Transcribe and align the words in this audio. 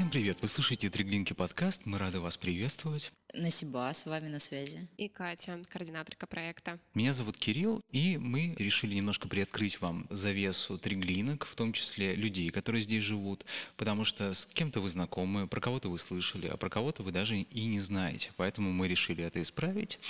Всем 0.00 0.08
привет! 0.08 0.38
Вы 0.40 0.48
слушаете 0.48 0.88
Триглинки 0.88 1.34
подкаст. 1.34 1.82
Мы 1.84 1.98
рады 1.98 2.20
вас 2.20 2.38
приветствовать. 2.38 3.12
Насиба 3.34 3.92
с 3.94 4.06
вами 4.06 4.28
на 4.28 4.40
связи. 4.40 4.88
И 4.96 5.08
Катя, 5.08 5.60
координаторка 5.68 6.26
проекта. 6.26 6.80
Меня 6.94 7.12
зовут 7.12 7.36
Кирилл, 7.36 7.80
и 7.92 8.16
мы 8.16 8.56
решили 8.58 8.94
немножко 8.94 9.28
приоткрыть 9.28 9.80
вам 9.80 10.06
завесу 10.10 10.78
триглинок, 10.78 11.44
в 11.44 11.54
том 11.54 11.72
числе 11.72 12.16
людей, 12.16 12.50
которые 12.50 12.82
здесь 12.82 13.04
живут, 13.04 13.44
потому 13.76 14.04
что 14.04 14.34
с 14.34 14.46
кем-то 14.46 14.80
вы 14.80 14.88
знакомы, 14.88 15.46
про 15.46 15.60
кого-то 15.60 15.90
вы 15.90 15.98
слышали, 15.98 16.48
а 16.48 16.56
про 16.56 16.70
кого-то 16.70 17.02
вы 17.02 17.12
даже 17.12 17.38
и 17.38 17.66
не 17.66 17.78
знаете. 17.78 18.30
Поэтому 18.36 18.72
мы 18.72 18.88
решили 18.88 19.22
это 19.22 19.40
исправить 19.40 20.00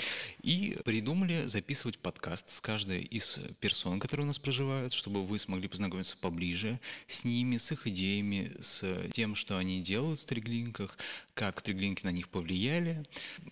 и 0.43 0.79
придумали 0.85 1.43
записывать 1.43 1.99
подкаст 1.99 2.49
с 2.49 2.61
каждой 2.61 3.03
из 3.03 3.39
персон, 3.59 4.01
которые 4.01 4.25
у 4.25 4.29
нас 4.29 4.39
проживают, 4.39 4.95
чтобы 4.95 5.27
вы 5.27 5.39
смогли 5.39 5.69
познакомиться 5.69 6.17
поближе 6.17 6.81
с 7.07 7.25
ними, 7.25 7.59
с 7.59 7.71
их 7.73 7.87
идеями, 7.87 8.53
с 8.61 9.11
тем, 9.13 9.35
что 9.35 9.59
они 9.59 9.80
делают 9.81 10.21
в 10.21 10.25
триглинках, 10.25 10.97
как 11.35 11.63
триглинки 11.63 12.05
на 12.05 12.11
них 12.11 12.29
повлияли, 12.29 13.05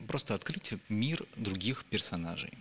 просто 0.06 0.34
открыть 0.34 0.72
мир 0.88 1.26
других 1.36 1.84
персонажей. 1.84 2.52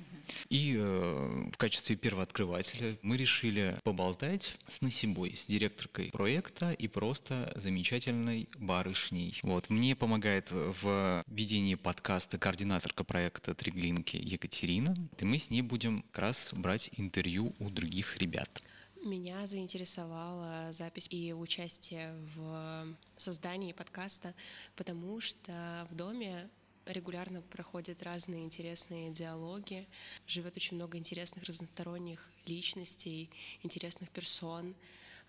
И 0.49 0.75
э, 0.77 1.49
в 1.53 1.57
качестве 1.57 1.95
первооткрывателя 1.95 2.97
мы 3.01 3.17
решили 3.17 3.77
поболтать 3.83 4.55
с 4.67 4.81
Насибой, 4.81 5.35
с 5.35 5.47
директоркой 5.47 6.09
проекта 6.11 6.71
и 6.71 6.87
просто 6.87 7.51
замечательной 7.55 8.49
барышней. 8.57 9.37
Вот. 9.43 9.69
Мне 9.69 9.95
помогает 9.95 10.51
в 10.51 11.23
ведении 11.27 11.75
подкаста 11.75 12.37
координаторка 12.37 13.03
проекта 13.03 13.53
«Триглинки» 13.53 14.17
Екатерина. 14.17 14.95
И 15.17 15.25
мы 15.25 15.37
с 15.37 15.49
ней 15.49 15.61
будем 15.61 16.03
как 16.11 16.23
раз 16.23 16.53
брать 16.53 16.89
интервью 16.97 17.55
у 17.59 17.69
других 17.69 18.17
ребят. 18.17 18.63
Меня 19.07 19.47
заинтересовала 19.47 20.73
запись 20.73 21.07
и 21.11 21.31
участие 21.31 22.13
в 22.35 22.93
создании 23.15 23.71
подкаста, 23.71 24.35
потому 24.75 25.21
что 25.21 25.87
в 25.89 25.95
доме 25.95 26.49
регулярно 26.85 27.41
проходят 27.41 28.03
разные 28.03 28.43
интересные 28.43 29.11
диалоги, 29.11 29.87
живет 30.27 30.57
очень 30.57 30.75
много 30.75 30.97
интересных 30.97 31.45
разносторонних 31.45 32.29
личностей, 32.45 33.29
интересных 33.63 34.09
персон, 34.09 34.75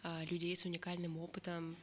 а, 0.03 0.25
людей 0.25 0.57
с 0.57 0.65
уникальным 0.65 1.17
опытом, 1.17 1.77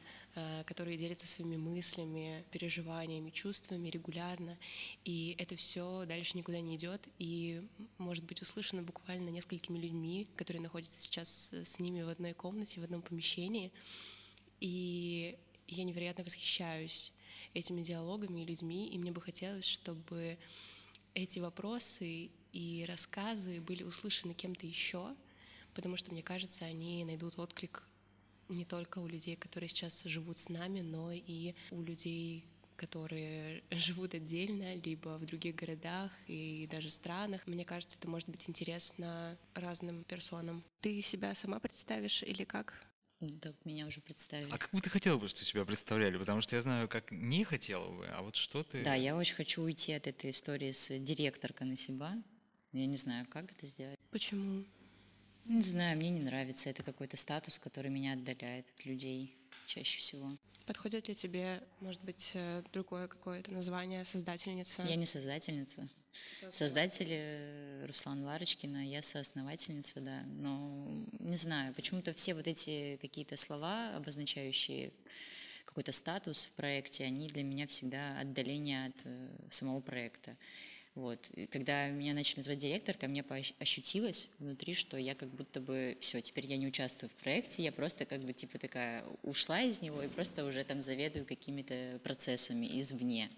которые 0.66 0.96
делятся 0.96 1.26
своими 1.26 1.56
мыслями, 1.56 2.44
переживаниями, 2.50 3.30
чувствами 3.30 3.88
регулярно. 3.88 4.58
И 5.04 5.34
это 5.38 5.56
все 5.56 6.04
дальше 6.06 6.36
никуда 6.36 6.60
не 6.60 6.76
идет 6.76 7.08
и 7.18 7.62
может 7.98 8.24
быть 8.24 8.42
услышано 8.42 8.82
буквально 8.82 9.30
несколькими 9.30 9.78
людьми, 9.78 10.26
которые 10.36 10.62
находятся 10.62 11.00
сейчас 11.00 11.52
с 11.52 11.80
ними 11.80 12.02
в 12.02 12.08
одной 12.08 12.34
комнате, 12.34 12.80
в 12.80 12.84
одном 12.84 13.02
помещении. 13.02 13.72
И 14.60 15.36
я 15.68 15.84
невероятно 15.84 16.24
восхищаюсь 16.24 17.12
этими 17.54 17.82
диалогами 17.82 18.42
и 18.42 18.46
людьми, 18.46 18.88
и 18.88 18.98
мне 18.98 19.12
бы 19.12 19.20
хотелось, 19.20 19.66
чтобы 19.66 20.38
эти 21.14 21.38
вопросы 21.38 22.30
и 22.52 22.84
рассказы 22.86 23.60
были 23.60 23.82
услышаны 23.82 24.34
кем-то 24.34 24.66
еще, 24.66 25.14
потому 25.74 25.96
что, 25.96 26.12
мне 26.12 26.22
кажется, 26.22 26.64
они 26.64 27.04
найдут 27.04 27.38
отклик 27.38 27.82
не 28.48 28.64
только 28.64 28.98
у 28.98 29.06
людей, 29.06 29.36
которые 29.36 29.68
сейчас 29.68 30.04
живут 30.04 30.38
с 30.38 30.48
нами, 30.48 30.80
но 30.80 31.12
и 31.12 31.54
у 31.70 31.82
людей, 31.82 32.44
которые 32.76 33.62
живут 33.70 34.14
отдельно, 34.14 34.74
либо 34.76 35.18
в 35.18 35.24
других 35.24 35.54
городах 35.54 36.12
и 36.26 36.68
даже 36.70 36.90
странах. 36.90 37.46
Мне 37.46 37.64
кажется, 37.64 37.98
это 37.98 38.08
может 38.08 38.28
быть 38.28 38.48
интересно 38.48 39.36
разным 39.54 40.04
персонам. 40.04 40.64
Ты 40.80 41.02
себя 41.02 41.34
сама 41.34 41.58
представишь 41.58 42.22
или 42.22 42.44
как? 42.44 42.74
Да, 43.20 43.54
меня 43.64 43.86
уже 43.86 44.02
представили. 44.02 44.50
А 44.50 44.58
как 44.58 44.70
бы 44.72 44.80
ты 44.82 44.90
хотела 44.90 45.16
бы, 45.16 45.26
что 45.28 45.42
тебя 45.44 45.64
представляли? 45.64 46.18
Потому 46.18 46.42
что 46.42 46.54
я 46.54 46.60
знаю, 46.60 46.86
как 46.86 47.10
не 47.10 47.44
хотела 47.44 47.90
бы, 47.90 48.06
а 48.08 48.20
вот 48.20 48.36
что 48.36 48.62
ты... 48.62 48.84
Да, 48.84 48.94
я 48.94 49.16
очень 49.16 49.34
хочу 49.34 49.62
уйти 49.62 49.92
от 49.92 50.06
этой 50.06 50.30
истории 50.30 50.72
с 50.72 50.98
директоркой 50.98 51.66
на 51.66 51.76
себя. 51.78 52.22
Я 52.72 52.84
не 52.84 52.96
знаю, 52.96 53.26
как 53.30 53.50
это 53.50 53.66
сделать. 53.66 53.98
Почему? 54.10 54.64
Не 55.48 55.62
знаю, 55.62 55.96
мне 55.96 56.10
не 56.10 56.20
нравится. 56.20 56.70
Это 56.70 56.82
какой-то 56.82 57.16
статус, 57.16 57.58
который 57.58 57.90
меня 57.90 58.14
отдаляет 58.14 58.66
от 58.74 58.84
людей 58.84 59.36
чаще 59.66 59.98
всего. 59.98 60.36
Подходит 60.66 61.06
ли 61.06 61.14
тебе, 61.14 61.62
может 61.80 62.02
быть, 62.02 62.32
э, 62.34 62.62
другое 62.72 63.06
какое-то 63.06 63.52
название 63.52 64.04
создательница? 64.04 64.82
Я 64.82 64.96
не 64.96 65.06
создательница. 65.06 65.88
Создатель 66.50 67.08
э, 67.10 67.86
Руслан 67.86 68.24
Ларочкина, 68.24 68.88
я 68.88 69.02
соосновательница, 69.02 70.00
да. 70.00 70.22
Но 70.26 70.88
не 71.20 71.36
знаю, 71.36 71.72
почему-то 71.74 72.12
все 72.14 72.34
вот 72.34 72.48
эти 72.48 72.98
какие-то 73.00 73.36
слова, 73.36 73.94
обозначающие 73.94 74.92
какой-то 75.64 75.92
статус 75.92 76.46
в 76.46 76.52
проекте, 76.52 77.04
они 77.04 77.28
для 77.28 77.44
меня 77.44 77.68
всегда 77.68 78.18
отдаление 78.18 78.86
от 78.86 79.02
э, 79.04 79.28
самого 79.50 79.80
проекта. 79.80 80.36
Вот. 80.96 81.18
И 81.34 81.44
когда 81.46 81.88
меня 81.90 82.14
начали 82.14 82.38
называть 82.38 82.58
директоркой, 82.58 83.10
мне 83.10 83.22
ощутилось 83.58 84.28
внутри, 84.38 84.72
что 84.72 84.96
я 84.96 85.14
как 85.14 85.28
будто 85.28 85.60
бы 85.60 85.94
все, 86.00 86.22
теперь 86.22 86.46
я 86.46 86.56
не 86.56 86.66
участвую 86.66 87.10
в 87.10 87.12
проекте, 87.22 87.62
я 87.62 87.70
просто 87.70 88.06
как 88.06 88.22
бы 88.22 88.32
типа 88.32 88.58
такая 88.58 89.04
ушла 89.22 89.60
из 89.60 89.82
него 89.82 90.02
и 90.02 90.08
просто 90.08 90.46
уже 90.46 90.64
там 90.64 90.82
заведую 90.82 91.26
какими-то 91.26 92.00
процессами 92.02 92.80
извне. 92.80 93.28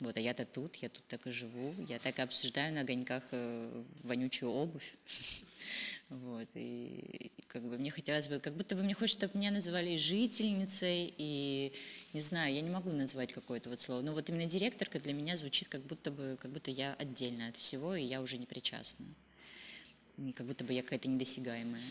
Вот, 0.00 0.18
а 0.18 0.20
я-то 0.20 0.44
тут, 0.44 0.76
я 0.76 0.90
тут 0.90 1.06
так 1.06 1.26
и 1.26 1.30
живу, 1.30 1.74
я 1.88 1.98
так 1.98 2.18
и 2.18 2.22
обсуждаю 2.22 2.74
на 2.74 2.82
огоньках 2.82 3.22
э, 3.30 3.84
вонючую 4.02 4.52
обувь. 4.52 4.92
Вот, 6.08 6.48
и, 6.54 7.30
и 7.38 7.42
как 7.46 7.62
бы 7.62 7.78
мне 7.78 7.90
хотелось 7.90 8.28
бы, 8.28 8.38
как 8.38 8.54
будто 8.54 8.76
бы 8.76 8.82
мне 8.82 8.92
хочется, 8.92 9.20
чтобы 9.20 9.38
меня 9.38 9.50
называли 9.50 9.96
жительницей, 9.96 11.14
и 11.16 11.72
не 12.12 12.20
знаю, 12.20 12.54
я 12.54 12.60
не 12.60 12.70
могу 12.70 12.90
назвать 12.90 13.32
какое-то 13.32 13.70
вот 13.70 13.80
слово, 13.80 14.02
но 14.02 14.12
вот 14.12 14.28
именно 14.28 14.46
директорка 14.46 15.00
для 15.00 15.12
меня 15.12 15.36
звучит 15.36 15.68
как 15.68 15.82
будто 15.82 16.10
бы, 16.10 16.36
как 16.40 16.50
будто 16.50 16.70
я 16.70 16.94
отдельно 16.94 17.48
от 17.48 17.56
всего, 17.56 17.94
и 17.94 18.04
я 18.04 18.20
уже 18.20 18.38
не 18.38 18.46
причастна. 18.46 19.06
И 20.18 20.32
как 20.32 20.46
будто 20.46 20.64
бы 20.64 20.72
я 20.72 20.82
какая-то 20.82 21.08
недосягаемая. 21.08 21.82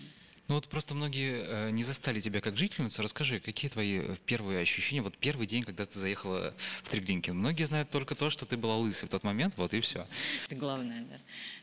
Ну 0.48 0.56
вот 0.56 0.68
просто 0.68 0.94
многие 0.94 1.44
э, 1.46 1.70
не 1.72 1.84
застали 1.84 2.20
тебя 2.20 2.42
как 2.42 2.58
жительницу. 2.58 3.02
Расскажи, 3.02 3.40
какие 3.40 3.72
твои 3.72 4.00
э, 4.00 4.16
первые 4.26 4.60
ощущения, 4.60 5.02
вот 5.02 5.18
первый 5.18 5.48
день, 5.48 5.64
когда 5.64 5.86
ты 5.86 5.98
заехала 5.98 6.54
в 6.84 6.90
Треглинки? 6.90 7.32
Многие 7.32 7.64
знают 7.64 7.90
только 7.90 8.16
то, 8.16 8.30
что 8.30 8.46
ты 8.46 8.58
была 8.58 8.76
лысой 8.76 9.08
в 9.08 9.12
тот 9.12 9.24
момент, 9.24 9.54
вот 9.56 9.74
и 9.74 9.80
все. 9.80 10.06
Это 10.48 10.56
главное, 10.56 11.06
да. 11.06 11.18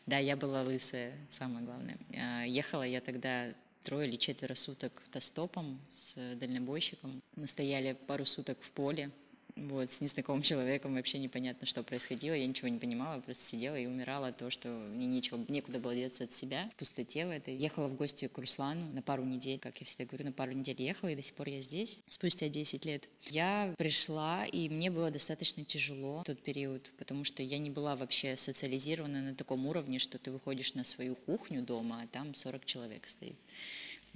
Да, 0.06 0.18
я 0.18 0.36
была 0.36 0.62
лысая, 0.62 1.12
самое 1.30 1.64
главное. 1.66 1.98
А, 2.14 2.44
ехала 2.44 2.82
я 2.82 3.00
тогда 3.00 3.52
трое 3.88 4.06
или 4.06 4.16
четверо 4.16 4.54
суток 4.54 4.92
тостопом 5.10 5.80
с 5.90 6.14
дальнобойщиком. 6.36 7.22
Мы 7.36 7.46
стояли 7.46 7.94
пару 7.94 8.26
суток 8.26 8.58
в 8.60 8.70
поле, 8.72 9.10
вот, 9.66 9.90
с 9.90 10.00
незнакомым 10.00 10.42
человеком 10.42 10.94
вообще 10.94 11.18
непонятно, 11.18 11.66
что 11.66 11.82
происходило. 11.82 12.34
Я 12.34 12.46
ничего 12.46 12.68
не 12.68 12.78
понимала, 12.78 13.20
просто 13.20 13.44
сидела 13.44 13.76
и 13.76 13.86
умирала 13.86 14.28
от 14.28 14.36
того, 14.36 14.50
что 14.50 14.68
мне 14.68 15.06
нечего, 15.06 15.44
некуда 15.48 15.78
было 15.78 15.94
деться 15.94 16.24
от 16.24 16.32
себя, 16.32 16.70
в 16.74 16.76
пустоте 16.76 17.26
в 17.26 17.30
этой. 17.30 17.56
Ехала 17.56 17.88
в 17.88 17.94
гости 17.96 18.28
к 18.28 18.38
Руслану 18.38 18.92
на 18.92 19.02
пару 19.02 19.24
недель, 19.24 19.58
как 19.58 19.78
я 19.78 19.86
всегда 19.86 20.04
говорю, 20.04 20.26
на 20.26 20.32
пару 20.32 20.52
недель 20.52 20.80
ехала, 20.80 21.08
и 21.10 21.16
до 21.16 21.22
сих 21.22 21.34
пор 21.34 21.48
я 21.48 21.60
здесь, 21.60 21.98
спустя 22.08 22.48
10 22.48 22.84
лет. 22.84 23.08
Я 23.30 23.74
пришла, 23.76 24.46
и 24.46 24.68
мне 24.68 24.90
было 24.90 25.10
достаточно 25.10 25.64
тяжело 25.64 26.20
в 26.20 26.24
тот 26.24 26.40
период, 26.42 26.92
потому 26.98 27.24
что 27.24 27.42
я 27.42 27.58
не 27.58 27.70
была 27.70 27.96
вообще 27.96 28.36
социализирована 28.36 29.22
на 29.22 29.34
таком 29.34 29.66
уровне, 29.66 29.98
что 29.98 30.18
ты 30.18 30.30
выходишь 30.30 30.74
на 30.74 30.84
свою 30.84 31.16
кухню 31.16 31.62
дома, 31.62 32.02
а 32.02 32.06
там 32.06 32.34
40 32.34 32.64
человек 32.64 33.06
стоит. 33.06 33.36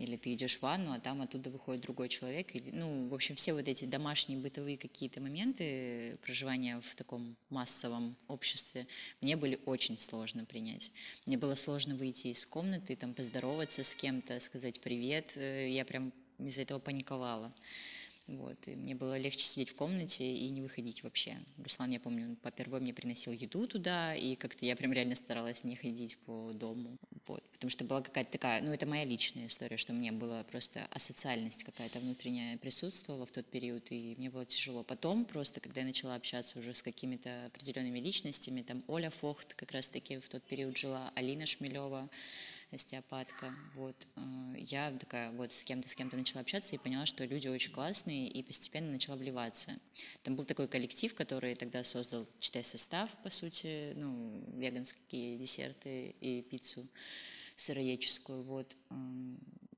Или 0.02 0.16
ты 0.16 0.32
идешь 0.32 0.58
в 0.58 0.62
ванну, 0.62 0.92
а 0.92 0.98
там 0.98 1.22
оттуда 1.22 1.48
выходит 1.48 1.82
другой 1.82 2.08
человек. 2.08 2.56
Или, 2.56 2.70
ну, 2.72 3.06
в 3.06 3.14
общем, 3.14 3.37
все 3.37 3.52
вот 3.52 3.69
эти 3.69 3.84
домашние 3.84 4.37
бытовые 4.37 4.76
какие-то 4.76 5.20
моменты 5.20 6.19
проживания 6.22 6.81
в 6.81 6.94
таком 6.96 7.37
массовом 7.50 8.16
обществе 8.26 8.88
мне 9.20 9.37
были 9.37 9.60
очень 9.64 9.96
сложно 9.99 10.44
принять. 10.44 10.90
Мне 11.25 11.38
было 11.38 11.54
сложно 11.54 11.94
выйти 11.94 12.28
из 12.28 12.44
комнаты, 12.44 12.96
там, 12.96 13.14
поздороваться 13.14 13.84
с 13.84 13.94
кем-то, 13.94 14.40
сказать 14.40 14.81
привет. 14.81 15.37
Э, 15.37 15.70
я 15.70 15.84
прям 15.84 16.12
из-за 16.40 16.62
этого 16.62 16.81
паниковала. 16.81 17.52
Вот, 18.28 18.56
и 18.69 18.76
мне 18.76 18.94
было 18.94 19.19
легче 19.19 19.44
сидеть 19.44 19.70
в 19.70 19.74
комнате 19.74 20.24
и 20.24 20.48
не 20.48 20.62
выходить 20.62 21.02
вообще. 21.02 21.36
Руслан, 21.58 21.90
я 21.90 21.98
помню, 21.98 22.28
он 22.28 22.36
попервой 22.36 22.80
мне 22.80 22.94
приносил 22.94 23.32
еду 23.32 23.66
туда, 23.66 24.14
и 24.14 24.36
как-то 24.36 24.64
я 24.64 24.76
прям 24.76 24.92
реально 24.92 25.16
старалась 25.16 25.64
не 25.64 25.74
ходить 25.74 26.16
по 26.19 26.52
дому. 26.52 26.96
Вот, 27.26 27.42
потому 27.52 27.70
что 27.70 27.84
была 27.84 28.00
какая-то 28.00 28.30
такая, 28.30 28.62
ну 28.62 28.72
это 28.72 28.86
моя 28.86 29.04
личная 29.04 29.48
история, 29.48 29.76
что 29.76 29.92
мне 29.92 30.12
была 30.12 30.44
просто 30.44 30.86
асоциальность 30.90 31.64
какая-то 31.64 31.98
внутренняя 31.98 32.56
присутствовала 32.58 33.26
в 33.26 33.32
тот 33.32 33.46
период, 33.46 33.90
и 33.90 34.14
мне 34.16 34.30
было 34.30 34.46
тяжело. 34.46 34.84
Потом 34.84 35.25
просто, 35.25 35.60
когда 35.60 35.80
я 35.80 35.86
начала 35.86 36.14
общаться 36.14 36.58
уже 36.58 36.75
с 36.75 36.82
какими-то 36.82 37.46
определенными 37.46 37.98
личностями, 37.98 38.62
там 38.62 38.84
Оля 38.86 39.10
Фохт 39.10 39.54
как 39.54 39.72
раз-таки 39.72 40.18
в 40.18 40.28
тот 40.28 40.44
период 40.44 40.76
жила, 40.78 41.12
Алина 41.16 41.46
Шмелева, 41.46 42.08
остеопатка. 42.76 43.54
Вот. 43.74 43.96
Э, 44.16 44.54
я 44.56 44.90
такая 44.92 45.30
вот 45.32 45.52
с 45.52 45.62
кем-то, 45.62 45.88
с 45.88 45.94
кем-то 45.94 46.16
начала 46.16 46.40
общаться 46.40 46.74
и 46.74 46.78
поняла, 46.78 47.06
что 47.06 47.24
люди 47.24 47.48
очень 47.48 47.72
классные, 47.72 48.28
и 48.28 48.42
постепенно 48.42 48.90
начала 48.90 49.16
вливаться. 49.16 49.78
Там 50.22 50.36
был 50.36 50.44
такой 50.44 50.69
коллектив, 50.69 51.14
который 51.14 51.54
тогда 51.54 51.84
создал, 51.84 52.26
читай 52.40 52.64
состав, 52.64 53.10
по 53.22 53.30
сути, 53.30 53.92
ну, 53.96 54.44
веганские 54.54 55.38
десерты 55.38 56.14
и 56.20 56.42
пиццу 56.42 56.86
сыроедческую, 57.56 58.42
вот. 58.42 58.76
Э, 58.90 58.94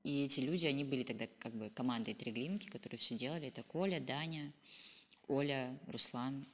и 0.03 0.23
эти 0.23 0.39
люди, 0.39 0.67
они 0.67 0.83
были 0.83 1.03
тогда 1.03 1.25
как 1.39 1.53
бы 1.53 1.71
командой 1.71 2.13
Триглинки, 2.13 2.67
которые 2.67 2.99
все 2.99 3.15
делали. 3.15 3.47
Это 3.47 3.63
Коля, 3.63 3.99
Даня, 3.99 4.53
Оля, 5.27 5.79
Руслан. 5.87 6.45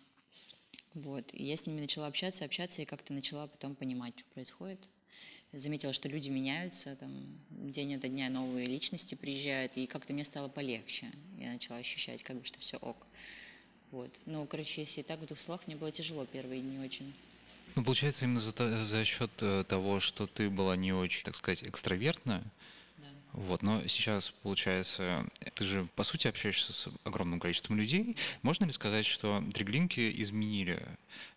Вот. 0.93 1.33
И 1.33 1.43
я 1.43 1.57
с 1.57 1.67
ними 1.67 1.81
начала 1.81 2.07
общаться, 2.07 2.45
общаться, 2.45 2.81
и 2.81 2.85
как-то 2.85 3.13
начала 3.13 3.47
потом 3.47 3.75
понимать, 3.75 4.17
что 4.17 4.29
происходит. 4.29 4.79
Заметила, 5.53 5.91
что 5.91 6.07
люди 6.07 6.29
меняются, 6.29 6.95
там, 6.95 7.11
день 7.49 7.95
ото 7.95 8.07
дня 8.07 8.29
новые 8.29 8.67
личности 8.67 9.15
приезжают, 9.15 9.73
и 9.75 9.85
как-то 9.85 10.13
мне 10.13 10.23
стало 10.23 10.47
полегче. 10.47 11.11
Я 11.37 11.51
начала 11.51 11.77
ощущать, 11.77 12.23
как 12.23 12.37
бы, 12.37 12.45
что 12.45 12.57
все 12.59 12.77
ок. 12.77 13.05
Вот. 13.91 14.09
Ну, 14.25 14.45
короче, 14.45 14.81
если 14.81 15.01
так 15.01 15.19
в 15.19 15.25
двух 15.25 15.37
словах, 15.37 15.67
мне 15.67 15.75
было 15.75 15.91
тяжело 15.91 16.25
первые 16.25 16.61
дни 16.61 16.79
очень. 16.79 17.13
Ну, 17.75 17.83
получается, 17.83 18.25
именно 18.25 18.39
за, 18.39 18.83
за 18.83 19.03
счет 19.03 19.31
э, 19.39 19.65
того, 19.67 19.99
что 19.99 20.25
ты 20.27 20.49
была 20.49 20.77
не 20.77 20.93
очень, 20.93 21.23
так 21.25 21.35
сказать, 21.35 21.63
экстравертная, 21.63 22.43
вот, 23.33 23.61
но 23.61 23.85
сейчас, 23.87 24.31
получается, 24.43 25.25
ты 25.55 25.63
же, 25.63 25.87
по 25.95 26.03
сути, 26.03 26.27
общаешься 26.27 26.73
с 26.73 26.89
огромным 27.03 27.39
количеством 27.39 27.77
людей. 27.77 28.17
Можно 28.41 28.65
ли 28.65 28.71
сказать, 28.71 29.05
что 29.05 29.43
триглинки 29.53 30.21
изменили 30.21 30.85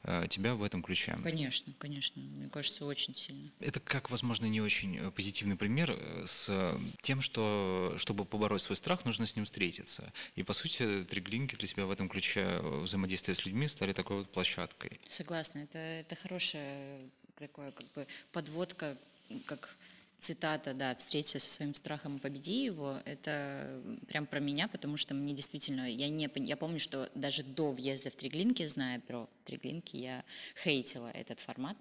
э, 0.02 0.26
тебя 0.28 0.54
в 0.54 0.62
этом 0.62 0.82
ключе? 0.82 1.16
Конечно, 1.22 1.72
конечно. 1.78 2.20
Мне 2.20 2.48
кажется, 2.48 2.84
очень 2.84 3.14
сильно. 3.14 3.50
Это 3.60 3.80
как, 3.80 4.10
возможно, 4.10 4.46
не 4.46 4.60
очень 4.60 4.96
э, 4.98 5.10
позитивный 5.10 5.56
пример 5.56 5.92
э, 5.96 6.24
с 6.26 6.76
тем, 7.02 7.20
что, 7.20 7.94
чтобы 7.98 8.24
побороть 8.24 8.62
свой 8.62 8.76
страх, 8.76 9.04
нужно 9.04 9.26
с 9.26 9.36
ним 9.36 9.44
встретиться. 9.44 10.12
И, 10.34 10.42
по 10.42 10.52
сути, 10.52 11.04
триглинки 11.04 11.54
для 11.54 11.68
тебя 11.68 11.86
в 11.86 11.90
этом 11.90 12.08
ключе 12.08 12.60
взаимодействия 12.60 13.34
с 13.34 13.44
людьми 13.44 13.68
стали 13.68 13.92
такой 13.92 14.18
вот 14.18 14.32
площадкой. 14.32 14.98
Согласна. 15.08 15.60
Это, 15.60 15.78
это 15.78 16.16
хорошая 16.16 17.00
такое, 17.36 17.70
как 17.72 17.86
бы, 17.92 18.06
подводка, 18.32 18.96
как 19.46 19.76
цитата, 20.24 20.74
да, 20.74 20.94
«встреться 20.94 21.38
со 21.38 21.50
своим 21.50 21.74
страхом 21.74 22.16
и 22.16 22.20
победи 22.20 22.64
его», 22.64 22.98
это 23.04 23.80
прям 24.08 24.26
про 24.26 24.40
меня, 24.40 24.68
потому 24.68 24.96
что 24.96 25.14
мне 25.14 25.34
действительно, 25.34 25.88
я, 25.90 26.08
не, 26.08 26.30
я 26.36 26.56
помню, 26.56 26.80
что 26.80 27.10
даже 27.14 27.42
до 27.42 27.72
въезда 27.72 28.10
в 28.10 28.16
Триглинки, 28.16 28.66
зная 28.66 29.00
про 29.00 29.28
Триглинки, 29.44 29.96
я 29.96 30.24
хейтила 30.62 31.10
этот 31.10 31.40
формат, 31.40 31.76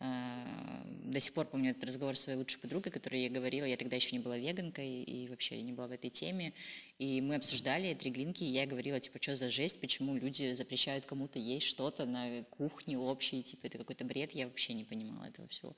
а, 0.00 0.84
до 0.86 1.18
сих 1.18 1.32
пор 1.32 1.46
помню 1.46 1.72
этот 1.72 1.82
разговор 1.82 2.14
с 2.14 2.20
своей 2.20 2.38
лучшей 2.38 2.60
подругой, 2.60 2.92
которой 2.92 3.20
я 3.20 3.30
говорила, 3.30 3.64
я 3.64 3.76
тогда 3.76 3.96
еще 3.96 4.14
не 4.14 4.20
была 4.20 4.38
веганкой 4.38 5.02
и 5.02 5.26
вообще 5.26 5.60
не 5.60 5.72
была 5.72 5.88
в 5.88 5.90
этой 5.90 6.08
теме, 6.08 6.52
и 7.00 7.20
мы 7.20 7.34
обсуждали 7.34 7.94
триглинки, 7.94 8.44
и 8.44 8.46
я 8.46 8.66
говорила, 8.66 9.00
типа, 9.00 9.18
что 9.20 9.34
за 9.34 9.50
жесть, 9.50 9.80
почему 9.80 10.14
люди 10.14 10.52
запрещают 10.52 11.04
кому-то 11.04 11.40
есть 11.40 11.66
что-то 11.66 12.06
на 12.06 12.44
кухне 12.44 12.96
общей, 12.96 13.42
типа, 13.42 13.66
это 13.66 13.78
какой-то 13.78 14.04
бред, 14.04 14.32
я 14.34 14.46
вообще 14.46 14.72
не 14.72 14.84
понимала 14.84 15.24
этого 15.24 15.48
всего. 15.48 15.74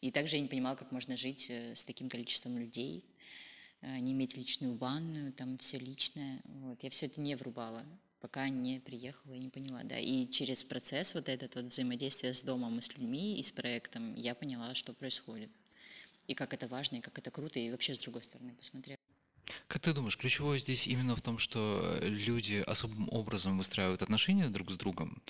И 0.00 0.10
также 0.10 0.36
я 0.36 0.42
не 0.42 0.48
понимала, 0.48 0.74
как 0.74 0.90
можно 0.90 1.16
жить 1.16 1.29
э, 1.50 1.74
с 1.74 1.84
таким 1.84 2.08
количеством 2.08 2.58
людей, 2.58 3.04
э, 3.82 3.98
не 3.98 4.12
иметь 4.12 4.36
личную 4.36 4.76
ванную, 4.76 5.32
там 5.32 5.58
все 5.58 5.78
личное. 5.78 6.40
Вот. 6.44 6.82
Я 6.82 6.90
все 6.90 7.06
это 7.06 7.20
не 7.20 7.36
врубала 7.36 7.84
пока 8.20 8.48
не 8.48 8.80
приехала 8.80 9.32
и 9.32 9.38
не 9.38 9.48
поняла, 9.48 9.82
да. 9.82 9.98
И 9.98 10.28
через 10.30 10.62
процесс 10.62 11.14
вот 11.14 11.28
этот 11.28 11.54
вот 11.54 11.64
взаимодействия 11.64 12.34
с 12.34 12.42
домом 12.42 12.78
и 12.78 12.82
с 12.82 12.94
людьми, 12.94 13.38
и 13.38 13.42
с 13.42 13.50
проектом, 13.50 14.14
я 14.14 14.34
поняла, 14.34 14.74
что 14.74 14.92
происходит. 14.92 15.50
И 16.26 16.34
как 16.34 16.54
это 16.54 16.68
важно, 16.68 16.96
и 16.96 17.00
как 17.00 17.18
это 17.18 17.30
круто, 17.30 17.58
и 17.58 17.70
вообще 17.70 17.94
с 17.94 17.98
другой 17.98 18.22
стороны 18.22 18.54
посмотрела. 18.54 18.98
Как 19.66 19.82
ты 19.82 19.92
думаешь, 19.92 20.16
ключевое 20.16 20.58
здесь 20.58 20.86
именно 20.86 21.16
в 21.16 21.22
том, 21.22 21.38
что 21.38 21.98
люди 22.02 22.62
особым 22.66 23.08
образом 23.10 23.58
выстраивают 23.58 24.02
отношения 24.02 24.48
друг 24.48 24.70
с 24.70 24.74
другом, 24.74 25.22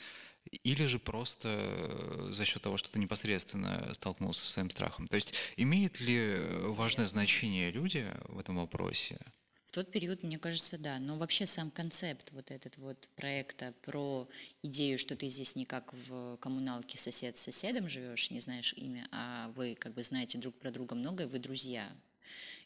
или 0.44 0.84
же 0.86 0.98
просто 0.98 2.28
за 2.32 2.44
счет 2.44 2.62
того, 2.62 2.76
что 2.76 2.90
ты 2.90 2.98
непосредственно 2.98 3.92
столкнулся 3.94 4.44
со 4.44 4.52
своим 4.52 4.70
страхом? 4.70 5.06
То 5.06 5.16
есть 5.16 5.34
имеет 5.56 6.00
ли 6.00 6.36
важное 6.64 7.06
значение 7.06 7.70
люди 7.70 8.06
в 8.24 8.38
этом 8.38 8.56
вопросе? 8.56 9.18
В 9.70 9.72
тот 9.72 9.92
период, 9.92 10.24
мне 10.24 10.36
кажется, 10.36 10.78
да. 10.78 10.98
Но 10.98 11.16
вообще 11.16 11.46
сам 11.46 11.70
концепт 11.70 12.32
вот 12.32 12.50
этот 12.50 12.76
вот 12.76 13.08
проекта 13.14 13.72
про 13.82 14.28
идею, 14.64 14.98
что 14.98 15.14
ты 15.14 15.28
здесь 15.28 15.54
не 15.54 15.64
как 15.64 15.92
в 15.92 16.36
коммуналке 16.38 16.98
сосед 16.98 17.36
с 17.36 17.42
соседом 17.42 17.88
живешь, 17.88 18.32
не 18.32 18.40
знаешь 18.40 18.74
имя, 18.76 19.06
а 19.12 19.52
вы 19.54 19.76
как 19.76 19.94
бы 19.94 20.02
знаете 20.02 20.38
друг 20.38 20.58
про 20.58 20.72
друга 20.72 20.96
многое, 20.96 21.28
вы 21.28 21.38
друзья. 21.38 21.88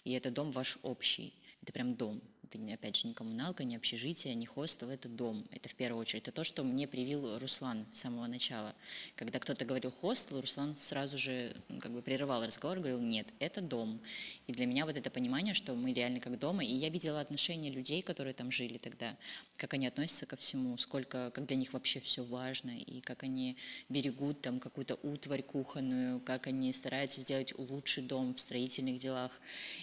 И 0.05 0.13
это 0.13 0.31
дом 0.31 0.51
ваш 0.51 0.79
общий. 0.83 1.35
Это 1.61 1.73
прям 1.73 1.95
дом. 1.95 2.23
Это, 2.55 2.75
опять 2.75 2.97
же, 2.97 3.09
не 3.09 3.15
коммуналка, 3.15 3.65
не 3.65 3.77
общежитие, 3.77 4.35
не 4.35 4.47
хостел, 4.47 4.89
это 4.89 5.09
дом. 5.09 5.45
Это 5.51 5.69
в 5.69 5.75
первую 5.75 6.01
очередь. 6.01 6.23
Это 6.23 6.33
то, 6.33 6.45
что 6.45 6.63
мне 6.63 6.87
привил 6.87 7.39
Руслан 7.39 7.85
с 7.91 7.99
самого 7.99 8.27
начала. 8.27 8.75
Когда 9.17 9.41
кто-то 9.41 9.65
говорил 9.65 9.91
хостел, 9.91 10.41
Руслан 10.41 10.77
сразу 10.77 11.19
же 11.19 11.57
как 11.81 11.93
бы 11.93 12.01
прерывал 12.01 12.45
разговор, 12.45 12.79
говорил, 12.79 13.01
нет, 13.01 13.27
это 13.41 13.61
дом. 13.61 14.01
И 14.47 14.53
для 14.53 14.67
меня 14.67 14.87
вот 14.87 14.97
это 14.97 15.11
понимание, 15.11 15.55
что 15.55 15.75
мы 15.75 15.93
реально 15.93 16.21
как 16.21 16.39
дома. 16.39 16.65
И 16.65 16.73
я 16.73 16.91
видела 16.91 17.21
отношения 17.21 17.71
людей, 17.71 18.03
которые 18.03 18.35
там 18.35 18.53
жили 18.53 18.79
тогда, 18.79 19.17
как 19.57 19.75
они 19.75 19.87
относятся 19.87 20.27
ко 20.27 20.37
всему, 20.37 20.79
сколько, 20.79 21.31
как 21.33 21.47
для 21.47 21.57
них 21.57 21.73
вообще 21.73 22.01
все 22.01 22.23
важно, 22.23 22.71
и 22.71 23.01
как 23.01 23.25
они 23.25 23.57
берегут 23.89 24.41
там 24.43 24.61
какую-то 24.61 24.95
утварь 25.03 25.43
кухонную, 25.43 26.21
как 26.21 26.47
они 26.47 26.73
стараются 26.73 27.21
сделать 27.21 27.53
лучший 27.59 28.05
дом 28.05 28.35
в 28.35 28.41
строительных 28.41 28.99
делах 28.99 29.33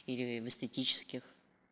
или 0.05 0.39
в 0.39 0.47
эстетических. 0.47 1.23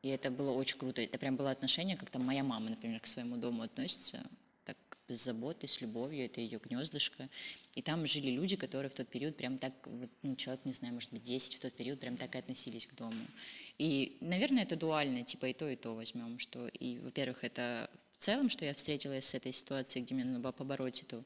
И 0.02 0.10
это 0.10 0.32
было 0.32 0.52
очень 0.52 0.78
круто. 0.78 1.02
Это 1.02 1.18
прям 1.18 1.36
было 1.36 1.52
отношение, 1.52 1.98
как 1.98 2.10
там 2.10 2.24
моя 2.24 2.44
мама, 2.44 2.70
например, 2.70 3.00
к 3.02 3.08
своему 3.08 3.36
дому 3.38 3.64
относится, 3.64 4.26
так 4.64 4.78
без 5.08 5.24
заботы, 5.24 5.68
с 5.68 5.82
любовью, 5.82 6.26
это 6.26 6.40
ее 6.40 6.60
гнездышко. 6.64 7.30
И 7.76 7.82
там 7.82 8.06
жили 8.08 8.32
люди, 8.32 8.56
которые 8.56 8.90
в 8.90 8.94
тот 8.94 9.10
период 9.10 9.36
прям 9.36 9.58
так, 9.58 9.74
ну, 10.22 10.36
человек, 10.36 10.64
не 10.66 10.74
знаю, 10.74 10.94
может 10.94 11.12
быть, 11.12 11.24
10 11.24 11.56
в 11.56 11.60
тот 11.60 11.74
период 11.74 12.00
прям 12.00 12.16
так 12.16 12.34
и 12.36 12.38
относились 12.38 12.86
к 12.86 12.96
дому. 12.96 13.26
И, 13.78 14.18
наверное, 14.22 14.64
это 14.64 14.76
дуально, 14.76 15.24
типа 15.24 15.48
и 15.48 15.54
то, 15.54 15.68
и 15.68 15.76
то 15.76 15.96
возьмем, 15.96 16.40
что, 16.40 16.68
и, 16.68 17.00
во-первых, 17.00 17.44
это 17.44 17.90
в 18.12 18.18
целом, 18.18 18.50
что 18.50 18.66
я 18.66 18.74
встретилась 18.74 19.26
с 19.26 19.34
этой 19.34 19.54
ситуацией, 19.54 20.04
где 20.04 20.14
мне 20.14 20.26
надо 20.26 20.40
было 20.40 20.52
побороть 20.52 21.02
эту 21.04 21.24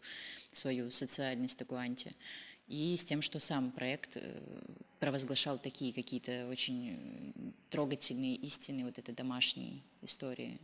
свою 0.52 0.92
социальность 0.92 1.58
такую 1.58 1.80
анти, 1.80 2.14
и 2.68 2.96
с 2.98 3.04
тем, 3.04 3.22
что 3.22 3.40
сам 3.40 3.72
проект 3.72 4.18
э, 4.18 4.42
провозглашал 5.00 5.60
такие 5.60 5.94
какие-то 5.94 6.48
очень 6.48 7.54
трогательные 7.70 8.36
истины 8.36 8.86
вот 8.86 8.98
этой 8.98 9.14
домашней 9.14 9.84
истории 10.02 10.60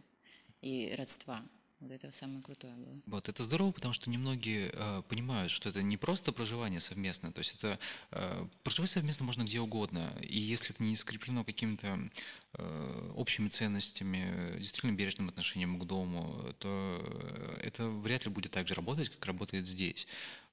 и 0.62 0.94
родства. 0.98 1.44
Вот 1.80 1.92
это 1.92 2.12
самое 2.12 2.42
крутое 2.42 2.74
было. 2.74 3.02
Вот 3.06 3.30
это 3.30 3.42
здорово, 3.44 3.72
потому 3.72 3.94
что 3.94 4.10
немногие 4.10 4.70
э, 4.74 5.02
понимают, 5.08 5.50
что 5.50 5.70
это 5.70 5.82
не 5.82 5.96
просто 5.96 6.34
проживание 6.34 6.82
совместно, 6.82 7.32
то 7.32 7.40
есть 7.40 7.56
это 7.56 7.80
э, 8.12 8.48
проживать 8.64 8.92
совместно 8.92 9.26
можно 9.26 9.44
где 9.44 9.62
угодно, 9.62 10.14
и 10.22 10.38
если 10.38 10.76
это 10.76 10.84
не 10.84 10.98
скреплено 10.98 11.46
какими-то 11.46 12.10
э, 12.56 13.12
общими 13.16 13.48
ценностями, 13.48 14.58
действительно 14.58 14.92
бережным 14.92 15.30
отношением 15.30 15.80
к 15.80 15.86
дому, 15.86 16.54
то 16.60 17.58
это 17.62 17.88
вряд 17.88 18.26
ли 18.26 18.32
будет 18.32 18.52
так 18.52 18.68
же 18.68 18.74
работать, 18.74 19.08
как 19.08 19.26
работает 19.26 19.66
здесь. 19.66 20.06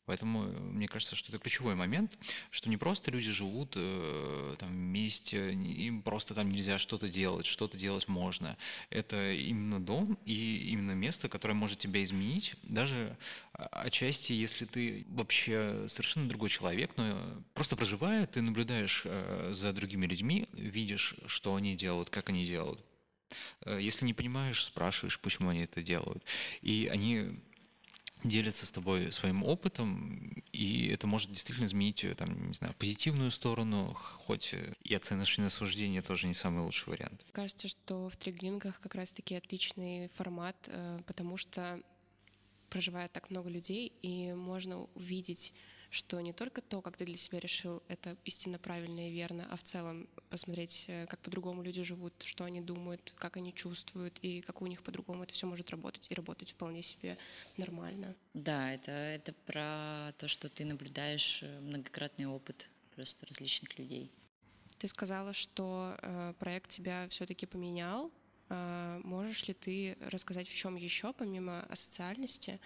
Поэтому 0.07 0.45
э, 0.45 0.59
мне 0.59 0.89
кажется, 0.89 1.17
что 1.17 1.31
это 1.31 1.39
ключевой 1.39 1.75
момент, 1.75 2.17
что 2.51 2.71
не 2.71 2.77
просто 2.77 3.11
люди 3.11 3.31
живут 3.31 3.75
э, 3.77 4.55
там 4.59 4.71
вместе, 4.71 5.53
им 5.53 6.03
просто 6.03 6.35
там 6.35 6.51
нельзя 6.51 6.79
что-то 6.79 7.09
делать, 7.09 7.47
что-то 7.47 7.77
делать 7.77 8.09
можно. 8.09 8.57
Это 8.91 9.33
именно 9.33 9.81
дом 9.81 10.19
и 10.25 10.69
именно 10.71 10.93
место, 10.93 11.29
которое 11.29 11.55
может 11.55 11.79
тебя 11.79 12.03
изменить, 12.03 12.55
даже 12.63 13.17
отчасти, 13.53 14.33
если 14.33 14.65
ты 14.65 15.07
вообще 15.09 15.87
совершенно 15.89 16.29
другой 16.29 16.49
человек, 16.49 16.93
но 16.97 17.17
просто 17.55 17.77
проживая, 17.77 18.27
ты 18.27 18.43
наблюдаешь 18.43 19.03
э, 19.05 19.51
за 19.53 19.73
другими 19.73 20.07
людьми, 20.07 20.49
видишь, 20.53 21.17
что 21.27 21.55
они 21.55 21.77
делают, 21.77 22.11
как 22.11 22.29
они 22.29 22.45
делают. 22.45 22.85
Э, 23.63 23.79
если 23.81 24.05
не 24.05 24.15
понимаешь, 24.15 24.65
спрашиваешь, 24.65 25.19
почему 25.19 25.51
они 25.51 25.61
это 25.61 25.83
делают. 25.83 26.25
И 26.63 26.89
они 26.93 27.41
делятся 28.25 28.67
с 28.67 28.73
тобой 28.73 29.13
своим 29.13 29.45
опытом, 29.45 30.43
и 30.53 30.89
это 30.89 31.07
может 31.07 31.31
действительно 31.31 31.67
изменить, 31.67 32.05
э, 32.05 32.15
там, 32.15 32.49
не 32.49 32.55
знаю, 32.55 32.75
позитивную 32.79 33.31
сторону, 33.31 33.95
хоть 33.95 34.55
э, 34.55 34.75
и 34.83 34.95
оценочное 34.95 35.51
суждение 35.51 36.03
тоже 36.03 36.27
не 36.27 36.35
самый 36.35 36.65
лучший 36.65 36.91
вариант. 36.91 37.25
Кажется, 37.33 37.69
что 37.69 38.09
в 38.09 38.17
триглингах 38.17 38.81
как 38.81 38.95
раз-таки 38.95 39.35
отличный 39.35 40.09
формат, 40.09 40.57
э, 40.69 41.01
потому 41.07 41.37
что 41.37 41.81
проживает 42.71 43.13
так 43.13 43.31
много 43.31 43.49
людей, 43.49 43.93
и 44.03 44.33
можно 44.33 44.85
увидеть 44.95 45.53
что 45.91 46.21
не 46.21 46.33
только 46.33 46.61
то, 46.61 46.81
как 46.83 46.97
ты 46.97 47.05
для 47.05 47.17
себя 47.17 47.41
решил, 47.41 47.83
это 47.89 48.17
истинно 48.25 48.59
правильно 48.59 49.09
и 49.09 49.13
верно, 49.13 49.47
а 49.51 49.57
в 49.57 49.63
целом 49.63 50.09
посмотреть, 50.31 50.87
э, 50.89 51.07
как 51.07 51.21
по-другому 51.21 51.63
люди 51.63 51.83
живут, 51.83 52.13
что 52.25 52.45
они 52.45 52.61
думают, 52.61 53.15
как 53.17 53.37
они 53.37 53.55
чувствуют, 53.55 54.19
и 54.23 54.41
как 54.41 54.63
у 54.63 54.67
них 54.67 54.83
по-другому 54.83 55.23
это 55.23 55.35
все 55.35 55.47
может 55.47 55.71
работать, 55.71 56.07
и 56.11 56.15
работать 56.15 56.51
вполне 56.51 56.83
себе 56.83 57.19
нормально. 57.57 58.15
Да, 58.35 58.73
это, 58.73 58.91
это 58.91 59.33
про 59.47 60.13
то, 60.19 60.29
что 60.29 60.49
ты 60.49 60.65
наблюдаешь 60.65 61.43
э, 61.43 61.61
многократный 61.61 62.27
опыт 62.27 62.69
просто 62.95 63.27
различных 63.27 63.79
людей. 63.79 64.11
Ты 64.79 64.89
сказала, 64.89 65.33
что 65.33 65.97
э, 66.03 66.35
проект 66.39 66.71
тебя 66.71 67.09
все-таки 67.09 67.47
поменял, 67.47 68.11
можешь 68.49 69.49
ли 69.49 69.55
ты 69.55 69.97
рассказать, 70.01 70.49
в 70.49 70.55
чем 70.55 70.77
еще, 70.77 71.13
помимо 71.13 71.63
асоциальности, 71.63 72.61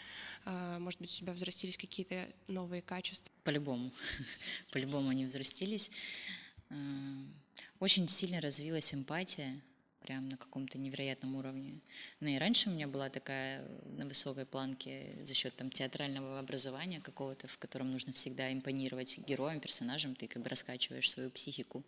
а, 0.44 0.78
может 0.78 1.00
быть, 1.00 1.10
у 1.10 1.16
тебя 1.16 1.32
взрастились 1.32 1.76
какие-то 1.76 2.28
новые 2.49 2.82
качества? 2.82 3.32
По-любому. 3.44 3.92
По-любому 4.72 5.08
они 5.08 5.25
взрастились. 5.25 5.90
А, 6.68 6.75
очень 7.78 8.08
сильно 8.08 8.40
развилась 8.40 8.92
эмпатия. 8.92 9.60
прям 10.00 10.28
на 10.28 10.37
каком-то 10.37 10.78
невероятном 10.78 11.37
уровне. 11.37 11.80
Ну 12.20 12.28
и 12.28 12.38
раньше 12.38 12.70
у 12.70 12.72
меня 12.72 12.88
была 12.88 13.10
такая 13.10 13.66
на 13.84 14.06
высокой 14.06 14.46
планке 14.46 15.18
за 15.25 15.34
счет 15.34 15.54
там 15.56 15.70
театрального 15.70 16.38
образования 16.38 17.00
какого-то, 17.00 17.49
в 17.49 17.58
котором 17.58 17.92
нужно 17.92 18.12
всегда 18.14 18.50
импонировать 18.52 19.18
героям, 19.18 19.60
персонажам, 19.60 20.16
ты 20.16 20.26
как 20.26 20.42
бы 20.42 20.49
раскачиваешь 20.49 21.10
свою 21.10 21.30
психику. 21.30 21.84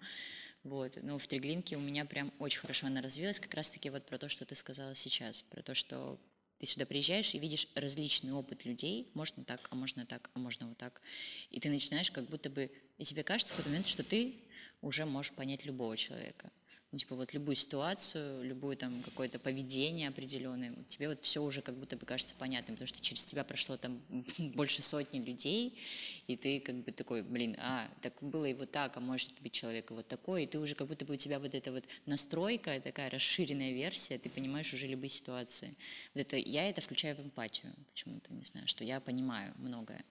Вот. 0.64 0.96
Но 1.02 1.18
в 1.18 1.26
Триглинке 1.26 1.76
у 1.76 1.80
меня 1.80 2.04
прям 2.04 2.32
очень 2.38 2.60
хорошо 2.60 2.86
она 2.86 3.00
развилась, 3.00 3.40
как 3.40 3.54
раз-таки 3.54 3.90
вот 3.90 4.06
про 4.06 4.18
то, 4.18 4.28
что 4.28 4.44
ты 4.44 4.54
сказала 4.54 4.94
сейчас, 4.94 5.42
про 5.42 5.62
то, 5.62 5.74
что 5.74 6.18
ты 6.58 6.66
сюда 6.66 6.86
приезжаешь 6.86 7.34
и 7.34 7.38
видишь 7.38 7.66
различный 7.74 8.32
опыт 8.32 8.64
людей, 8.64 9.10
можно 9.14 9.42
так, 9.44 9.66
а 9.70 9.74
можно 9.74 10.06
так, 10.06 10.30
а 10.34 10.38
можно 10.38 10.68
вот 10.68 10.78
так. 10.78 11.02
И 11.50 11.58
ты 11.58 11.68
начинаешь 11.68 12.12
как 12.12 12.26
будто 12.26 12.50
бы, 12.50 12.70
и 12.98 13.04
тебе 13.04 13.24
кажется 13.24 13.52
в 13.52 13.56
какой-то 13.56 13.70
момент, 13.70 13.88
что 13.88 14.04
ты 14.04 14.36
уже 14.80 15.04
можешь 15.04 15.32
понять 15.32 15.64
любого 15.64 15.96
человека. 15.96 16.52
Ну, 16.92 16.98
типа 16.98 17.16
вот 17.16 17.32
любую 17.32 17.56
ситуацию, 17.56 18.44
любое 18.44 18.76
там 18.76 19.02
какое-то 19.02 19.38
поведение 19.38 20.08
определенное, 20.08 20.74
тебе 20.90 21.08
вот 21.08 21.22
все 21.22 21.42
уже 21.42 21.62
как 21.62 21.74
будто 21.74 21.96
бы 21.96 22.04
кажется 22.04 22.34
понятным, 22.34 22.76
потому 22.76 22.86
что 22.86 23.00
через 23.00 23.24
тебя 23.24 23.44
прошло 23.44 23.78
там 23.78 24.02
больше 24.38 24.82
сотни 24.82 25.18
людей, 25.18 25.78
и 26.26 26.36
ты 26.36 26.60
как 26.60 26.74
бы 26.84 26.92
такой, 26.92 27.22
блин, 27.22 27.56
а, 27.58 27.88
так 28.02 28.12
было 28.20 28.44
и 28.44 28.52
вот 28.52 28.72
так, 28.72 28.94
а 28.98 29.00
может 29.00 29.32
быть 29.40 29.52
человек 29.52 29.90
и 29.90 29.94
вот 29.94 30.06
такой, 30.06 30.44
и 30.44 30.46
ты 30.46 30.58
уже 30.58 30.74
как 30.74 30.86
будто 30.86 31.06
бы 31.06 31.14
у 31.14 31.16
тебя 31.16 31.38
вот 31.38 31.54
эта 31.54 31.72
вот 31.72 31.84
настройка, 32.04 32.78
такая 32.78 33.08
расширенная 33.08 33.72
версия, 33.72 34.18
ты 34.18 34.28
понимаешь 34.28 34.74
уже 34.74 34.86
любые 34.86 35.10
ситуации. 35.10 35.74
Вот 36.14 36.20
это, 36.20 36.36
я 36.36 36.68
это 36.68 36.82
включаю 36.82 37.16
в 37.16 37.20
эмпатию 37.20 37.72
почему-то, 37.90 38.34
не 38.34 38.44
знаю, 38.44 38.68
что 38.68 38.84
я 38.84 39.00
понимаю 39.00 39.54
многое. 39.56 40.04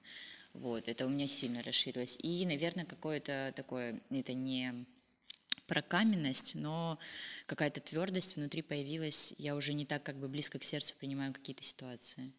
Вот, 0.54 0.88
это 0.88 1.06
у 1.06 1.10
меня 1.10 1.28
сильно 1.28 1.62
расширилось. 1.62 2.18
И, 2.24 2.44
наверное, 2.48 2.86
какое-то 2.86 3.54
такое, 3.56 4.02
это 4.10 4.34
не 4.34 4.86
про 5.72 5.82
каменность, 5.82 6.54
но 6.54 7.00
какая-то 7.46 7.80
твердость 7.80 8.36
внутри 8.36 8.62
появилась. 8.62 9.34
Я 9.38 9.56
уже 9.56 9.72
не 9.72 9.86
так 9.86 10.04
как 10.04 10.18
бы 10.18 10.28
близко 10.28 10.60
к 10.60 10.66
сердцу 10.66 10.96
принимаю 11.00 11.32
какие-то 11.32 11.64
ситуации. 11.64 12.34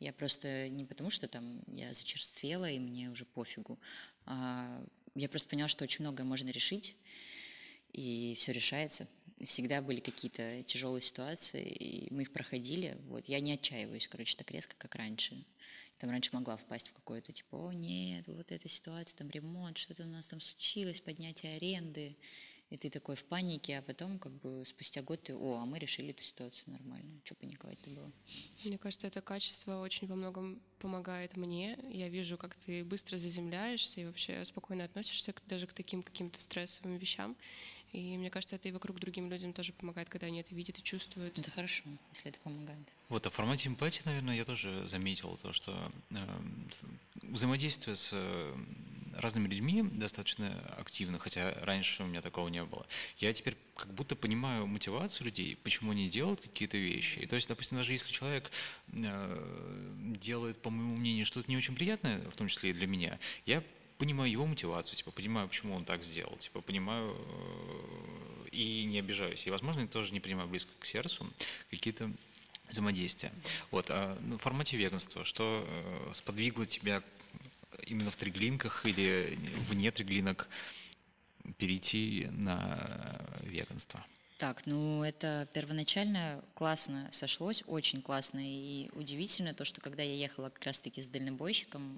Я 0.00 0.12
просто 0.12 0.68
не 0.68 0.84
потому, 0.84 1.08
что 1.08 1.28
там 1.28 1.62
я 1.68 1.94
зачерствела 1.94 2.68
и 2.68 2.80
мне 2.80 3.08
уже 3.08 3.24
пофигу, 3.24 3.78
а 4.26 4.84
я 5.14 5.28
просто 5.28 5.48
поняла, 5.48 5.68
что 5.68 5.84
очень 5.84 6.02
многое 6.02 6.24
можно 6.24 6.48
решить, 6.48 6.96
и 7.92 8.34
все 8.36 8.50
решается. 8.50 9.06
Всегда 9.40 9.80
были 9.80 10.00
какие-то 10.00 10.64
тяжелые 10.64 11.02
ситуации, 11.02 11.62
и 11.64 12.12
мы 12.12 12.22
их 12.22 12.32
проходили. 12.32 12.98
Вот. 13.06 13.28
Я 13.28 13.38
не 13.38 13.52
отчаиваюсь, 13.52 14.08
короче, 14.08 14.36
так 14.36 14.50
резко, 14.50 14.74
как 14.76 14.96
раньше. 14.96 15.44
Там 15.98 16.10
раньше 16.10 16.30
могла 16.32 16.56
впасть 16.56 16.88
в 16.88 16.94
какое-то 16.94 17.32
типа, 17.32 17.68
о 17.68 17.72
нет, 17.72 18.26
вот 18.26 18.50
эта 18.50 18.68
ситуация, 18.68 19.16
там 19.16 19.30
ремонт, 19.30 19.78
что-то 19.78 20.02
у 20.02 20.08
нас 20.08 20.26
там 20.26 20.40
случилось, 20.40 21.00
поднятие 21.00 21.54
аренды 21.54 22.16
и 22.72 22.78
ты 22.78 22.88
такой 22.88 23.16
в 23.16 23.24
панике, 23.24 23.78
а 23.78 23.82
потом 23.82 24.18
как 24.18 24.32
бы 24.32 24.64
спустя 24.66 25.02
год 25.02 25.22
ты, 25.22 25.36
о, 25.36 25.58
а 25.58 25.66
мы 25.66 25.78
решили 25.78 26.10
эту 26.10 26.22
ситуацию 26.22 26.72
нормально. 26.72 27.20
Что 27.22 27.34
паниковать-то 27.34 27.90
было? 27.90 28.10
Мне 28.64 28.78
кажется, 28.78 29.06
это 29.06 29.20
качество 29.20 29.82
очень 29.82 30.06
во 30.06 30.14
многом 30.14 30.62
помогает 30.78 31.36
мне. 31.36 31.78
Я 31.90 32.08
вижу, 32.08 32.38
как 32.38 32.54
ты 32.54 32.82
быстро 32.82 33.18
заземляешься 33.18 34.00
и 34.00 34.06
вообще 34.06 34.42
спокойно 34.46 34.84
относишься 34.84 35.34
даже 35.46 35.66
к 35.66 35.74
таким 35.74 36.02
каким-то 36.02 36.40
стрессовым 36.40 36.96
вещам. 36.96 37.36
И 37.92 38.16
мне 38.16 38.30
кажется, 38.30 38.56
это 38.56 38.68
и 38.68 38.72
вокруг 38.72 38.98
другим 38.98 39.30
людям 39.30 39.52
тоже 39.52 39.74
помогает, 39.74 40.08
когда 40.08 40.26
они 40.26 40.40
это 40.40 40.54
видят 40.54 40.78
и 40.78 40.82
чувствуют. 40.82 41.38
Это 41.38 41.50
хорошо, 41.50 41.84
если 42.14 42.30
это 42.30 42.38
помогает. 42.40 42.88
Вот, 43.10 43.26
а 43.26 43.30
в 43.30 43.34
формате 43.34 43.68
эмпатии, 43.68 44.00
наверное, 44.06 44.34
я 44.34 44.46
тоже 44.46 44.86
заметил 44.86 45.38
то, 45.42 45.52
что 45.52 45.92
э, 46.10 46.16
взаимодействие 47.22 47.96
с 47.96 48.10
э, 48.12 48.56
разными 49.18 49.46
людьми 49.46 49.82
достаточно 49.82 50.58
активно, 50.78 51.18
хотя 51.18 51.54
раньше 51.60 52.02
у 52.02 52.06
меня 52.06 52.22
такого 52.22 52.48
не 52.48 52.64
было. 52.64 52.86
Я 53.18 53.32
теперь 53.34 53.58
как 53.76 53.92
будто 53.92 54.16
понимаю 54.16 54.66
мотивацию 54.66 55.26
людей, 55.26 55.56
почему 55.62 55.90
они 55.90 56.08
делают 56.08 56.40
какие-то 56.40 56.78
вещи. 56.78 57.18
И 57.18 57.26
то 57.26 57.36
есть, 57.36 57.48
допустим, 57.48 57.76
даже 57.76 57.92
если 57.92 58.10
человек 58.10 58.50
э, 58.88 59.94
делает, 60.18 60.62
по 60.62 60.70
моему 60.70 60.96
мнению, 60.96 61.26
что-то 61.26 61.50
не 61.50 61.58
очень 61.58 61.74
приятное, 61.74 62.18
в 62.30 62.36
том 62.36 62.48
числе 62.48 62.70
и 62.70 62.72
для 62.72 62.86
меня, 62.86 63.18
я 63.44 63.62
понимаю 64.02 64.32
его 64.32 64.46
мотивацию, 64.46 64.96
типа, 64.96 65.12
понимаю, 65.12 65.46
почему 65.46 65.76
он 65.76 65.84
так 65.84 66.02
сделал, 66.02 66.36
типа, 66.38 66.60
понимаю 66.60 67.16
э, 67.16 68.48
и 68.50 68.84
не 68.84 68.98
обижаюсь. 68.98 69.46
И, 69.46 69.50
возможно, 69.50 69.82
я 69.82 69.86
тоже 69.86 70.12
не 70.12 70.18
понимаю 70.18 70.48
близко 70.48 70.72
к 70.80 70.84
сердцу 70.84 71.32
какие-то 71.70 72.10
взаимодействия. 72.68 73.30
Вот, 73.70 73.86
а 73.90 74.18
ну, 74.20 74.38
в 74.38 74.42
формате 74.42 74.76
веганства, 74.76 75.22
что 75.22 75.64
э, 75.64 76.10
сподвигло 76.14 76.66
тебя 76.66 77.00
именно 77.86 78.10
в 78.10 78.16
триглинках 78.16 78.84
или 78.86 79.38
вне 79.68 79.92
триглинок 79.92 80.48
перейти 81.58 82.26
на 82.32 82.76
веганство? 83.42 84.04
Так, 84.38 84.66
ну 84.66 85.04
это 85.04 85.48
первоначально 85.52 86.42
классно 86.54 87.08
сошлось, 87.12 87.62
очень 87.68 88.02
классно 88.02 88.40
и 88.42 88.90
удивительно 88.94 89.54
то, 89.54 89.64
что 89.64 89.80
когда 89.80 90.02
я 90.02 90.14
ехала 90.14 90.48
как 90.48 90.64
раз-таки 90.64 91.00
с 91.00 91.06
дальнобойщиком 91.06 91.96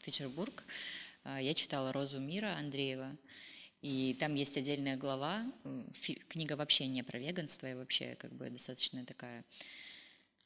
в 0.00 0.04
Петербург, 0.04 0.64
я 1.40 1.54
читала 1.54 1.92
«Розу 1.92 2.20
мира» 2.20 2.56
Андреева, 2.58 3.16
и 3.82 4.16
там 4.18 4.34
есть 4.34 4.56
отдельная 4.56 4.96
глава, 4.96 5.44
книга 6.28 6.54
вообще 6.56 6.86
не 6.86 7.02
про 7.02 7.18
веганство, 7.18 7.70
и 7.70 7.74
вообще 7.74 8.16
как 8.16 8.32
бы 8.32 8.50
достаточно 8.50 9.04
такая 9.04 9.44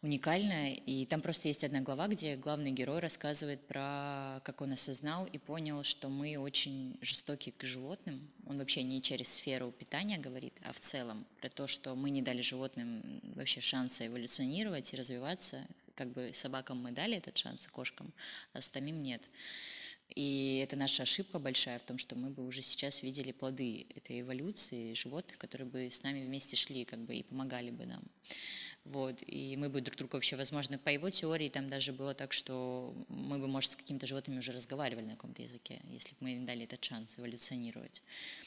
уникальная. 0.03 0.75
И 0.75 1.07
там 1.07 1.21
просто 1.21 1.49
есть 1.49 1.65
одна 1.65 1.81
глава, 1.81 2.09
где 2.09 2.37
главный 2.37 2.73
герой 2.73 3.01
рассказывает 3.01 3.67
про, 3.67 4.41
как 4.45 4.61
он 4.61 4.73
осознал 4.73 5.27
и 5.27 5.39
понял, 5.39 5.85
что 5.85 6.09
мы 6.09 6.37
очень 6.39 6.99
жестоки 7.01 7.51
к 7.51 7.65
животным. 7.65 8.31
Он 8.47 8.59
вообще 8.59 8.83
не 8.83 9.03
через 9.03 9.29
сферу 9.35 9.73
питания 9.73 10.19
говорит, 10.19 10.55
а 10.63 10.73
в 10.73 10.81
целом 10.81 11.27
про 11.41 11.49
то, 11.49 11.67
что 11.67 11.95
мы 11.95 12.11
не 12.11 12.23
дали 12.23 12.41
животным 12.41 13.21
вообще 13.35 13.61
шанса 13.61 14.07
эволюционировать 14.07 14.93
и 14.93 14.97
развиваться. 14.97 15.67
Как 15.95 16.13
бы 16.13 16.31
собакам 16.33 16.79
мы 16.79 16.93
дали 16.93 17.19
этот 17.19 17.37
шанс, 17.37 17.67
а 17.67 17.71
кошкам, 17.71 18.13
а 18.55 18.59
остальным 18.59 19.03
нет. 19.03 19.23
И 20.15 20.61
это 20.65 20.77
наша 20.77 21.05
ошибка 21.05 21.39
большая 21.39 21.79
в 21.79 21.83
том, 21.83 21.99
что 21.99 22.17
мы 22.17 22.31
бы 22.31 22.47
уже 22.47 22.63
сейчас 22.63 23.03
видели 23.03 23.33
плоды 23.33 23.87
этой 23.95 24.21
эволюции 24.21 24.95
животных, 24.95 25.39
которые 25.39 25.69
бы 25.69 25.91
с 25.91 26.03
нами 26.03 26.25
вместе 26.25 26.57
шли 26.57 26.85
как 26.85 27.01
бы, 27.01 27.15
и 27.15 27.23
помогали 27.23 27.71
бы 27.71 27.87
нам. 27.87 28.03
Вот, 28.85 29.23
и 29.27 29.57
мы 29.59 29.69
бы 29.69 29.83
друг 29.83 29.97
другу 29.97 30.17
вообще, 30.17 30.37
возможно, 30.37 30.79
по 30.79 30.89
его 30.89 31.11
теории 31.11 31.51
там 31.51 31.69
даже 31.69 31.93
было 31.93 32.15
так, 32.15 32.33
что 32.33 32.95
мы 33.09 33.39
бы, 33.39 33.47
может, 33.47 33.73
с 33.73 33.77
какими-то 33.77 34.07
животными 34.07 34.39
уже 34.39 34.53
разговаривали 34.53 35.05
на 35.05 35.13
каком-то 35.13 35.43
языке, 35.43 35.81
если 35.85 36.11
бы 36.11 36.17
мы 36.21 36.37
им 36.37 36.47
дали 36.47 36.65
этот 36.65 36.83
шанс 36.83 37.19
эволюционировать. 37.19 38.03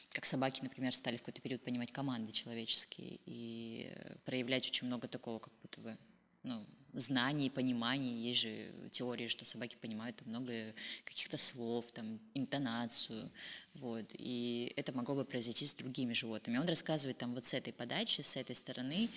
Как 0.10 0.26
собаки, 0.26 0.62
например, 0.64 0.94
стали 0.96 1.18
в 1.18 1.20
какой-то 1.20 1.42
период 1.42 1.64
понимать 1.64 1.92
команды 1.92 2.32
человеческие 2.32 3.20
и 3.26 3.92
проявлять 4.26 4.68
очень 4.68 4.88
много 4.88 5.08
такого, 5.08 5.38
как 5.38 5.54
будто 5.62 5.82
бы, 5.82 5.98
ну, 6.42 6.66
знаний, 6.94 7.50
пониманий. 7.50 8.30
Есть 8.30 8.42
же 8.42 8.72
теории, 8.92 9.28
что 9.28 9.46
собаки 9.46 9.78
понимают 9.80 10.26
много 10.26 10.74
каких-то 11.06 11.38
слов, 11.38 11.92
там, 11.92 12.20
интонацию. 12.34 13.32
Вот. 13.76 14.06
И 14.14 14.74
это 14.76 14.92
могло 14.94 15.16
бы 15.16 15.26
произойти 15.26 15.66
с 15.66 15.74
другими 15.74 16.14
животными. 16.14 16.58
Он 16.58 16.68
рассказывает 16.68 17.18
там 17.18 17.34
вот 17.34 17.48
с 17.48 17.54
этой 17.54 17.74
подачи, 17.74 18.22
с 18.22 18.36
этой 18.36 18.56
стороны, 18.56 19.10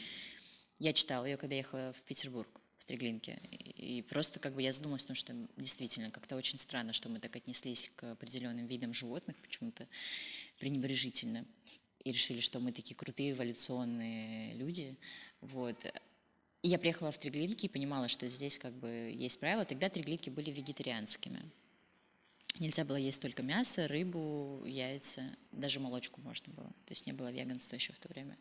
я 0.78 0.92
читала 0.92 1.24
ее, 1.24 1.36
когда 1.36 1.54
ехала 1.54 1.92
в 1.92 2.02
Петербург, 2.02 2.48
в 2.78 2.84
Триглинке. 2.84 3.38
И 3.76 4.02
просто 4.02 4.38
как 4.38 4.54
бы 4.54 4.62
я 4.62 4.72
задумалась 4.72 5.08
о 5.08 5.14
что 5.14 5.34
действительно 5.56 6.10
как-то 6.10 6.36
очень 6.36 6.58
странно, 6.58 6.92
что 6.92 7.08
мы 7.08 7.18
так 7.18 7.34
отнеслись 7.34 7.90
к 7.96 8.12
определенным 8.12 8.66
видам 8.66 8.92
животных 8.92 9.36
почему-то 9.38 9.86
пренебрежительно. 10.58 11.46
И 12.04 12.12
решили, 12.12 12.40
что 12.40 12.60
мы 12.60 12.72
такие 12.72 12.94
крутые 12.94 13.32
эволюционные 13.32 14.54
люди. 14.54 14.96
Вот. 15.40 15.76
И 16.66 16.68
я 16.68 16.80
приехала 16.80 17.12
в 17.12 17.18
Триглинки 17.18 17.66
и 17.66 17.68
понимала, 17.68 18.08
что 18.08 18.28
здесь 18.28 18.58
как 18.58 18.72
бы 18.72 18.88
есть 19.16 19.38
правила. 19.38 19.64
Тогда 19.64 19.88
Триглинки 19.88 20.30
были 20.30 20.50
вегетарианскими. 20.50 21.40
Нельзя 22.58 22.84
было 22.84 22.96
есть 22.96 23.22
только 23.22 23.44
мясо, 23.44 23.86
рыбу, 23.86 24.64
яйца, 24.66 25.22
даже 25.52 25.78
молочку 25.78 26.20
можно 26.22 26.52
было. 26.52 26.66
То 26.66 26.90
есть 26.90 27.06
не 27.06 27.12
было 27.12 27.30
веганства 27.30 27.76
еще 27.76 27.92
в 27.92 28.00
то 28.00 28.08
время. 28.08 28.36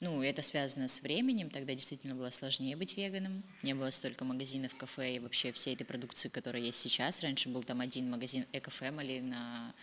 Ну, 0.00 0.22
это 0.22 0.40
связано 0.40 0.88
с 0.88 1.02
временем, 1.02 1.50
тогда 1.50 1.74
действительно 1.74 2.14
было 2.14 2.30
сложнее 2.30 2.76
быть 2.76 2.96
веганом. 2.96 3.44
Не 3.62 3.74
было 3.74 3.90
столько 3.90 4.24
магазинов, 4.24 4.74
кафе 4.74 5.16
и 5.16 5.18
вообще 5.18 5.52
всей 5.52 5.74
этой 5.74 5.84
продукции, 5.84 6.30
которая 6.30 6.62
есть 6.62 6.80
сейчас. 6.80 7.22
Раньше 7.22 7.50
был 7.50 7.62
там 7.62 7.82
один 7.82 8.08
магазин 8.08 8.46
Эко 8.54 8.70
Family 8.70 9.20
на 9.20 9.74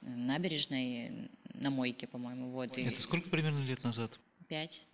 набережной, 0.00 1.28
на 1.54 1.70
мойке, 1.70 2.06
по-моему. 2.06 2.52
Вот. 2.52 2.78
Это 2.78 3.02
сколько 3.02 3.28
примерно 3.30 3.64
лет 3.64 3.82
назад? 3.82 4.16
Пять. 4.46 4.86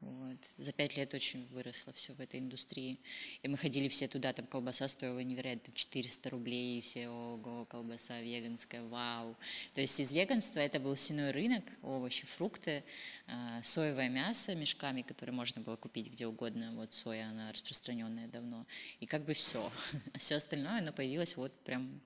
Вот. 0.00 0.38
За 0.56 0.72
пять 0.72 0.96
лет 0.96 1.12
очень 1.12 1.46
выросло 1.48 1.92
все 1.92 2.14
в 2.14 2.20
этой 2.20 2.40
индустрии. 2.40 2.98
И 3.42 3.48
мы 3.48 3.58
ходили 3.58 3.88
все 3.88 4.08
туда, 4.08 4.32
там 4.32 4.46
колбаса 4.46 4.88
стоила 4.88 5.18
невероятно 5.18 5.74
400 5.74 6.30
рублей, 6.30 6.78
и 6.78 6.80
все, 6.80 7.08
ого, 7.08 7.66
колбаса 7.66 8.20
веганская, 8.20 8.82
вау. 8.84 9.36
То 9.74 9.82
есть 9.82 10.00
из 10.00 10.12
веганства 10.12 10.60
это 10.60 10.80
был 10.80 10.96
сеной 10.96 11.32
рынок, 11.32 11.64
овощи, 11.82 12.24
фрукты, 12.24 12.82
а, 13.26 13.62
соевое 13.62 14.08
мясо 14.08 14.54
мешками, 14.54 15.02
которые 15.02 15.34
можно 15.34 15.60
было 15.60 15.76
купить 15.76 16.10
где 16.10 16.26
угодно. 16.26 16.72
Вот 16.76 16.94
соя, 16.94 17.28
она 17.28 17.52
распространенная 17.52 18.28
давно. 18.28 18.66
И 19.00 19.06
как 19.06 19.24
бы 19.24 19.34
все. 19.34 19.70
Все 20.14 20.36
остальное, 20.36 20.78
оно 20.78 20.92
появилось 20.92 21.36
вот 21.36 21.52
прям 21.64 22.00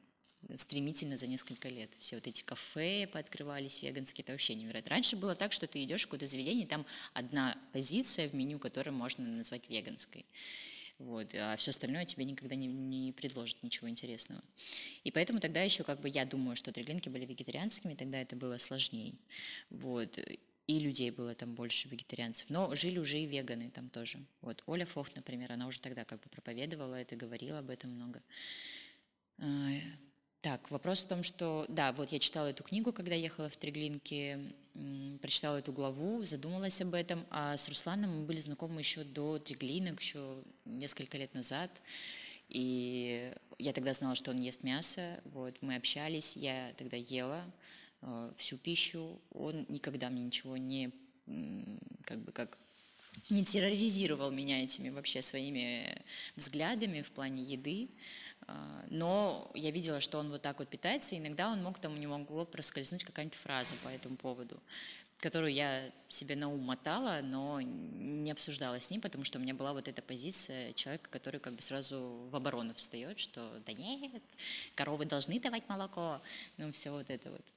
стремительно 0.56 1.16
за 1.16 1.26
несколько 1.26 1.68
лет. 1.68 1.90
Все 1.98 2.16
вот 2.16 2.26
эти 2.26 2.42
кафе 2.42 3.08
пооткрывались 3.12 3.82
веганские, 3.82 4.22
это 4.22 4.32
вообще 4.32 4.54
невероятно. 4.54 4.90
Раньше 4.90 5.16
было 5.16 5.34
так, 5.34 5.52
что 5.52 5.66
ты 5.66 5.82
идешь 5.84 6.02
в 6.02 6.06
какое-то 6.06 6.26
заведение, 6.26 6.66
там 6.66 6.86
одна 7.12 7.58
позиция 7.72 8.28
в 8.28 8.34
меню, 8.34 8.58
которую 8.58 8.94
можно 8.94 9.26
назвать 9.26 9.68
веганской. 9.68 10.24
Вот, 10.98 11.34
а 11.34 11.56
все 11.56 11.70
остальное 11.70 12.04
тебе 12.04 12.24
никогда 12.24 12.54
не, 12.54 12.68
не 12.68 13.12
предложит 13.12 13.62
ничего 13.62 13.88
интересного. 13.88 14.42
И 15.02 15.10
поэтому 15.10 15.40
тогда 15.40 15.60
еще 15.62 15.82
как 15.82 16.00
бы 16.00 16.08
я 16.08 16.24
думаю, 16.24 16.54
что 16.56 16.72
треглинки 16.72 17.08
были 17.08 17.26
вегетарианскими, 17.26 17.94
тогда 17.94 18.20
это 18.20 18.36
было 18.36 18.58
сложнее. 18.58 19.14
Вот 19.70 20.18
и 20.66 20.78
людей 20.78 21.10
было 21.10 21.34
там 21.34 21.54
больше 21.54 21.88
вегетарианцев. 21.88 22.48
Но 22.48 22.74
жили 22.74 22.98
уже 22.98 23.18
и 23.18 23.26
веганы 23.26 23.70
там 23.70 23.90
тоже. 23.90 24.18
Вот 24.40 24.62
Оля 24.66 24.86
Фохт, 24.86 25.14
например, 25.14 25.52
она 25.52 25.66
уже 25.66 25.80
тогда 25.80 26.04
как 26.04 26.20
бы 26.22 26.28
проповедовала 26.30 26.94
это, 26.94 27.16
говорила 27.16 27.58
об 27.58 27.70
этом 27.70 27.90
много. 27.90 28.22
Так, 30.44 30.70
вопрос 30.70 31.02
в 31.02 31.08
том, 31.08 31.22
что, 31.22 31.64
да, 31.68 31.92
вот 31.92 32.12
я 32.12 32.18
читала 32.18 32.48
эту 32.48 32.62
книгу, 32.64 32.92
когда 32.92 33.14
ехала 33.14 33.48
в 33.48 33.56
Треглинки, 33.56 34.38
прочитала 35.22 35.56
эту 35.56 35.72
главу, 35.72 36.22
задумалась 36.24 36.82
об 36.82 36.92
этом, 36.92 37.24
а 37.30 37.56
с 37.56 37.66
Русланом 37.66 38.20
мы 38.20 38.26
были 38.26 38.38
знакомы 38.38 38.82
еще 38.82 39.04
до 39.04 39.38
Треглинок, 39.38 40.02
еще 40.02 40.42
несколько 40.66 41.16
лет 41.16 41.32
назад, 41.32 41.70
и 42.50 43.32
я 43.58 43.72
тогда 43.72 43.94
знала, 43.94 44.14
что 44.16 44.32
он 44.32 44.38
ест 44.38 44.62
мясо, 44.62 45.22
вот, 45.24 45.56
мы 45.62 45.76
общались, 45.76 46.36
я 46.36 46.74
тогда 46.76 46.98
ела, 46.98 47.42
Э, 48.06 48.30
всю 48.36 48.58
пищу, 48.58 49.18
он 49.30 49.64
никогда 49.68 50.10
мне 50.10 50.24
ничего 50.24 50.58
не, 50.58 50.90
как 52.04 52.18
бы, 52.18 52.32
как 52.32 52.58
не 53.30 53.44
терроризировал 53.44 54.30
меня 54.30 54.62
этими 54.62 54.90
вообще 54.90 55.22
своими 55.22 56.02
взглядами 56.36 57.02
в 57.02 57.10
плане 57.10 57.42
еды, 57.42 57.88
э, 58.46 58.52
но 58.90 59.50
я 59.54 59.70
видела, 59.70 60.00
что 60.00 60.18
он 60.18 60.30
вот 60.30 60.42
так 60.42 60.58
вот 60.58 60.68
питается, 60.68 61.14
и 61.14 61.18
иногда 61.18 61.50
он 61.50 61.62
мог, 61.62 61.78
там 61.78 61.94
у 61.94 61.96
него 61.96 62.18
могло 62.18 62.44
проскользнуть 62.44 63.04
какая-нибудь 63.04 63.38
фраза 63.38 63.74
по 63.82 63.88
этому 63.88 64.16
поводу, 64.16 64.60
которую 65.18 65.52
я 65.52 65.90
себе 66.08 66.36
на 66.36 66.48
ум 66.48 66.60
мотала, 66.60 67.20
но 67.22 67.60
не 67.60 68.30
обсуждала 68.30 68.80
с 68.80 68.90
ним, 68.90 69.00
потому 69.00 69.24
что 69.24 69.38
у 69.38 69.42
меня 69.42 69.54
была 69.54 69.72
вот 69.72 69.88
эта 69.88 70.02
позиция 70.02 70.72
человека, 70.74 71.08
который 71.10 71.40
как 71.40 71.54
бы 71.54 71.62
сразу 71.62 72.28
в 72.30 72.36
оборону 72.36 72.74
встает, 72.74 73.18
что 73.18 73.62
да 73.64 73.72
нет, 73.72 74.22
коровы 74.74 75.06
должны 75.06 75.40
давать 75.40 75.68
молоко, 75.68 76.20
ну 76.58 76.70
все 76.72 76.90
вот 76.90 77.08
это 77.08 77.30
вот. 77.30 77.53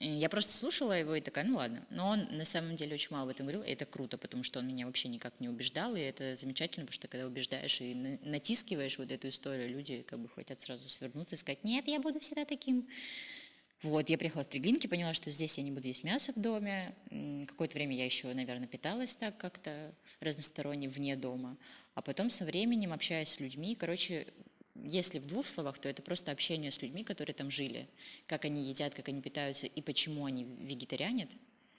Я 0.00 0.28
просто 0.28 0.52
слушала 0.52 0.92
его 0.92 1.16
и 1.16 1.20
такая, 1.20 1.44
ну 1.44 1.56
ладно. 1.56 1.84
Но 1.90 2.08
он 2.08 2.28
на 2.30 2.44
самом 2.44 2.76
деле 2.76 2.94
очень 2.94 3.08
мало 3.10 3.24
об 3.24 3.30
этом 3.30 3.46
говорил, 3.46 3.62
и 3.62 3.70
это 3.70 3.84
круто, 3.84 4.16
потому 4.16 4.44
что 4.44 4.60
он 4.60 4.68
меня 4.68 4.86
вообще 4.86 5.08
никак 5.08 5.40
не 5.40 5.48
убеждал, 5.48 5.96
и 5.96 6.00
это 6.00 6.36
замечательно, 6.36 6.86
потому 6.86 6.94
что 6.94 7.08
когда 7.08 7.26
убеждаешь 7.26 7.80
и 7.80 7.94
натискиваешь 8.22 8.98
вот 8.98 9.10
эту 9.10 9.28
историю, 9.28 9.68
люди 9.68 10.02
как 10.02 10.20
бы 10.20 10.28
хотят 10.28 10.60
сразу 10.60 10.88
свернуться 10.88 11.34
и 11.34 11.38
сказать, 11.38 11.64
нет, 11.64 11.88
я 11.88 11.98
буду 11.98 12.20
всегда 12.20 12.44
таким. 12.44 12.86
Вот, 13.82 14.08
я 14.08 14.18
приехала 14.18 14.42
в 14.42 14.48
Треглинки, 14.48 14.88
поняла, 14.88 15.14
что 15.14 15.30
здесь 15.30 15.56
я 15.56 15.64
не 15.64 15.70
буду 15.70 15.86
есть 15.86 16.02
мясо 16.02 16.32
в 16.32 16.40
доме. 16.40 16.94
Какое-то 17.46 17.74
время 17.74 17.96
я 17.96 18.04
еще, 18.04 18.32
наверное, 18.32 18.66
питалась 18.66 19.14
так 19.14 19.36
как-то 19.36 19.94
разносторонне 20.20 20.88
вне 20.88 21.14
дома. 21.14 21.56
А 21.94 22.02
потом 22.02 22.30
со 22.30 22.44
временем, 22.44 22.92
общаясь 22.92 23.28
с 23.28 23.40
людьми, 23.40 23.76
короче, 23.76 24.26
если 24.84 25.18
в 25.18 25.26
двух 25.26 25.46
словах, 25.46 25.78
то 25.78 25.88
это 25.88 26.02
просто 26.02 26.30
общение 26.32 26.70
с 26.70 26.82
людьми, 26.82 27.04
которые 27.04 27.34
там 27.34 27.50
жили, 27.50 27.88
как 28.26 28.44
они 28.44 28.62
едят, 28.64 28.94
как 28.94 29.08
они 29.08 29.20
питаются 29.20 29.66
и 29.66 29.82
почему 29.82 30.24
они 30.24 30.44
вегетарианят. 30.44 31.28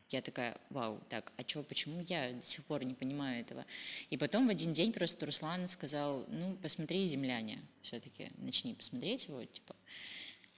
Я 0.09 0.21
такая, 0.21 0.57
вау, 0.71 0.99
так, 1.09 1.31
а 1.37 1.47
что, 1.47 1.61
почему 1.61 2.01
я 2.01 2.33
до 2.33 2.43
сих 2.43 2.65
пор 2.65 2.83
не 2.83 2.95
понимаю 2.95 3.41
этого? 3.41 3.65
И 4.09 4.17
потом 4.17 4.47
в 4.47 4.49
один 4.49 4.73
день 4.73 4.91
просто 4.91 5.25
Руслан 5.25 5.69
сказал, 5.69 6.25
ну, 6.29 6.57
посмотри 6.63 7.05
«Земляне», 7.05 7.59
все-таки 7.83 8.31
начни 8.37 8.73
посмотреть 8.73 9.25
его, 9.25 9.45
типа. 9.45 9.75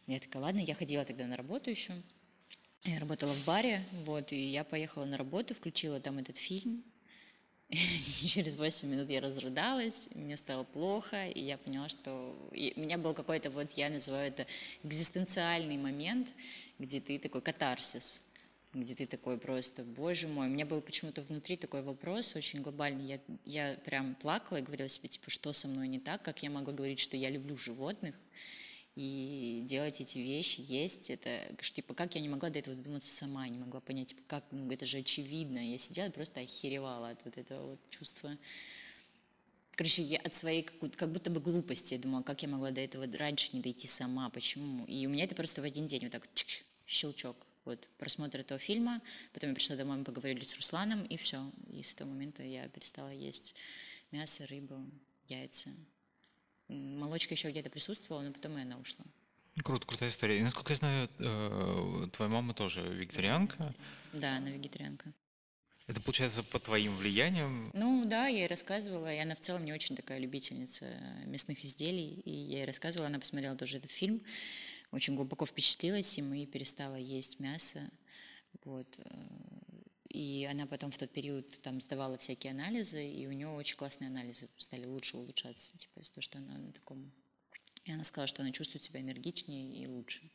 Я 0.07 0.19
такая, 0.19 0.41
ладно, 0.41 0.59
я 0.59 0.73
ходила 0.73 1.03
тогда 1.03 1.27
на 1.27 1.35
работу 1.35 1.69
еще, 1.69 1.93
я 2.83 2.97
работала 2.99 3.33
в 3.33 3.45
баре, 3.45 3.83
вот, 4.05 4.31
и 4.31 4.39
я 4.39 4.63
поехала 4.63 5.05
на 5.05 5.17
работу, 5.17 5.53
включила 5.53 5.99
там 5.99 6.17
этот 6.17 6.37
фильм, 6.37 6.83
через 7.71 8.57
8 8.57 8.87
минут 8.87 9.09
я 9.09 9.21
разрыдалась, 9.21 10.09
мне 10.13 10.35
стало 10.35 10.63
плохо, 10.63 11.27
и 11.27 11.41
я 11.41 11.57
поняла, 11.57 11.89
что 11.89 12.35
и 12.51 12.73
у 12.75 12.81
меня 12.81 12.97
был 12.97 13.13
какой-то, 13.13 13.49
вот 13.49 13.71
я 13.73 13.89
называю 13.89 14.27
это 14.27 14.45
экзистенциальный 14.83 15.77
момент, 15.77 16.29
где 16.79 16.99
ты 16.99 17.17
такой 17.17 17.41
катарсис, 17.41 18.23
где 18.73 18.93
ты 18.93 19.05
такой 19.05 19.37
просто, 19.37 19.83
боже 19.83 20.27
мой, 20.27 20.47
у 20.47 20.49
меня 20.49 20.65
был 20.65 20.81
почему-то 20.81 21.21
внутри 21.21 21.55
такой 21.55 21.81
вопрос 21.81 22.35
очень 22.35 22.61
глобальный, 22.61 23.05
я, 23.05 23.19
я 23.45 23.77
прям 23.85 24.15
плакала 24.15 24.57
и 24.57 24.61
говорила 24.61 24.89
себе, 24.89 25.07
типа, 25.09 25.29
что 25.29 25.53
со 25.53 25.67
мной 25.67 25.87
не 25.87 25.99
так, 25.99 26.21
как 26.21 26.43
я 26.43 26.49
могла 26.49 26.73
говорить, 26.73 26.99
что 26.99 27.15
я 27.15 27.29
люблю 27.29 27.57
животных, 27.57 28.15
и 28.95 29.63
делать 29.65 30.01
эти 30.01 30.17
вещи, 30.17 30.61
есть 30.67 31.09
это, 31.09 31.55
типа, 31.61 31.93
как 31.93 32.15
я 32.15 32.21
не 32.21 32.27
могла 32.29 32.49
до 32.49 32.59
этого 32.59 32.75
додуматься 32.75 33.13
сама, 33.13 33.47
не 33.47 33.57
могла 33.57 33.79
понять, 33.79 34.09
типа, 34.09 34.21
как, 34.27 34.45
ну, 34.51 34.69
это 34.69 34.85
же 34.85 34.97
очевидно, 34.97 35.59
я 35.59 35.77
сидела 35.77 36.09
просто 36.09 36.41
охеревала 36.41 37.09
от 37.09 37.23
вот 37.23 37.37
этого 37.37 37.71
вот 37.71 37.79
чувства, 37.89 38.37
короче, 39.75 40.03
я 40.03 40.19
от 40.19 40.35
своей 40.35 40.63
как 40.63 41.11
будто 41.11 41.29
бы 41.29 41.39
глупости, 41.39 41.93
я 41.93 41.99
думала, 41.99 42.21
как 42.21 42.41
я 42.41 42.49
могла 42.49 42.71
до 42.71 42.81
этого 42.81 43.07
раньше 43.17 43.49
не 43.53 43.61
дойти 43.61 43.87
сама, 43.87 44.29
почему, 44.29 44.85
и 44.85 45.07
у 45.07 45.09
меня 45.09 45.23
это 45.23 45.35
просто 45.35 45.61
в 45.61 45.65
один 45.65 45.87
день 45.87 46.03
вот 46.03 46.11
так 46.11 46.27
чик, 46.33 46.65
щелчок, 46.85 47.37
вот, 47.63 47.87
просмотр 47.97 48.39
этого 48.39 48.59
фильма, 48.59 49.01
потом 49.31 49.51
я 49.51 49.55
пришла 49.55 49.77
домой, 49.77 49.97
мы 49.99 50.03
поговорили 50.03 50.43
с 50.43 50.55
Русланом, 50.55 51.05
и 51.05 51.15
все, 51.15 51.49
и 51.71 51.81
с 51.81 51.93
того 51.93 52.11
момента 52.11 52.43
я 52.43 52.67
перестала 52.67 53.11
есть 53.11 53.55
мясо, 54.11 54.45
рыбу, 54.47 54.83
яйца, 55.29 55.69
молочка 56.71 57.33
еще 57.33 57.51
где-то 57.51 57.69
присутствовала, 57.69 58.23
но 58.23 58.31
потом 58.31 58.57
и 58.57 58.61
она 58.61 58.77
ушла. 58.77 59.05
Круто, 59.63 59.85
крутая 59.85 60.09
история. 60.09 60.39
И, 60.39 60.41
насколько 60.41 60.71
я 60.71 60.77
знаю, 60.77 61.09
э, 61.19 62.07
твоя 62.13 62.31
мама 62.31 62.53
тоже 62.53 62.81
вегетарианка. 62.81 63.73
Да, 64.13 64.37
она 64.37 64.49
вегетарианка. 64.49 65.13
Это 65.87 65.99
получается 65.99 66.41
под 66.41 66.63
твоим 66.63 66.95
влиянием? 66.95 67.69
Ну 67.73 68.05
да, 68.05 68.27
я 68.27 68.39
ей 68.39 68.47
рассказывала, 68.47 69.13
и 69.13 69.17
она 69.17 69.35
в 69.35 69.41
целом 69.41 69.65
не 69.65 69.73
очень 69.73 69.95
такая 69.95 70.19
любительница 70.19 70.85
мясных 71.25 71.65
изделий, 71.65 72.21
и 72.23 72.31
я 72.31 72.59
ей 72.59 72.65
рассказывала, 72.65 73.07
она 73.07 73.19
посмотрела 73.19 73.57
тоже 73.57 73.77
этот 73.77 73.91
фильм, 73.91 74.21
очень 74.91 75.15
глубоко 75.15 75.45
впечатлилась 75.45 76.17
им 76.17 76.33
и 76.33 76.45
перестала 76.45 76.95
есть 76.95 77.39
мясо. 77.39 77.81
Вот. 78.63 78.87
Э, 80.11 80.17
и 80.17 80.45
она 80.45 80.65
потом 80.65 80.91
в 80.91 80.97
тот 80.97 81.11
период 81.11 81.61
там 81.61 81.81
сдавала 81.81 82.17
всякие 82.17 82.51
анализы, 82.51 83.05
и 83.05 83.27
у 83.27 83.31
нее 83.31 83.47
очень 83.47 83.77
классные 83.77 84.09
анализы 84.09 84.49
стали 84.57 84.85
лучше 84.85 85.17
улучшаться, 85.17 85.77
типа 85.77 85.99
из-за 85.99 86.13
того, 86.13 86.21
что 86.21 86.37
она 86.37 86.57
на 86.57 86.71
таком... 86.71 87.11
И 87.85 87.91
она 87.91 88.03
сказала, 88.03 88.27
что 88.27 88.43
она 88.43 88.51
чувствует 88.51 88.83
себя 88.83 89.01
энергичнее 89.01 89.83
и 89.83 89.87
лучше. 89.87 90.29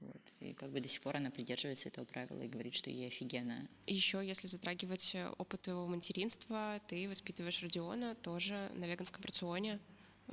Вот. 0.00 0.22
И 0.40 0.52
как 0.52 0.72
бы 0.72 0.80
до 0.80 0.88
сих 0.88 1.00
пор 1.00 1.16
она 1.16 1.30
придерживается 1.30 1.88
этого 1.88 2.04
правила 2.04 2.42
и 2.42 2.48
говорит, 2.48 2.74
что 2.74 2.90
ей 2.90 3.06
офигенно. 3.06 3.68
Еще, 3.86 4.20
если 4.26 4.48
затрагивать 4.48 5.14
опыт 5.38 5.62
твоего 5.62 5.86
материнства, 5.86 6.80
ты 6.88 7.08
воспитываешь 7.08 7.62
Родиона 7.62 8.16
тоже 8.16 8.68
на 8.74 8.86
веганском 8.86 9.22
рационе. 9.24 9.78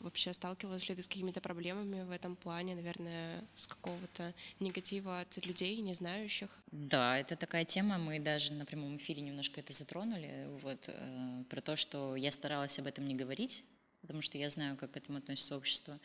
Вообще 0.03 0.33
сталкивалась 0.33 0.87
ли 0.89 0.95
ты 0.95 1.01
с 1.01 1.07
какими-то 1.07 1.41
проблемами 1.41 2.03
в 2.03 2.11
этом 2.11 2.35
плане, 2.35 2.75
наверное, 2.75 3.43
с 3.55 3.67
какого-то 3.67 4.33
негатива 4.59 5.21
от 5.21 5.45
людей, 5.45 5.77
не 5.81 5.93
знающих? 5.93 6.49
Да, 6.71 7.17
это 7.17 7.35
такая 7.35 7.65
тема, 7.65 7.97
мы 7.97 8.19
даже 8.19 8.53
на 8.53 8.65
прямом 8.65 8.97
эфире 8.97 9.21
немножко 9.21 9.59
это 9.59 9.73
затронули, 9.73 10.47
вот, 10.61 10.79
э, 10.87 11.43
про 11.49 11.61
то, 11.61 11.75
что 11.75 12.15
я 12.15 12.31
старалась 12.31 12.79
об 12.79 12.87
этом 12.87 13.07
не 13.07 13.15
говорить, 13.15 13.63
потому 14.01 14.21
что 14.21 14.37
я 14.37 14.49
знаю, 14.49 14.77
как 14.77 14.91
к 14.91 14.97
этому 14.97 15.17
относится 15.17 15.57
общество. 15.57 15.99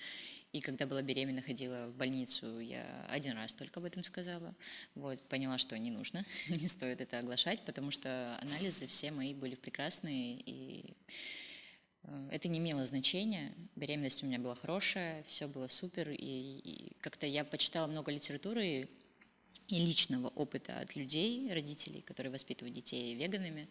И 0.53 0.61
когда 0.61 0.87
была 0.87 1.03
беременна, 1.03 1.43
ходила 1.43 1.89
в 1.89 1.97
больницу, 1.97 2.61
я 2.61 3.07
один 3.11 3.33
раз 3.33 3.55
только 3.55 3.81
об 3.81 3.87
этом 3.87 4.05
сказала. 4.05 4.55
Вот, 4.95 5.21
поняла, 5.23 5.59
что 5.59 5.77
не 5.79 5.91
нужно, 5.91 6.25
не 6.49 6.69
стоит 6.69 7.01
это 7.01 7.19
оглашать, 7.19 7.61
потому 7.65 7.91
что 7.91 8.39
анализы 8.41 8.87
все 8.87 9.11
мои 9.11 9.35
были 9.35 9.55
прекрасные, 9.57 10.41
и 10.41 10.95
это 12.31 12.49
не 12.49 12.59
имело 12.59 12.87
значения. 12.87 13.53
Беременность 13.77 14.23
у 14.23 14.27
меня 14.27 14.39
была 14.39 14.55
хорошая, 14.55 15.23
все 15.29 15.47
было 15.47 15.69
супер. 15.69 16.11
И, 16.11 16.17
и 16.17 16.93
как-то 17.01 17.27
я 17.27 17.45
почитала 17.45 17.87
много 17.87 18.13
литературы 18.13 18.89
и 19.69 19.79
личного 19.79 20.29
опыта 20.29 20.79
от 20.81 20.97
людей, 20.97 21.53
родителей, 21.53 22.03
которые 22.03 22.33
воспитывают 22.33 22.75
детей 22.75 23.15
веганами. 23.15 23.69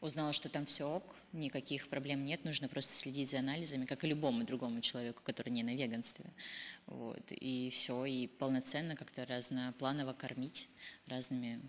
Узнала, 0.00 0.32
что 0.32 0.48
там 0.48 0.64
все 0.64 0.88
ок, 0.88 1.14
никаких 1.32 1.88
проблем 1.88 2.24
нет, 2.24 2.42
нужно 2.46 2.68
просто 2.68 2.94
следить 2.94 3.28
за 3.28 3.40
анализами, 3.40 3.84
как 3.84 4.02
и 4.02 4.06
любому 4.06 4.44
другому 4.44 4.80
человеку, 4.80 5.22
который 5.22 5.50
не 5.50 5.62
на 5.62 5.74
веганстве. 5.74 6.24
Вот. 6.86 7.22
И 7.30 7.68
все, 7.70 8.06
и 8.06 8.26
полноценно 8.26 8.96
как-то 8.96 9.26
разнопланово 9.26 10.14
кормить 10.14 10.68
разными 11.06 11.60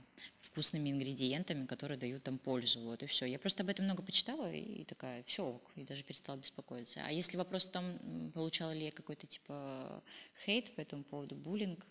вкусными 0.52 0.90
ингредиентами, 0.90 1.66
которые 1.66 1.98
дают 1.98 2.24
там 2.24 2.38
пользу. 2.38 2.82
Вот 2.82 3.02
и 3.04 3.06
все. 3.06 3.26
Я 3.26 3.40
просто 3.40 3.64
об 3.64 3.70
этом 3.70 3.86
много 3.86 4.04
почитала 4.04 4.52
и 4.52 4.84
такая, 4.84 5.24
все 5.24 5.46
ок, 5.46 5.72
и 5.76 5.84
даже 5.84 6.04
перестала 6.04 6.38
беспокоиться. 6.38 7.02
А 7.06 7.12
если 7.12 7.38
вопрос 7.38 7.68
там, 7.68 8.32
получала 8.34 8.72
ли 8.74 8.86
я 8.86 8.92
какой-то 8.92 9.28
типа 9.28 10.04
хейт 10.46 10.76
по 10.76 10.82
этому 10.82 11.04
поводу, 11.04 11.36
буллинг, 11.36 11.86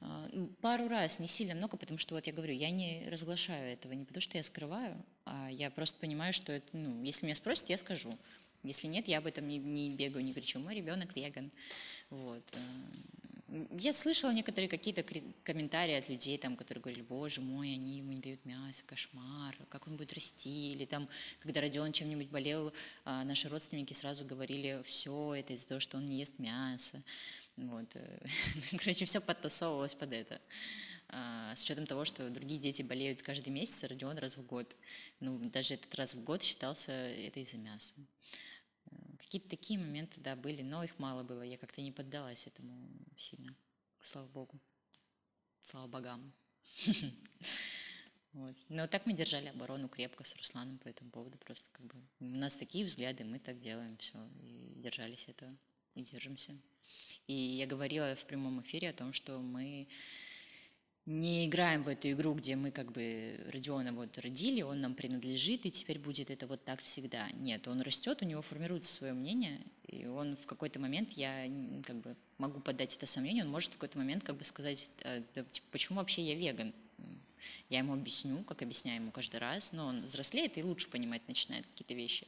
а, 0.00 0.28
ну, 0.32 0.48
пару 0.60 0.88
раз, 0.88 1.18
не 1.18 1.26
сильно 1.26 1.54
много, 1.54 1.78
потому 1.78 1.98
что, 1.98 2.14
вот 2.14 2.26
я 2.26 2.32
говорю, 2.32 2.52
я 2.52 2.70
не 2.70 3.08
разглашаю 3.08 3.72
этого, 3.72 3.92
не 3.92 4.04
потому 4.04 4.20
что 4.20 4.36
я 4.36 4.42
скрываю, 4.42 5.02
а 5.24 5.50
я 5.50 5.70
просто 5.70 5.98
понимаю, 5.98 6.34
что 6.34 6.52
это, 6.52 6.66
ну, 6.76 7.02
если 7.02 7.24
меня 7.24 7.34
спросят, 7.34 7.70
я 7.70 7.78
скажу. 7.78 8.16
Если 8.62 8.86
нет, 8.86 9.08
я 9.08 9.18
об 9.18 9.26
этом 9.26 9.48
не, 9.48 9.58
не 9.58 9.90
бегаю, 9.90 10.24
не 10.24 10.32
кричу, 10.34 10.58
мой 10.58 10.74
ребенок 10.74 11.14
веган. 11.16 11.50
Вот. 12.10 12.42
Я 13.78 13.92
слышала 13.92 14.32
некоторые 14.32 14.68
какие-то 14.68 15.04
комментарии 15.42 15.94
от 15.94 16.08
людей, 16.08 16.38
там, 16.38 16.56
которые 16.56 16.82
говорили, 16.82 17.02
боже 17.02 17.40
мой, 17.42 17.74
они 17.74 17.98
ему 17.98 18.12
не 18.12 18.20
дают 18.20 18.44
мясо, 18.44 18.82
кошмар, 18.86 19.54
как 19.68 19.86
он 19.86 19.96
будет 19.96 20.14
расти, 20.14 20.72
или 20.72 20.86
там, 20.86 21.08
когда 21.40 21.60
Родион 21.60 21.92
чем-нибудь 21.92 22.28
болел, 22.28 22.72
а, 23.04 23.22
наши 23.24 23.48
родственники 23.48 23.92
сразу 23.92 24.24
говорили, 24.24 24.82
все, 24.86 25.34
это 25.34 25.52
из-за 25.52 25.68
того, 25.68 25.80
что 25.80 25.98
он 25.98 26.06
не 26.06 26.18
ест 26.20 26.38
мясо. 26.38 27.02
Вот. 27.56 27.86
Э, 27.94 28.26
короче, 28.78 29.04
все 29.04 29.20
подтасовывалось 29.20 29.94
под 29.94 30.12
это. 30.12 30.40
А, 31.08 31.54
с 31.54 31.62
учетом 31.62 31.86
того, 31.86 32.04
что 32.04 32.28
другие 32.30 32.58
дети 32.58 32.82
болеют 32.82 33.22
каждый 33.22 33.50
месяц, 33.50 33.84
а 33.84 33.88
Родион 33.88 34.18
раз 34.18 34.36
в 34.36 34.46
год. 34.46 34.74
Ну, 35.20 35.38
даже 35.38 35.74
этот 35.74 35.94
раз 35.94 36.14
в 36.14 36.24
год 36.24 36.42
считался 36.42 36.92
это 36.92 37.40
из-за 37.40 37.58
мяса. 37.58 37.94
Какие-то 39.18 39.48
такие 39.48 39.78
моменты, 39.78 40.20
да, 40.20 40.36
были, 40.36 40.62
но 40.62 40.84
их 40.84 40.98
мало 40.98 41.22
было. 41.22 41.42
Я 41.42 41.58
как-то 41.58 41.80
не 41.82 41.92
поддалась 41.92 42.46
этому 42.46 42.88
сильно. 43.16 43.54
Слава 44.00 44.28
Богу. 44.28 44.58
Слава 45.62 45.86
богам. 45.86 46.32
Вот. 48.34 48.56
Но 48.68 48.88
так 48.88 49.06
мы 49.06 49.12
держали 49.12 49.46
оборону 49.46 49.88
крепко 49.88 50.24
с 50.24 50.34
Русланом 50.34 50.78
по 50.78 50.88
этому 50.88 51.08
поводу. 51.12 51.38
Просто 51.38 51.64
как 51.70 51.86
бы 51.86 51.94
у 52.18 52.24
нас 52.24 52.56
такие 52.56 52.84
взгляды, 52.84 53.22
мы 53.22 53.38
так 53.38 53.60
делаем 53.60 53.96
все. 53.98 54.18
И 54.42 54.72
держались 54.74 55.28
этого, 55.28 55.56
и 55.94 56.02
держимся. 56.02 56.58
И 57.28 57.32
я 57.32 57.66
говорила 57.68 58.16
в 58.16 58.26
прямом 58.26 58.60
эфире 58.62 58.90
о 58.90 58.92
том, 58.92 59.12
что 59.12 59.38
мы 59.38 59.86
не 61.06 61.46
играем 61.46 61.82
в 61.82 61.88
эту 61.88 62.10
игру, 62.12 62.34
где 62.34 62.56
мы 62.56 62.70
как 62.70 62.92
бы 62.92 63.38
Родиона 63.52 63.92
вот 63.92 64.16
родили, 64.18 64.62
он 64.62 64.80
нам 64.80 64.94
принадлежит, 64.94 65.66
и 65.66 65.70
теперь 65.70 65.98
будет 65.98 66.30
это 66.30 66.46
вот 66.46 66.64
так 66.64 66.80
всегда. 66.80 67.28
Нет, 67.34 67.68
он 67.68 67.82
растет, 67.82 68.22
у 68.22 68.24
него 68.24 68.40
формируется 68.40 68.92
свое 68.92 69.12
мнение, 69.12 69.60
и 69.86 70.06
он 70.06 70.36
в 70.36 70.46
какой-то 70.46 70.80
момент, 70.80 71.12
я 71.12 71.46
как 71.84 71.96
бы 71.96 72.16
могу 72.38 72.60
подать 72.60 72.96
это 72.96 73.06
сомнение, 73.06 73.44
он 73.44 73.50
может 73.50 73.72
в 73.72 73.74
какой-то 73.74 73.98
момент 73.98 74.24
как 74.24 74.36
бы 74.36 74.44
сказать, 74.44 74.88
«Э, 75.00 75.22
типа, 75.52 75.68
почему 75.70 75.98
вообще 75.98 76.22
я 76.22 76.34
веган? 76.34 76.72
Я 77.68 77.78
ему 77.80 77.92
объясню, 77.92 78.42
как 78.44 78.62
объясняю 78.62 79.02
ему 79.02 79.10
каждый 79.10 79.36
раз, 79.36 79.72
но 79.72 79.86
он 79.86 80.04
взрослеет 80.06 80.56
и 80.56 80.62
лучше 80.62 80.88
понимать 80.88 81.26
начинает 81.28 81.66
какие-то 81.66 81.92
вещи. 81.92 82.26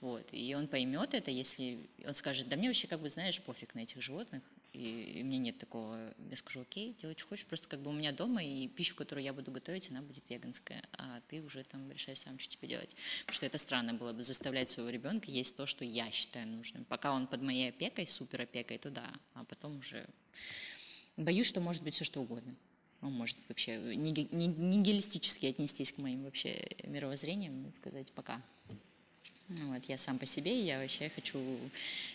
Вот. 0.00 0.26
И 0.30 0.54
он 0.54 0.68
поймет 0.68 1.14
это, 1.14 1.32
если 1.32 1.78
он 2.06 2.14
скажет, 2.14 2.48
да 2.48 2.56
мне 2.56 2.68
вообще, 2.68 2.86
как 2.86 3.00
бы, 3.00 3.08
знаешь, 3.08 3.40
пофиг 3.40 3.74
на 3.74 3.80
этих 3.80 4.00
животных, 4.00 4.42
и, 4.74 5.18
и 5.18 5.22
у 5.22 5.26
меня 5.26 5.38
нет 5.38 5.58
такого, 5.58 5.96
я 6.30 6.36
скажу, 6.36 6.62
окей, 6.62 6.96
делай, 7.00 7.14
что 7.16 7.28
хочешь, 7.28 7.46
просто 7.46 7.68
как 7.68 7.80
бы 7.80 7.90
у 7.90 7.92
меня 7.92 8.12
дома, 8.12 8.42
и 8.42 8.68
пищу, 8.68 8.96
которую 8.96 9.24
я 9.24 9.32
буду 9.32 9.50
готовить, 9.50 9.90
она 9.90 10.02
будет 10.02 10.24
веганская, 10.28 10.82
а 10.92 11.20
ты 11.28 11.40
уже 11.42 11.62
там 11.64 11.90
решай 11.90 12.16
сам, 12.16 12.38
что 12.38 12.52
тебе 12.52 12.68
делать. 12.68 12.90
Потому 13.20 13.36
что 13.36 13.46
это 13.46 13.58
странно 13.58 13.94
было 13.94 14.12
бы 14.12 14.24
заставлять 14.24 14.70
своего 14.70 14.90
ребенка 14.90 15.30
есть 15.30 15.56
то, 15.56 15.66
что 15.66 15.84
я 15.84 16.10
считаю 16.10 16.48
нужным. 16.48 16.84
Пока 16.84 17.14
он 17.14 17.26
под 17.26 17.42
моей 17.42 17.70
опекой, 17.70 18.06
супер 18.06 18.42
опекой, 18.42 18.78
то 18.78 18.90
да, 18.90 19.10
а 19.34 19.44
потом 19.44 19.78
уже... 19.78 20.06
Боюсь, 21.16 21.46
что 21.46 21.60
может 21.60 21.82
быть 21.82 21.94
все 21.94 22.04
что 22.04 22.20
угодно. 22.20 22.56
Он 23.00 23.12
может 23.12 23.36
вообще 23.48 23.76
нигилистически 23.94 25.46
отнестись 25.46 25.92
к 25.92 25.98
моим 25.98 26.24
вообще 26.24 26.76
мировоззрениям 26.84 27.68
и 27.68 27.72
сказать 27.72 28.10
пока. 28.12 28.42
Ну, 29.48 29.74
вот, 29.74 29.84
я 29.84 29.98
сам 29.98 30.18
по 30.18 30.24
себе, 30.24 30.64
я 30.64 30.78
вообще 30.78 31.10
хочу, 31.10 31.38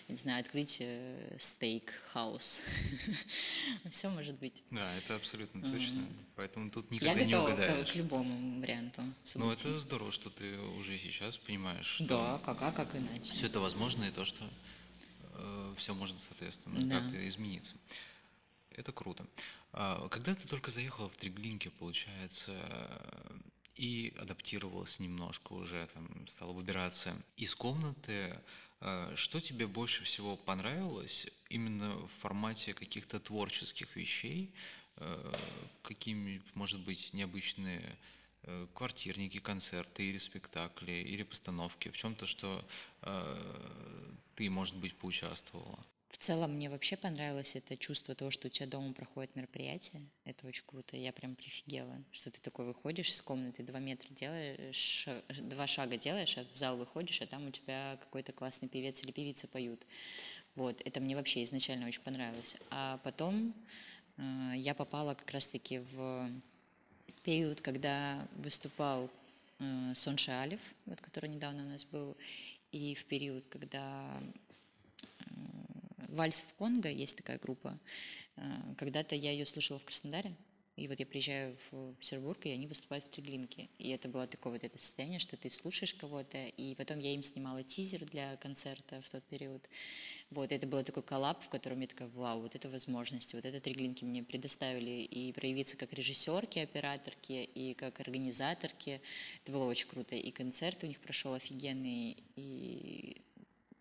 не 0.08 0.15
знаю, 0.15 0.42
открыть 0.42 0.78
э, 0.80 1.36
стейк-хаус. 1.38 2.63
Все 3.92 4.10
может 4.10 4.36
быть. 4.39 4.63
Да, 4.72 4.92
это 4.96 5.15
абсолютно 5.15 5.62
точно. 5.62 6.08
Поэтому 6.36 6.72
тут 6.72 6.89
никогда 6.89 7.24
не 7.24 7.36
угадаешь. 7.36 7.89
к, 7.89 7.92
к 7.92 7.96
любому 7.96 8.60
варианту. 8.60 9.04
Ну, 9.36 9.52
это 9.52 9.78
здорово, 9.78 10.12
что 10.12 10.32
ты 10.32 10.58
уже 10.80 10.98
сейчас 10.98 11.38
понимаешь, 11.38 11.86
что... 11.86 12.06
Да, 12.06 12.42
как, 12.44 12.62
а 12.63 12.72
как 12.72 12.96
иначе? 12.96 13.32
Все 13.34 13.46
это 13.46 13.60
возможно, 13.60 14.06
и 14.06 14.12
то, 14.12 14.26
что 14.26 14.44
э, 15.36 15.74
все 15.78 15.94
может, 15.94 16.15
соответственно, 16.24 16.82
да. 16.82 17.00
как-то 17.00 17.28
измениться. 17.28 17.74
Это 18.72 18.92
круто. 18.92 19.28
А, 19.72 20.08
когда 20.10 20.34
ты 20.34 20.48
только 20.48 20.72
заехала 20.72 21.10
в 21.10 21.15
Триглинки, 21.15 21.68
получается, 21.68 22.56
и 23.80 24.13
адаптировалась 24.20 25.00
немножко 25.00 25.54
уже, 25.54 25.88
там, 25.94 26.28
стала 26.28 26.52
выбираться 26.52 27.15
из 27.38 27.56
комнаты. 27.56 28.38
Э, 28.82 29.13
что 29.15 29.39
тебе 29.39 29.68
больше 29.68 30.04
всего 30.04 30.36
понравилось 30.36 31.28
именно 31.50 31.96
в 31.96 32.12
формате 32.20 32.74
каких-то 32.74 33.20
творческих 33.20 33.96
вещей? 33.96 34.54
Э, 34.98 35.34
какими, 35.82 36.42
может 36.56 36.82
быть, 36.82 37.13
необычные 37.13 37.98
э, 38.44 38.68
квартирники, 38.74 39.39
концерты 39.39 40.10
или 40.10 40.18
спектакли, 40.18 40.92
или 40.92 41.24
постановки, 41.24 41.89
в 41.89 41.96
чем-то, 41.96 42.26
что 42.26 42.65
ты, 44.36 44.50
может 44.50 44.76
быть, 44.76 44.98
поучаствовала? 44.98 45.80
В 46.10 46.17
целом 46.17 46.56
мне 46.56 46.69
вообще 46.69 46.98
понравилось 46.98 47.56
это 47.56 47.78
чувство 47.78 48.15
того, 48.15 48.32
что 48.32 48.48
у 48.48 48.50
тебя 48.50 48.65
дома 48.65 48.93
проходит 48.93 49.36
мероприятие. 49.36 50.02
Это 50.26 50.48
очень 50.48 50.63
круто. 50.65 50.98
Я 50.98 51.13
прям 51.13 51.36
прифигела, 51.36 52.04
что 52.12 52.32
ты 52.32 52.41
такой 52.41 52.65
выходишь 52.65 53.10
из 53.10 53.22
комнаты, 53.22 53.62
два 53.62 53.80
метра 53.80 54.10
делаешь, 54.13 55.08
два 55.30 55.67
шага 55.67 55.98
делаешь, 55.98 56.38
а 56.38 56.45
в 56.52 56.56
зал 56.56 56.78
выходишь, 56.78 57.22
а 57.22 57.28
там 57.28 57.48
у 57.48 57.52
тебя 57.52 57.98
какой-то 58.02 58.34
классный 58.34 58.67
певец 58.67 59.04
или 59.04 59.12
певица 59.12 59.48
поют. 59.48 59.80
Вот, 60.56 60.82
это 60.84 61.00
мне 61.00 61.15
вообще 61.15 61.43
изначально 61.43 61.88
очень 61.88 62.02
понравилось. 62.02 62.56
А 62.72 63.00
потом 63.04 63.54
э, 64.17 64.54
я 64.56 64.74
попала 64.74 65.13
как 65.13 65.30
раз-таки 65.30 65.80
в 65.80 66.32
период, 67.24 67.62
когда 67.62 68.28
выступал 68.36 69.12
э, 69.60 69.93
Сонша 69.93 70.41
Алиф, 70.41 70.60
вот, 70.88 71.00
который 71.02 71.30
недавно 71.30 71.63
у 71.63 71.69
нас 71.69 71.86
был, 71.86 72.17
и 72.72 72.95
в 72.95 73.06
период, 73.06 73.45
когда 73.45 74.19
Вальс 76.12 76.41
в 76.41 76.54
Конго 76.56 76.89
есть 76.89 77.17
такая 77.17 77.39
группа. 77.39 77.80
Э, 78.36 78.41
когда-то 78.78 79.15
я 79.15 79.32
ее 79.32 79.45
слушала 79.45 79.80
в 79.80 79.86
Краснодаре, 79.86 80.36
и 80.80 80.88
вот 80.88 80.98
я 80.98 81.06
приезжаю 81.06 81.58
в 81.69 81.93
Петербург, 81.95 82.45
и 82.45 82.52
они 82.52 82.65
выступают 82.65 83.04
в 83.04 83.10
Треглинке. 83.10 83.67
И 83.80 83.89
это 83.89 84.08
было 84.08 84.28
такое 84.28 84.54
вот 84.54 84.63
это 84.63 84.78
состояние, 84.78 85.19
что 85.19 85.36
ты 85.36 85.50
слушаешь 85.50 85.93
кого-то, 85.93 86.38
и 86.45 86.74
потом 86.76 87.00
я 87.00 87.13
им 87.13 87.22
снимала 87.22 87.63
тизер 87.63 88.06
для 88.06 88.38
концерта 88.38 89.02
в 89.02 89.10
тот 89.10 89.22
период. 89.26 89.67
Вот, 90.30 90.54
это 90.54 90.65
было 90.67 90.84
такой 90.86 91.04
коллаб, 91.04 91.43
в 91.43 91.50
котором 91.50 91.82
я 91.82 91.88
такая, 91.88 92.08
вау, 92.08 92.39
вот 92.39 92.56
это 92.56 92.69
возможности, 92.69 93.36
вот 93.36 93.43
это 93.43 93.60
Треглинки 93.60 94.06
мне 94.06 94.24
предоставили 94.24 95.02
и 95.04 95.34
проявиться 95.34 95.76
как 95.76 95.91
режиссерки, 95.91 96.60
операторки, 96.60 97.43
и 97.54 97.74
как 97.74 98.00
организаторки. 98.00 99.02
Это 99.43 99.52
было 99.52 99.65
очень 99.65 99.89
круто. 99.89 100.15
И 100.15 100.32
концерт 100.32 100.82
у 100.86 100.88
них 100.88 101.02
прошел 101.02 101.34
офигенный, 101.34 102.24
и 102.38 103.18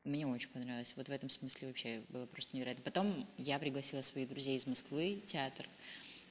мне 0.09 0.27
очень 0.27 0.49
понравилось. 0.49 0.95
Вот 0.97 1.09
в 1.09 1.13
этом 1.13 1.31
смысле 1.31 1.69
вообще 1.69 2.03
было 2.09 2.27
просто 2.27 2.57
невероятно. 2.57 2.83
Потом 2.83 3.27
я 3.37 3.59
пригласила 3.59 4.03
своих 4.03 4.29
друзей 4.29 4.57
из 4.57 4.67
Москвы, 4.67 5.23
театр 5.27 5.69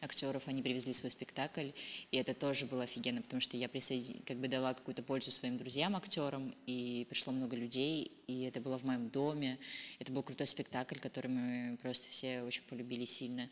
актеров, 0.02 0.44
они 0.48 0.62
привезли 0.62 0.94
свой 0.94 1.12
спектакль, 1.12 1.70
и 2.12 2.18
это 2.18 2.34
тоже 2.34 2.66
было 2.66 2.84
офигенно, 2.84 3.22
потому 3.22 3.42
что 3.42 3.58
я 3.58 3.68
присоедин... 3.68 4.22
как 4.26 4.38
бы 4.38 4.48
дала 4.48 4.74
какую-то 4.74 5.04
пользу 5.04 5.32
своим 5.32 5.58
друзьям, 5.58 5.96
актерам, 5.96 6.56
и 6.66 7.06
пришло 7.10 7.34
много 7.34 7.56
людей, 7.56 8.12
и 8.28 8.44
это 8.44 8.62
было 8.62 8.78
в 8.78 8.84
моем 8.84 9.10
доме. 9.10 9.58
Это 10.00 10.12
был 10.12 10.24
крутой 10.24 10.48
спектакль, 10.48 11.00
который 11.00 11.32
мы 11.32 11.78
просто 11.82 12.08
все 12.10 12.44
очень 12.44 12.64
полюбили 12.64 13.06
сильно. 13.06 13.50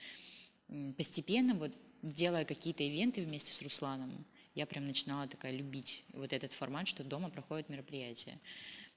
Постепенно, 0.97 1.55
вот 1.55 1.73
делая 2.01 2.45
какие-то 2.45 2.83
ивенты 2.83 3.23
вместе 3.23 3.53
с 3.53 3.61
Русланом, 3.61 4.25
я 4.55 4.65
прям 4.65 4.87
начинала 4.87 5.27
такая 5.27 5.51
любить 5.51 6.03
вот 6.13 6.31
этот 6.31 6.53
формат, 6.53 6.87
что 6.87 7.03
дома 7.03 7.29
проходят 7.29 7.69
мероприятия. 7.69 8.39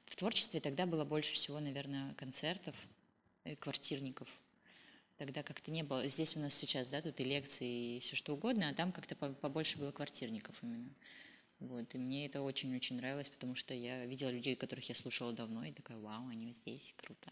В 0.09 0.17
творчестве 0.17 0.59
тогда 0.59 0.87
было 0.87 1.05
больше 1.05 1.35
всего, 1.35 1.61
наверное, 1.61 2.15
концертов, 2.15 2.75
квартирников. 3.61 4.29
Тогда 5.19 5.43
как-то 5.43 5.71
не 5.71 5.83
было. 5.83 6.09
Здесь 6.09 6.35
у 6.35 6.41
нас 6.41 6.55
сейчас, 6.55 6.91
да, 6.91 7.03
тут 7.03 7.21
и 7.21 7.25
лекции, 7.25 7.97
и 7.97 8.01
все 8.01 8.17
что 8.17 8.35
угодно, 8.35 8.71
а 8.71 8.75
там 8.75 8.91
как-то 8.91 9.15
побольше 9.17 9.79
было 9.79 9.93
квартирников 9.93 10.57
именно. 10.63 10.91
Вот, 11.61 11.95
и 11.95 11.99
мне 11.99 12.27
это 12.27 12.41
очень-очень 12.41 12.97
нравилось, 12.97 13.29
потому 13.29 13.55
что 13.55 13.75
я 13.75 14.07
видела 14.07 14.31
людей, 14.31 14.57
которых 14.57 14.89
я 14.89 14.95
слушала 14.95 15.33
давно, 15.33 15.65
и 15.65 15.73
такая, 15.73 15.99
вау, 15.99 16.29
они 16.29 16.53
здесь, 16.55 16.95
круто. 16.97 17.31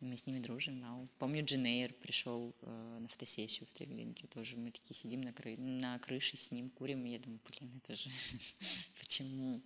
Мы 0.00 0.16
с 0.16 0.26
ними 0.26 0.38
дружим. 0.38 0.80
Вау. 0.80 1.08
Помню, 1.18 1.44
Дженейр 1.44 1.92
пришел 1.92 2.54
э, 2.62 2.98
на 3.00 3.08
фотосессию 3.08 3.66
в 3.66 3.72
Треглинке. 3.72 4.28
Тоже 4.28 4.56
мы 4.56 4.70
такие 4.70 4.94
сидим 4.94 5.22
на, 5.22 5.32
кры... 5.32 5.56
на 5.56 5.98
крыше 5.98 6.36
с 6.36 6.52
ним, 6.52 6.70
курим, 6.70 7.04
и 7.04 7.10
я 7.10 7.18
думаю, 7.18 7.40
блин, 7.48 7.80
это 7.82 7.96
же 7.96 8.08
почему? 9.00 9.60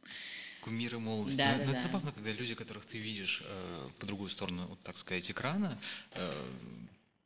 Кумиры 0.63 0.99
молодости. 0.99 1.37
Да, 1.37 1.53
Но, 1.53 1.59
да, 1.59 1.65
это 1.65 1.73
да. 1.73 1.83
забавно, 1.83 2.13
когда 2.13 2.33
люди, 2.33 2.55
которых 2.55 2.87
ты 2.87 2.99
видишь 2.99 3.43
э, 3.45 3.91
по 3.99 4.07
другую 4.07 4.31
сторону, 4.31 4.69
вот, 4.69 4.83
так 4.83 4.97
сказать, 4.97 5.31
экрана, 5.31 5.79
э, 6.13 6.47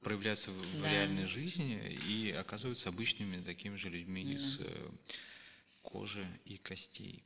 проявляются 0.00 0.50
в, 0.50 0.80
да. 0.82 0.88
в 0.88 0.92
реальной 0.92 1.26
жизни 1.26 1.80
и 2.08 2.32
оказываются 2.32 2.88
обычными 2.88 3.40
такими 3.40 3.76
же 3.76 3.88
людьми 3.88 4.24
да. 4.24 4.32
из 4.32 4.58
э, 4.58 4.90
кожи 5.82 6.26
и 6.44 6.56
костей. 6.56 7.22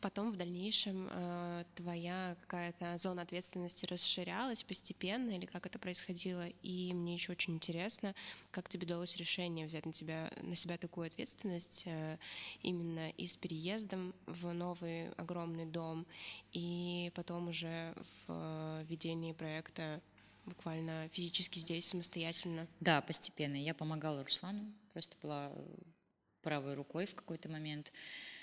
Потом 0.00 0.30
в 0.30 0.36
дальнейшем 0.36 1.08
э, 1.10 1.64
твоя 1.74 2.36
какая-то 2.42 2.96
зона 2.98 3.22
ответственности 3.22 3.84
расширялась 3.86 4.62
постепенно 4.62 5.32
или 5.32 5.46
как 5.46 5.66
это 5.66 5.78
происходило? 5.78 6.46
И 6.62 6.92
мне 6.94 7.14
еще 7.14 7.32
очень 7.32 7.54
интересно, 7.54 8.14
как 8.52 8.68
тебе 8.68 8.86
удалось 8.86 9.16
решение 9.16 9.66
взять 9.66 9.86
на, 9.86 9.92
тебя, 9.92 10.30
на 10.42 10.54
себя 10.54 10.78
такую 10.78 11.08
ответственность 11.08 11.82
э, 11.86 12.18
именно 12.62 13.10
и 13.10 13.26
с 13.26 13.36
переездом 13.36 14.14
в 14.26 14.52
новый 14.52 15.10
огромный 15.14 15.66
дом, 15.66 16.06
и 16.52 17.10
потом 17.14 17.48
уже 17.48 17.94
в 18.26 18.26
э, 18.28 18.84
ведении 18.88 19.32
проекта 19.32 20.00
буквально 20.44 21.08
физически 21.08 21.58
здесь 21.58 21.88
самостоятельно? 21.88 22.68
Да, 22.80 23.00
постепенно. 23.00 23.56
Я 23.56 23.74
помогала 23.74 24.22
Руслану, 24.22 24.72
просто 24.92 25.16
была 25.20 25.52
правой 26.42 26.74
рукой 26.74 27.06
в 27.06 27.14
какой-то 27.14 27.48
момент. 27.48 27.92
А, 27.92 28.37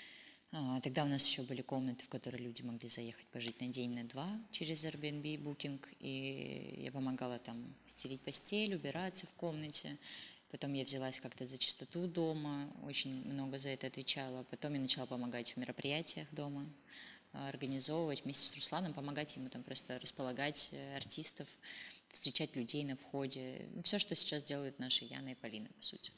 тогда 0.82 1.04
у 1.04 1.08
нас 1.08 1.26
еще 1.26 1.42
были 1.42 1.62
комнаты, 1.62 2.04
в 2.04 2.08
которые 2.08 2.42
люди 2.42 2.62
могли 2.62 2.88
заехать 2.88 3.26
пожить 3.26 3.60
на 3.60 3.68
день, 3.68 3.94
на 3.94 4.04
два 4.04 4.28
через 4.52 4.84
Airbnb 4.84 5.42
Booking. 5.42 5.80
И 6.00 6.80
я 6.82 6.92
помогала 6.92 7.38
там 7.38 7.74
стелить 7.86 8.20
постель, 8.20 8.74
убираться 8.74 9.26
в 9.26 9.32
комнате. 9.34 9.98
Потом 10.50 10.72
я 10.74 10.84
взялась 10.84 11.20
как-то 11.20 11.46
за 11.46 11.58
чистоту 11.58 12.06
дома, 12.06 12.70
очень 12.84 13.24
много 13.24 13.58
за 13.58 13.70
это 13.70 13.88
отвечала. 13.88 14.44
Потом 14.44 14.74
я 14.74 14.80
начала 14.80 15.06
помогать 15.06 15.52
в 15.52 15.56
мероприятиях 15.56 16.28
дома, 16.32 16.66
а, 17.32 17.48
организовывать 17.48 18.24
вместе 18.24 18.46
с 18.46 18.54
Русланом, 18.54 18.94
помогать 18.94 19.36
ему 19.36 19.48
там 19.48 19.62
просто 19.62 19.98
располагать 19.98 20.70
э, 20.72 20.96
артистов, 20.96 21.48
встречать 22.16 22.56
людей 22.56 22.82
на 22.82 22.96
входе. 22.96 23.68
Все, 23.84 23.98
что 23.98 24.14
сейчас 24.14 24.42
делают 24.42 24.78
наши 24.78 25.04
Яна 25.04 25.30
и 25.30 25.34
Полина, 25.34 25.68
по 25.68 25.84
сути. 25.84 26.12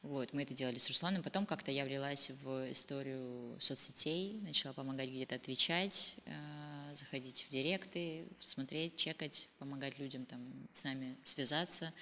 Вот, 0.00 0.32
мы 0.32 0.42
это 0.42 0.54
делали 0.54 0.78
с 0.78 0.88
Русланом. 0.88 1.22
Потом 1.22 1.44
как-то 1.44 1.70
я 1.70 1.84
влилась 1.84 2.30
в 2.42 2.72
историю 2.72 3.54
соцсетей, 3.60 4.40
начала 4.40 4.72
помогать 4.72 5.10
где-то 5.10 5.34
отвечать, 5.34 6.16
э, 6.24 6.94
заходить 6.94 7.44
в 7.46 7.50
директы, 7.50 8.24
смотреть, 8.42 8.96
чекать, 8.96 9.50
помогать 9.58 9.98
людям 9.98 10.24
там 10.24 10.40
с 10.72 10.82
нами 10.82 11.14
связаться. 11.24 11.92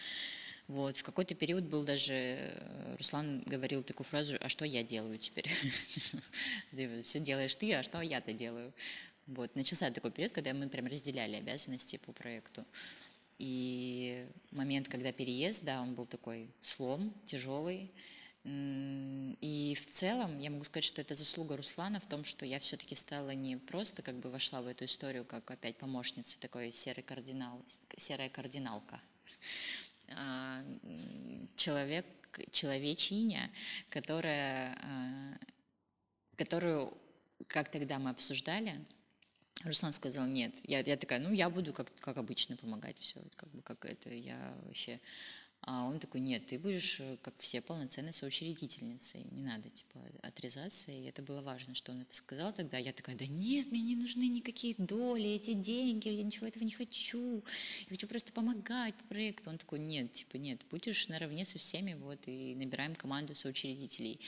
Вот. 0.69 0.99
В 0.99 1.03
какой-то 1.03 1.35
период 1.35 1.65
был 1.65 1.83
даже, 1.83 2.15
э, 2.15 2.97
Руслан 2.97 3.43
говорил 3.45 3.83
такую 3.83 4.07
фразу, 4.07 4.37
а 4.41 4.49
что 4.49 4.65
я 4.65 4.85
делаю 4.85 5.19
теперь? 5.19 5.51
Все 7.03 7.19
делаешь 7.19 7.57
ты, 7.57 7.75
а 7.75 7.83
что 7.83 8.01
я-то 8.03 8.33
делаю? 8.33 8.73
Вот. 9.27 9.55
Начался 9.57 9.91
такой 9.91 10.13
период, 10.13 10.33
когда 10.33 10.55
мы 10.55 10.69
прям 10.69 10.87
разделяли 10.87 11.37
обязанности 11.37 11.97
по 11.97 12.13
проекту. 12.13 12.65
И 13.45 14.25
момент, 14.53 14.87
когда 14.87 15.11
переезд, 15.11 15.65
да, 15.65 15.83
он 15.83 15.97
был 15.97 16.07
такой 16.07 16.49
слом, 16.63 17.13
тяжелый. 17.27 17.91
И 18.45 19.77
в 19.81 19.93
целом 19.93 20.39
я 20.39 20.49
могу 20.49 20.63
сказать, 20.63 20.85
что 20.85 21.01
это 21.01 21.17
заслуга 21.17 21.57
Руслана 21.57 21.99
в 21.99 22.07
том, 22.07 22.25
что 22.25 22.47
я 22.47 22.61
все-таки 22.61 22.95
стала 22.95 23.31
не 23.31 23.57
просто 23.57 24.01
как 24.03 24.15
бы 24.21 24.31
вошла 24.31 24.63
в 24.63 24.69
эту 24.69 24.85
историю 24.85 25.25
как 25.25 25.51
опять 25.51 25.77
помощница, 25.77 26.39
такой 26.39 26.73
серый 26.73 27.03
кардинал, 27.03 27.61
серая 27.97 28.29
кардиналка, 28.29 29.01
а 30.11 30.65
человек, 31.57 32.07
человечиня, 32.53 33.51
которая, 33.89 34.79
а, 34.85 35.39
которую, 36.37 36.97
как 37.49 37.73
тогда 37.73 37.99
мы 37.99 38.11
обсуждали, 38.11 38.87
Руслан 39.65 39.93
сказал, 39.93 40.27
нет. 40.27 40.53
Я, 40.65 40.81
я 40.81 40.97
такая, 40.97 41.21
ну, 41.21 41.33
я 41.33 41.49
буду 41.51 41.73
как, 41.73 41.93
как 42.01 42.17
обычно 42.17 42.57
помогать, 42.57 42.97
все, 43.01 43.21
как 43.37 43.51
бы, 43.51 43.63
как 43.63 43.85
это, 43.85 44.13
я 44.13 44.55
вообще... 44.65 45.01
А 45.65 45.85
он 45.85 46.01
такой, 46.01 46.21
нет, 46.21 46.49
ты 46.49 46.59
будешь, 46.59 46.99
э, 46.99 47.19
как 47.23 47.35
все, 47.39 47.61
полноценной 47.61 48.13
соучредительницей, 48.13 49.25
не 49.31 49.43
надо, 49.43 49.71
типа, 49.71 50.01
отрезаться, 50.23 50.91
и 50.91 51.05
это 51.05 51.23
было 51.23 51.41
важно, 51.41 51.77
что 51.77 51.93
он 51.93 52.01
это 52.01 52.17
сказал 52.17 52.53
тогда. 52.53 52.79
Я 52.79 52.93
такая, 52.93 53.15
да 53.15 53.27
нет, 53.27 53.71
мне 53.71 53.81
не 53.81 53.95
нужны 53.95 54.27
никакие 54.27 54.75
доли, 54.77 55.31
эти 55.31 55.53
деньги, 55.53 56.09
я 56.09 56.25
ничего 56.25 56.49
этого 56.49 56.65
не 56.65 56.73
хочу, 56.73 57.45
я 57.83 57.89
хочу 57.91 58.09
просто 58.09 58.33
помогать 58.33 58.97
по 58.97 59.05
проекту. 59.05 59.51
Он 59.51 59.59
такой, 59.59 59.79
нет, 59.79 60.13
типа, 60.13 60.37
нет, 60.37 60.61
будешь 60.69 61.07
наравне 61.07 61.45
со 61.45 61.61
всеми, 61.61 61.95
вот, 61.95 62.19
и 62.27 62.57
набираем 62.57 62.97
команду 62.97 63.37
соучредителей. 63.37 64.19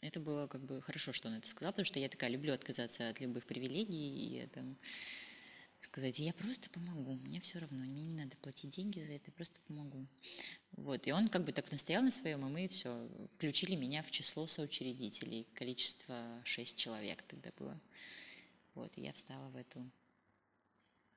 Это 0.00 0.20
было 0.20 0.46
как 0.46 0.62
бы 0.64 0.80
хорошо, 0.82 1.12
что 1.12 1.28
он 1.28 1.34
это 1.34 1.48
сказал, 1.48 1.72
потому 1.72 1.86
что 1.86 1.98
я 1.98 2.08
такая 2.08 2.30
люблю 2.30 2.52
отказаться 2.52 3.08
от 3.08 3.20
любых 3.20 3.44
привилегий 3.46 4.42
и 4.42 4.46
там, 4.48 4.76
сказать, 5.80 6.18
я 6.18 6.32
просто 6.32 6.68
помогу, 6.70 7.14
мне 7.14 7.40
все 7.40 7.58
равно, 7.58 7.84
мне 7.84 8.02
не 8.02 8.14
надо 8.14 8.36
платить 8.36 8.74
деньги 8.76 9.00
за 9.00 9.12
это, 9.12 9.24
я 9.26 9.32
просто 9.32 9.60
помогу. 9.66 10.06
Вот, 10.72 11.06
и 11.06 11.12
он 11.12 11.28
как 11.28 11.44
бы 11.44 11.52
так 11.52 11.70
настоял 11.70 12.02
на 12.02 12.10
своем, 12.10 12.46
и 12.46 12.50
мы 12.50 12.68
все, 12.68 13.08
включили 13.36 13.76
меня 13.76 14.02
в 14.02 14.10
число 14.10 14.46
соучредителей, 14.46 15.46
количество 15.54 16.42
шесть 16.44 16.76
человек 16.76 17.22
тогда 17.22 17.50
было. 17.58 17.80
Вот, 18.74 18.92
и 18.96 19.02
я 19.02 19.12
встала 19.12 19.48
в 19.48 19.56
эту 19.56 19.90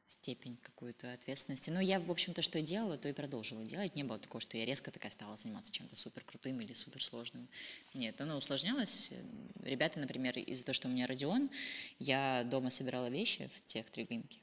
степень 0.09 0.57
какую-то 0.63 1.13
ответственности. 1.13 1.69
Но 1.69 1.79
я, 1.79 1.99
в 1.99 2.09
общем-то, 2.09 2.41
что 2.41 2.61
делала, 2.61 2.97
то 2.97 3.07
и 3.07 3.13
продолжила 3.13 3.63
делать. 3.63 3.95
Не 3.95 4.03
было 4.03 4.17
такого, 4.17 4.41
что 4.41 4.57
я 4.57 4.65
резко 4.65 4.91
такая 4.91 5.11
стала 5.11 5.37
заниматься 5.37 5.71
чем-то 5.71 5.95
супер 5.95 6.23
крутым 6.23 6.59
или 6.61 6.73
супер 6.73 7.03
сложным. 7.03 7.47
Нет, 7.93 8.19
оно 8.19 8.37
усложнялось. 8.37 9.11
Ребята, 9.63 9.99
например, 9.99 10.37
из-за 10.39 10.65
того, 10.65 10.73
что 10.73 10.87
у 10.87 10.91
меня 10.91 11.07
Родион, 11.07 11.49
я 11.99 12.43
дома 12.45 12.69
собирала 12.69 13.09
вещи 13.09 13.49
в 13.55 13.65
тех 13.65 13.89
три 13.89 14.05
глинки. 14.05 14.39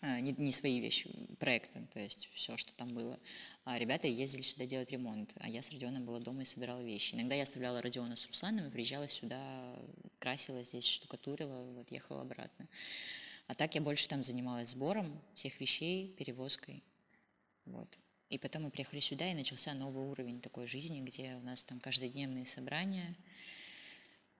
А, 0.00 0.20
не, 0.20 0.34
не 0.36 0.52
свои 0.52 0.80
вещи, 0.80 1.08
проекты, 1.38 1.80
то 1.94 1.98
есть 1.98 2.28
все, 2.34 2.58
что 2.58 2.74
там 2.74 2.88
было. 2.90 3.18
А 3.64 3.78
ребята 3.78 4.06
ездили 4.06 4.42
сюда 4.42 4.66
делать 4.66 4.90
ремонт, 4.90 5.32
а 5.36 5.48
я 5.48 5.62
с 5.62 5.70
Родионом 5.70 6.04
была 6.04 6.18
дома 6.18 6.42
и 6.42 6.44
собирала 6.44 6.82
вещи. 6.82 7.14
Иногда 7.14 7.34
я 7.34 7.44
оставляла 7.44 7.80
Родиона 7.80 8.14
с 8.14 8.26
Русланом 8.26 8.66
и 8.66 8.70
приезжала 8.70 9.08
сюда, 9.08 9.78
красила 10.18 10.62
здесь, 10.62 10.86
штукатурила, 10.86 11.64
вот 11.72 11.90
ехала 11.90 12.20
обратно. 12.20 12.68
А 13.46 13.54
так 13.54 13.74
я 13.74 13.80
больше 13.80 14.08
там 14.08 14.22
занималась 14.22 14.70
сбором 14.70 15.20
всех 15.34 15.60
вещей, 15.60 16.14
перевозкой. 16.18 16.82
Вот. 17.66 17.88
И 18.30 18.38
потом 18.38 18.62
мы 18.62 18.70
приехали 18.70 19.00
сюда, 19.00 19.30
и 19.30 19.34
начался 19.34 19.74
новый 19.74 20.04
уровень 20.04 20.40
такой 20.40 20.66
жизни, 20.66 21.00
где 21.00 21.34
у 21.36 21.40
нас 21.40 21.62
там 21.62 21.78
каждодневные 21.78 22.46
собрания, 22.46 23.14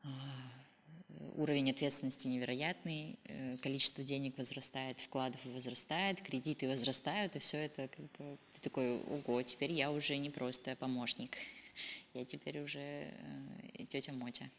а, 0.03 0.09
уровень 1.37 1.71
ответственности 1.71 2.29
невероятный, 2.29 3.19
э, 3.25 3.57
количество 3.59 4.03
денег 4.05 4.39
возрастает, 4.39 5.01
вкладов 5.01 5.45
возрастает, 5.45 6.21
кредиты 6.23 6.69
возрастают, 6.69 7.37
и 7.37 7.39
все 7.39 7.59
это 7.59 7.89
как 7.89 8.11
бы 8.13 8.39
ты 8.55 8.61
такой, 8.61 9.01
ого, 9.03 9.43
теперь 9.43 9.73
я 9.73 9.91
уже 9.91 10.17
не 10.17 10.31
просто 10.31 10.77
помощник, 10.77 11.37
я 12.15 12.25
теперь 12.25 12.61
уже 12.61 12.81
э, 12.81 13.85
тетя 13.89 14.13
Мотя. 14.13 14.51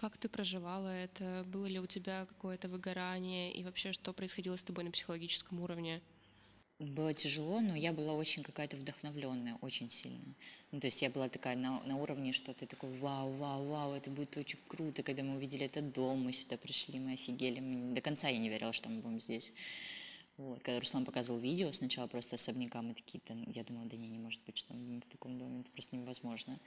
Как 0.00 0.16
ты 0.16 0.30
проживала 0.30 0.88
это? 0.88 1.44
Было 1.52 1.66
ли 1.66 1.78
у 1.78 1.86
тебя 1.86 2.24
какое-то 2.24 2.70
выгорание? 2.70 3.52
И 3.52 3.62
вообще, 3.62 3.92
что 3.92 4.14
происходило 4.14 4.56
с 4.56 4.62
тобой 4.62 4.84
на 4.84 4.90
психологическом 4.90 5.60
уровне? 5.60 6.00
Было 6.78 7.12
тяжело, 7.12 7.60
но 7.60 7.76
я 7.76 7.92
была 7.92 8.14
очень 8.14 8.42
какая-то 8.42 8.78
вдохновленная, 8.78 9.58
очень 9.60 9.90
сильно. 9.90 10.34
Ну, 10.72 10.80
то 10.80 10.86
есть 10.86 11.02
я 11.02 11.10
была 11.10 11.28
такая 11.28 11.54
на, 11.54 11.82
на 11.84 11.98
уровне, 11.98 12.32
что 12.32 12.54
ты 12.54 12.64
такой, 12.64 12.98
вау, 12.98 13.30
вау, 13.32 13.66
вау, 13.66 13.92
это 13.92 14.08
будет 14.08 14.34
очень 14.38 14.58
круто, 14.68 15.02
когда 15.02 15.22
мы 15.22 15.36
увидели 15.36 15.66
этот 15.66 15.92
дом, 15.92 16.22
мы 16.22 16.32
сюда 16.32 16.56
пришли, 16.56 16.98
мы 16.98 17.12
офигели. 17.12 17.60
Мы, 17.60 17.94
до 17.94 18.00
конца 18.00 18.30
я 18.30 18.38
не 18.38 18.48
верила, 18.48 18.72
что 18.72 18.88
мы 18.88 19.02
будем 19.02 19.20
здесь. 19.20 19.52
Вот. 20.38 20.62
Когда 20.62 20.80
Руслан 20.80 21.04
показывал 21.04 21.38
видео, 21.40 21.70
сначала 21.72 22.06
просто 22.06 22.36
особняка, 22.36 22.80
мы 22.80 22.94
такие, 22.94 23.20
я 23.48 23.64
думала, 23.64 23.84
да 23.84 23.98
не, 23.98 24.08
не 24.08 24.18
может 24.18 24.40
быть, 24.46 24.56
что 24.56 24.72
мы 24.72 25.02
в 25.02 25.12
таком 25.12 25.38
доме, 25.38 25.60
это 25.60 25.70
просто 25.72 25.94
невозможно. 25.94 26.58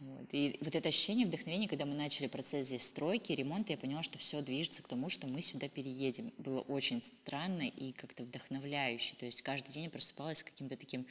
Вот. 0.00 0.28
И 0.32 0.56
вот 0.62 0.74
это 0.74 0.88
ощущение 0.88 1.26
вдохновения, 1.26 1.68
когда 1.68 1.84
мы 1.84 1.94
начали 1.94 2.26
процесс 2.26 2.68
здесь 2.68 2.86
стройки, 2.86 3.32
ремонта, 3.32 3.72
я 3.72 3.78
поняла, 3.78 4.02
что 4.02 4.18
все 4.18 4.40
движется 4.40 4.82
к 4.82 4.88
тому, 4.88 5.10
что 5.10 5.26
мы 5.26 5.42
сюда 5.42 5.68
переедем. 5.68 6.32
Было 6.38 6.60
очень 6.60 7.02
странно 7.02 7.62
и 7.62 7.92
как-то 7.92 8.22
вдохновляюще. 8.22 9.14
То 9.16 9.26
есть 9.26 9.42
каждый 9.42 9.72
день 9.72 9.84
я 9.84 9.90
просыпалась 9.90 10.38
с 10.38 10.42
каким-то 10.42 10.78
таким 10.78 11.04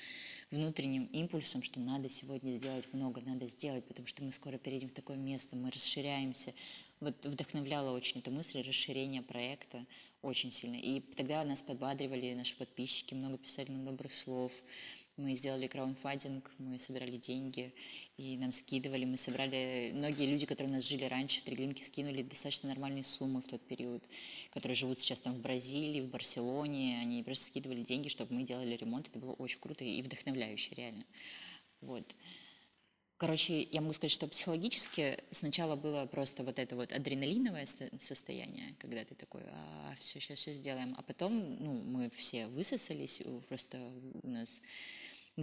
внутренним 0.49 1.05
импульсом, 1.05 1.61
что 1.61 1.79
надо 1.79 2.09
сегодня 2.09 2.53
сделать 2.53 2.91
много, 2.91 3.21
надо 3.21 3.47
сделать, 3.47 3.85
потому 3.85 4.07
что 4.07 4.23
мы 4.23 4.31
скоро 4.31 4.57
переедем 4.57 4.89
в 4.89 4.93
такое 4.93 5.17
место, 5.17 5.55
мы 5.55 5.69
расширяемся. 5.69 6.55
Вот 6.99 7.23
вдохновляла 7.23 7.95
очень 7.95 8.19
эта 8.19 8.31
мысль 8.31 8.61
расширения 8.61 9.21
проекта 9.21 9.85
очень 10.21 10.51
сильно. 10.51 10.75
И 10.75 10.99
тогда 11.15 11.43
нас 11.43 11.61
подбадривали 11.61 12.33
наши 12.33 12.57
подписчики, 12.57 13.13
много 13.13 13.37
писали 13.37 13.71
нам 13.71 13.85
добрых 13.85 14.13
слов. 14.13 14.51
Мы 15.19 15.35
сделали 15.35 15.67
краунфандинг, 15.67 16.49
мы 16.59 16.79
собирали 16.79 17.17
деньги, 17.17 17.73
и 18.15 18.37
нам 18.37 18.53
скидывали, 18.53 19.03
мы 19.03 19.17
собрали... 19.17 19.91
Многие 19.93 20.25
люди, 20.25 20.45
которые 20.45 20.71
у 20.71 20.75
нас 20.77 20.87
жили 20.87 21.03
раньше 21.03 21.41
в 21.41 21.43
Триглинке, 21.43 21.83
скинули 21.83 22.23
достаточно 22.23 22.69
нормальные 22.69 23.03
суммы 23.03 23.41
в 23.41 23.47
тот 23.47 23.61
период, 23.67 24.01
которые 24.53 24.77
живут 24.77 24.97
сейчас 24.97 25.19
там 25.19 25.33
в 25.33 25.41
Бразилии, 25.41 25.99
в 25.99 26.07
Барселоне, 26.07 26.99
они 27.01 27.21
просто 27.21 27.47
скидывали 27.47 27.83
деньги, 27.83 28.07
чтобы 28.07 28.33
мы 28.33 28.43
делали 28.43 28.77
ремонт, 28.77 29.09
это 29.09 29.19
было 29.19 29.33
очень 29.33 29.59
круто 29.59 29.83
и 29.83 30.01
вдохновляюще, 30.01 30.73
реально. 30.75 31.03
Вот. 31.81 32.15
Короче, 33.17 33.63
я 33.63 33.81
могу 33.81 33.91
сказать, 33.91 34.13
что 34.13 34.25
психологически 34.27 35.21
сначала 35.31 35.75
было 35.75 36.05
просто 36.05 36.45
вот 36.45 36.59
это 36.59 36.77
вот 36.77 36.93
адреналиновое 36.93 37.67
состояние, 37.99 38.73
когда 38.79 39.03
ты 39.03 39.15
такой, 39.15 39.41
а, 39.47 39.93
все, 39.99 40.21
сейчас 40.21 40.39
все 40.39 40.53
сделаем. 40.53 40.95
А 40.97 41.01
потом, 41.01 41.57
ну, 41.59 41.73
мы 41.73 42.09
все 42.11 42.47
высосались, 42.47 43.21
просто 43.49 43.91
у 44.23 44.29
нас 44.29 44.61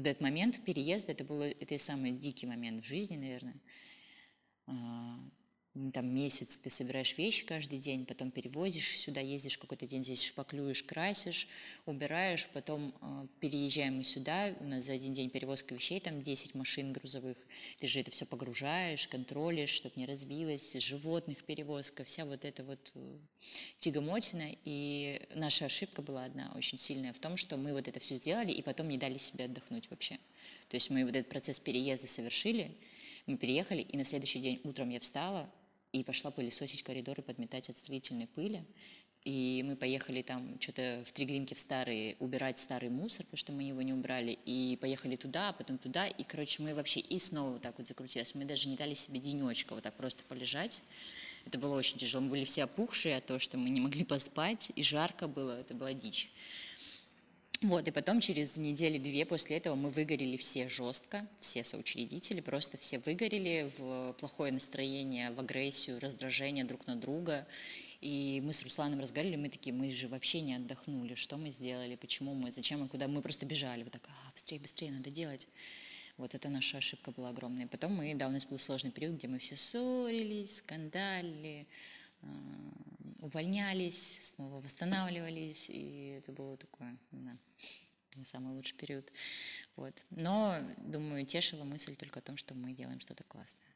в 0.01 0.07
этот 0.07 0.21
момент 0.21 0.63
переезда, 0.65 1.13
это 1.13 1.25
был 1.25 1.43
это 1.43 1.79
самый 1.79 2.13
дикий 2.13 2.47
момент 2.47 2.85
в 2.85 2.87
жизни, 2.87 3.17
наверное. 3.17 3.61
Там 5.93 6.15
месяц 6.15 6.57
ты 6.57 6.71
собираешь 6.71 7.19
вещи 7.19 7.45
каждый 7.45 7.79
день, 7.79 8.07
потом 8.07 8.31
перевозишь 8.31 8.99
сюда, 8.99 9.21
ездишь 9.21 9.59
какой-то 9.59 9.87
день 9.87 10.03
здесь 10.03 10.23
шпаклюешь, 10.23 10.83
красишь, 10.83 11.49
убираешь, 11.85 12.49
потом 12.55 12.95
э, 13.03 13.27
переезжаем 13.41 13.99
мы 13.99 14.05
сюда, 14.05 14.55
у 14.61 14.65
нас 14.65 14.87
за 14.87 14.95
один 14.95 15.13
день 15.13 15.29
перевозка 15.29 15.75
вещей, 15.75 16.01
там 16.01 16.23
10 16.23 16.55
машин 16.55 16.95
грузовых, 16.95 17.37
ты 17.79 17.89
же 17.89 18.01
это 18.01 18.11
все 18.11 18.25
погружаешь, 18.25 19.07
контролишь, 19.07 19.69
чтобы 19.69 19.97
не 19.97 20.07
разбилось, 20.07 20.73
животных 20.75 21.45
перевозка, 21.45 22.05
вся 22.05 22.25
вот 22.25 22.47
эта 22.47 22.65
вот 22.65 22.93
э, 22.95 23.19
тягомотина, 23.79 24.57
и 24.65 25.21
наша 25.35 25.67
ошибка 25.67 26.01
была 26.01 26.25
одна 26.25 26.53
очень 26.57 26.79
сильная 26.79 27.13
в 27.13 27.19
том, 27.19 27.37
что 27.37 27.59
мы 27.59 27.75
вот 27.75 27.87
это 27.87 28.01
все 28.01 28.17
сделали 28.17 28.51
и 28.51 28.63
потом 28.63 28.89
не 28.89 28.97
дали 28.97 29.19
себе 29.19 29.45
отдохнуть 29.45 29.91
вообще. 29.91 30.19
То 30.71 30.77
есть 30.77 30.89
мы 30.89 31.05
вот 31.05 31.15
этот 31.15 31.29
процесс 31.29 31.61
переезда 31.61 32.07
совершили, 32.07 32.75
мы 33.27 33.37
переехали, 33.37 33.83
и 33.83 33.97
на 33.99 34.05
следующий 34.05 34.41
день 34.41 34.61
утром 34.65 34.89
я 34.89 35.01
встала, 35.01 35.51
и 35.93 36.05
пошла 36.05 36.31
пылесосить 36.31 36.83
коридоры, 36.83 37.23
подметать 37.23 37.71
от 37.71 37.77
строительной 37.77 38.27
пыли. 38.27 38.65
И 39.25 39.65
мы 39.67 39.75
поехали 39.75 40.23
там 40.23 40.57
что-то 40.61 41.03
в 41.05 41.11
Триглинке 41.11 41.57
в 41.57 41.59
старый, 41.59 42.17
убирать 42.21 42.61
старый 42.61 42.91
мусор, 42.91 43.25
потому 43.25 43.39
что 43.39 43.53
мы 43.53 43.65
его 43.65 43.83
не 43.83 43.93
убрали. 43.93 44.39
И 44.45 44.79
поехали 44.81 45.17
туда, 45.17 45.53
потом 45.53 45.79
туда. 45.79 46.07
И, 46.07 46.23
короче, 46.23 46.63
мы 46.63 46.75
вообще 46.77 47.01
и 47.01 47.19
снова 47.19 47.55
вот 47.55 47.63
так 47.63 47.77
вот 47.77 47.89
закрутились. 47.89 48.37
Мы 48.37 48.45
даже 48.45 48.69
не 48.69 48.77
дали 48.77 48.95
себе 48.95 49.19
денечка 49.19 49.75
вот 49.75 49.83
так 49.83 49.97
просто 49.97 50.23
полежать. 50.29 50.85
Это 51.45 51.59
было 51.59 51.77
очень 51.77 51.99
тяжело. 51.99 52.23
Мы 52.23 52.31
были 52.31 52.45
все 52.45 52.65
опухшие 52.65 53.17
от 53.17 53.27
того, 53.27 53.41
что 53.41 53.59
мы 53.59 53.69
не 53.69 53.81
могли 53.81 54.05
поспать, 54.05 54.71
и 54.77 54.85
жарко 54.85 55.27
было, 55.27 55.61
это 55.61 55.75
была 55.75 55.93
дичь. 55.93 56.31
Вот, 57.63 57.89
и 57.89 57.91
потом 57.91 58.21
через 58.21 58.59
недели-две 58.59 59.25
после 59.25 59.57
этого 59.57 59.75
мы 59.77 59.89
выгорели 59.89 60.37
все 60.37 60.69
жестко, 60.69 61.27
все 61.41 61.65
соучредители, 61.65 62.41
просто 62.41 62.77
все 62.77 62.99
выгорели 62.99 63.73
в 63.79 64.13
плохое 64.21 64.53
настроение, 64.53 65.31
в 65.31 65.41
агрессию, 65.41 65.99
раздражение 65.99 66.65
друг 66.65 66.87
на 66.87 66.97
друга. 66.97 67.47
И 68.03 68.43
мы 68.45 68.53
с 68.53 68.63
Русланом 68.63 69.01
разговаривали, 69.01 69.37
мы 69.37 69.49
такие, 69.49 69.75
мы 69.75 69.91
же 69.93 70.07
вообще 70.09 70.43
не 70.43 70.55
отдохнули, 70.55 71.15
что 71.15 71.39
мы 71.39 71.51
сделали, 71.51 71.97
почему 71.97 72.35
мы, 72.35 72.53
зачем 72.53 72.81
мы, 72.81 72.89
куда, 72.89 73.09
мы 73.09 73.23
просто 73.23 73.47
бежали, 73.47 73.85
вот 73.85 73.93
так, 73.93 74.03
а, 74.07 74.33
быстрее, 74.35 74.61
быстрее, 74.61 74.91
надо 74.91 75.11
делать. 75.11 75.49
Вот 76.19 76.35
это 76.35 76.51
наша 76.51 76.79
ошибка 76.79 77.11
была 77.11 77.31
огромная. 77.31 77.67
Потом 77.67 77.95
мы, 77.95 78.15
да, 78.15 78.29
у 78.29 78.31
нас 78.31 78.45
был 78.45 78.59
сложный 78.59 78.91
период, 78.91 79.17
где 79.17 79.29
мы 79.29 79.39
все 79.39 79.57
ссорились, 79.57 80.59
скандалили, 80.59 81.67
а, 81.67 81.96
увольнялись, 83.21 84.29
снова 84.29 84.61
восстанавливались, 84.61 85.69
и 85.69 86.19
это 86.19 86.33
было 86.33 86.57
такое, 86.57 86.97
да, 87.11 87.37
не 88.15 88.25
самый 88.25 88.55
лучший 88.55 88.77
период. 88.77 89.11
Вот. 89.75 89.95
Но, 90.11 90.59
думаю, 90.79 91.27
тешила 91.27 91.65
мысль 91.65 91.97
только 91.97 92.21
о 92.21 92.23
том, 92.23 92.37
что 92.37 92.55
мы 92.55 92.73
делаем 92.73 93.01
что-то 93.01 93.25
классное. 93.25 93.67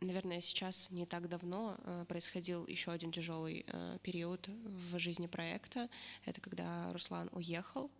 Наверное, 0.00 0.42
сейчас 0.42 0.90
не 0.90 1.06
так 1.06 1.28
давно 1.28 1.78
э, 1.78 2.04
происходил 2.06 2.66
еще 2.66 2.92
один 2.92 3.12
тяжелый 3.12 3.64
э, 3.66 3.98
период 4.02 4.46
в 4.48 4.98
жизни 4.98 5.26
проекта. 5.26 5.88
Это 6.26 6.40
когда 6.42 6.92
Руслан 6.92 7.30
уехал 7.32 7.90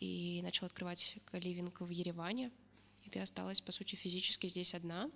и 0.00 0.40
начал 0.42 0.66
открывать 0.66 1.16
каливинг 1.26 1.80
в 1.80 1.90
Ереване. 1.90 2.50
И 3.04 3.10
ты 3.10 3.20
осталась, 3.20 3.60
по 3.60 3.70
сути, 3.70 3.94
физически 3.94 4.48
здесь 4.48 4.74
одна. 4.74 5.10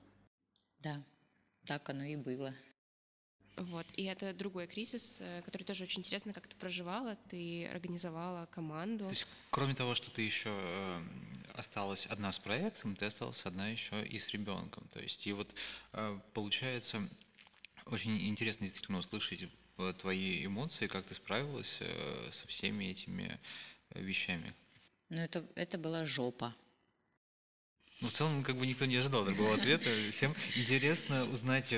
Да, 0.78 1.02
так 1.64 1.88
оно 1.90 2.04
и 2.04 2.14
было. 2.14 2.54
Вот. 3.56 3.86
И 3.94 4.04
это 4.04 4.34
другой 4.34 4.66
кризис, 4.66 5.18
э, 5.20 5.42
который 5.42 5.64
тоже 5.64 5.84
очень 5.84 6.00
интересно, 6.00 6.32
как 6.32 6.46
ты 6.46 6.56
проживала. 6.56 7.16
Ты 7.30 7.66
организовала 7.68 8.46
команду. 8.46 9.04
То 9.04 9.10
есть, 9.10 9.26
кроме 9.50 9.74
того, 9.74 9.94
что 9.94 10.10
ты 10.10 10.22
еще 10.22 10.50
э, 10.52 11.02
осталась 11.54 12.06
одна 12.06 12.32
с 12.32 12.38
проектом, 12.38 12.96
ты 12.96 13.06
осталась 13.06 13.46
одна 13.46 13.68
еще 13.68 14.04
и 14.06 14.18
с 14.18 14.28
ребенком. 14.28 14.86
То 14.92 15.00
есть, 15.00 15.26
и 15.26 15.32
вот 15.32 15.54
э, 15.94 16.20
получается 16.34 17.08
очень 17.86 18.28
интересно 18.28 18.66
действительно 18.66 18.98
услышать 18.98 19.48
твои 20.00 20.44
эмоции, 20.44 20.86
как 20.86 21.06
ты 21.06 21.14
справилась 21.14 21.80
со 22.32 22.48
всеми 22.48 22.86
этими 22.86 23.38
вещами. 23.90 24.54
Ну, 25.10 25.18
это, 25.18 25.46
это 25.54 25.76
была 25.76 26.06
жопа. 26.06 26.54
Ну, 28.00 28.08
в 28.08 28.12
целом, 28.12 28.42
как 28.42 28.56
бы 28.56 28.66
никто 28.66 28.86
не 28.86 28.96
ожидал 28.96 29.24
такого 29.24 29.54
ответа. 29.54 29.90
Всем 30.12 30.34
интересно 30.56 31.30
узнать 31.30 31.72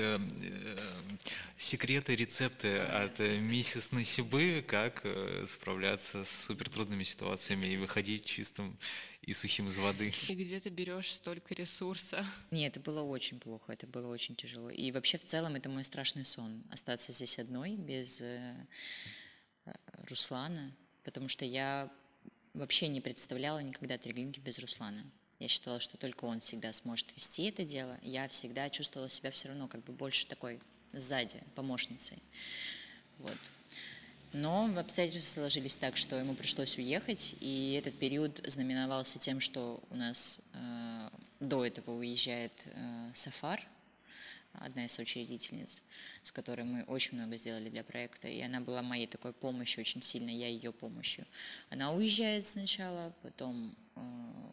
секреты, 1.57 2.15
рецепты 2.15 2.79
от 2.79 3.19
э, 3.19 3.37
миссис 3.37 3.91
Насибы, 3.91 4.63
как 4.67 5.01
э, 5.03 5.45
справляться 5.47 6.23
с 6.23 6.45
супертрудными 6.47 7.03
ситуациями 7.03 7.67
и 7.67 7.77
выходить 7.77 8.25
чистым 8.25 8.77
и 9.21 9.33
сухим 9.33 9.67
из 9.67 9.77
воды. 9.77 10.13
И 10.27 10.35
где 10.35 10.59
ты 10.59 10.69
берешь 10.69 11.11
столько 11.11 11.53
ресурса? 11.53 12.25
Нет, 12.51 12.77
это 12.77 12.79
было 12.79 13.01
очень 13.01 13.39
плохо, 13.39 13.73
это 13.73 13.85
было 13.85 14.07
очень 14.07 14.35
тяжело. 14.35 14.69
И 14.69 14.91
вообще, 14.91 15.17
в 15.17 15.25
целом, 15.25 15.55
это 15.55 15.69
мой 15.69 15.83
страшный 15.83 16.25
сон. 16.25 16.63
Остаться 16.71 17.11
здесь 17.11 17.37
одной, 17.37 17.75
без 17.75 18.21
э, 18.21 18.67
Руслана, 20.09 20.75
потому 21.03 21.27
что 21.27 21.45
я 21.45 21.91
вообще 22.53 22.87
не 22.87 23.01
представляла 23.01 23.59
никогда 23.59 23.97
Триглинки 23.97 24.39
без 24.39 24.59
Руслана. 24.59 25.03
Я 25.39 25.47
считала, 25.47 25.79
что 25.79 25.97
только 25.97 26.25
он 26.25 26.41
всегда 26.41 26.73
сможет 26.73 27.15
вести 27.15 27.45
это 27.45 27.63
дело. 27.63 27.97
Я 28.01 28.27
всегда 28.27 28.69
чувствовала 28.69 29.09
себя 29.09 29.31
все 29.31 29.47
равно 29.47 29.67
как 29.67 29.83
бы 29.83 29.93
больше 29.93 30.25
такой 30.27 30.59
сзади, 30.93 31.41
помощницей. 31.55 32.17
Вот. 33.19 33.37
Но 34.31 34.71
обстоятельства 34.77 35.41
сложились 35.41 35.75
так, 35.75 35.97
что 35.97 36.15
ему 36.15 36.35
пришлось 36.35 36.77
уехать, 36.77 37.35
и 37.39 37.75
этот 37.79 37.97
период 37.97 38.39
знаменовался 38.45 39.17
тем, 39.17 39.39
что 39.39 39.81
у 39.89 39.95
нас 39.95 40.39
э, 40.53 41.09
до 41.39 41.65
этого 41.65 41.97
уезжает 41.97 42.53
э, 42.65 43.11
Сафар, 43.15 43.67
одна 44.53 44.85
из 44.85 44.91
соучредительниц, 44.91 45.81
с 46.21 46.31
которой 46.31 46.63
мы 46.63 46.83
очень 46.83 47.17
много 47.17 47.37
сделали 47.37 47.69
для 47.69 47.83
проекта, 47.83 48.27
и 48.27 48.39
она 48.41 48.59
была 48.59 48.83
моей 48.83 49.07
такой 49.07 49.33
помощью 49.33 49.81
очень 49.81 50.03
сильно, 50.03 50.29
я 50.29 50.47
ее 50.47 50.71
помощью. 50.71 51.25
Она 51.71 51.91
уезжает 51.91 52.45
сначала, 52.45 53.13
потом 53.23 53.75
э, 53.95 54.01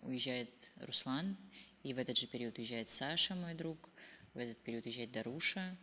уезжает 0.03 0.51
Руслан, 0.81 1.37
и 1.83 1.93
в 1.93 1.99
этот 1.99 2.17
же 2.17 2.27
период 2.27 2.57
уезжает 2.59 2.89
Саша, 2.89 3.35
мой 3.35 3.55
друг, 3.55 3.91
в 4.33 4.39
этот 4.39 4.57
период 4.59 4.87
уезжает 4.87 5.13
Даруша, 5.13 5.77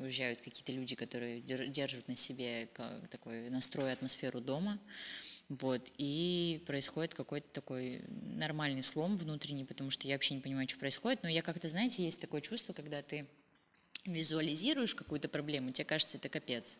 уезжают 0.00 0.40
какие-то 0.40 0.72
люди, 0.72 0.94
которые 0.94 1.40
держат 1.40 2.08
на 2.08 2.16
себе 2.16 2.68
такой 3.10 3.50
настрой, 3.50 3.92
атмосферу 3.92 4.40
дома. 4.40 4.78
Вот, 5.48 5.92
и 5.96 6.60
происходит 6.66 7.14
какой-то 7.14 7.46
такой 7.52 8.02
нормальный 8.08 8.82
слом 8.82 9.16
внутренний, 9.16 9.64
потому 9.64 9.92
что 9.92 10.08
я 10.08 10.14
вообще 10.14 10.34
не 10.34 10.40
понимаю, 10.40 10.68
что 10.68 10.76
происходит, 10.76 11.22
но 11.22 11.28
я 11.28 11.40
как-то, 11.40 11.68
знаете, 11.68 12.04
есть 12.04 12.20
такое 12.20 12.40
чувство, 12.40 12.72
когда 12.72 13.00
ты 13.00 13.26
визуализируешь 14.04 14.96
какую-то 14.96 15.28
проблему, 15.28 15.70
тебе 15.70 15.84
кажется, 15.84 16.16
это 16.16 16.28
капец. 16.28 16.78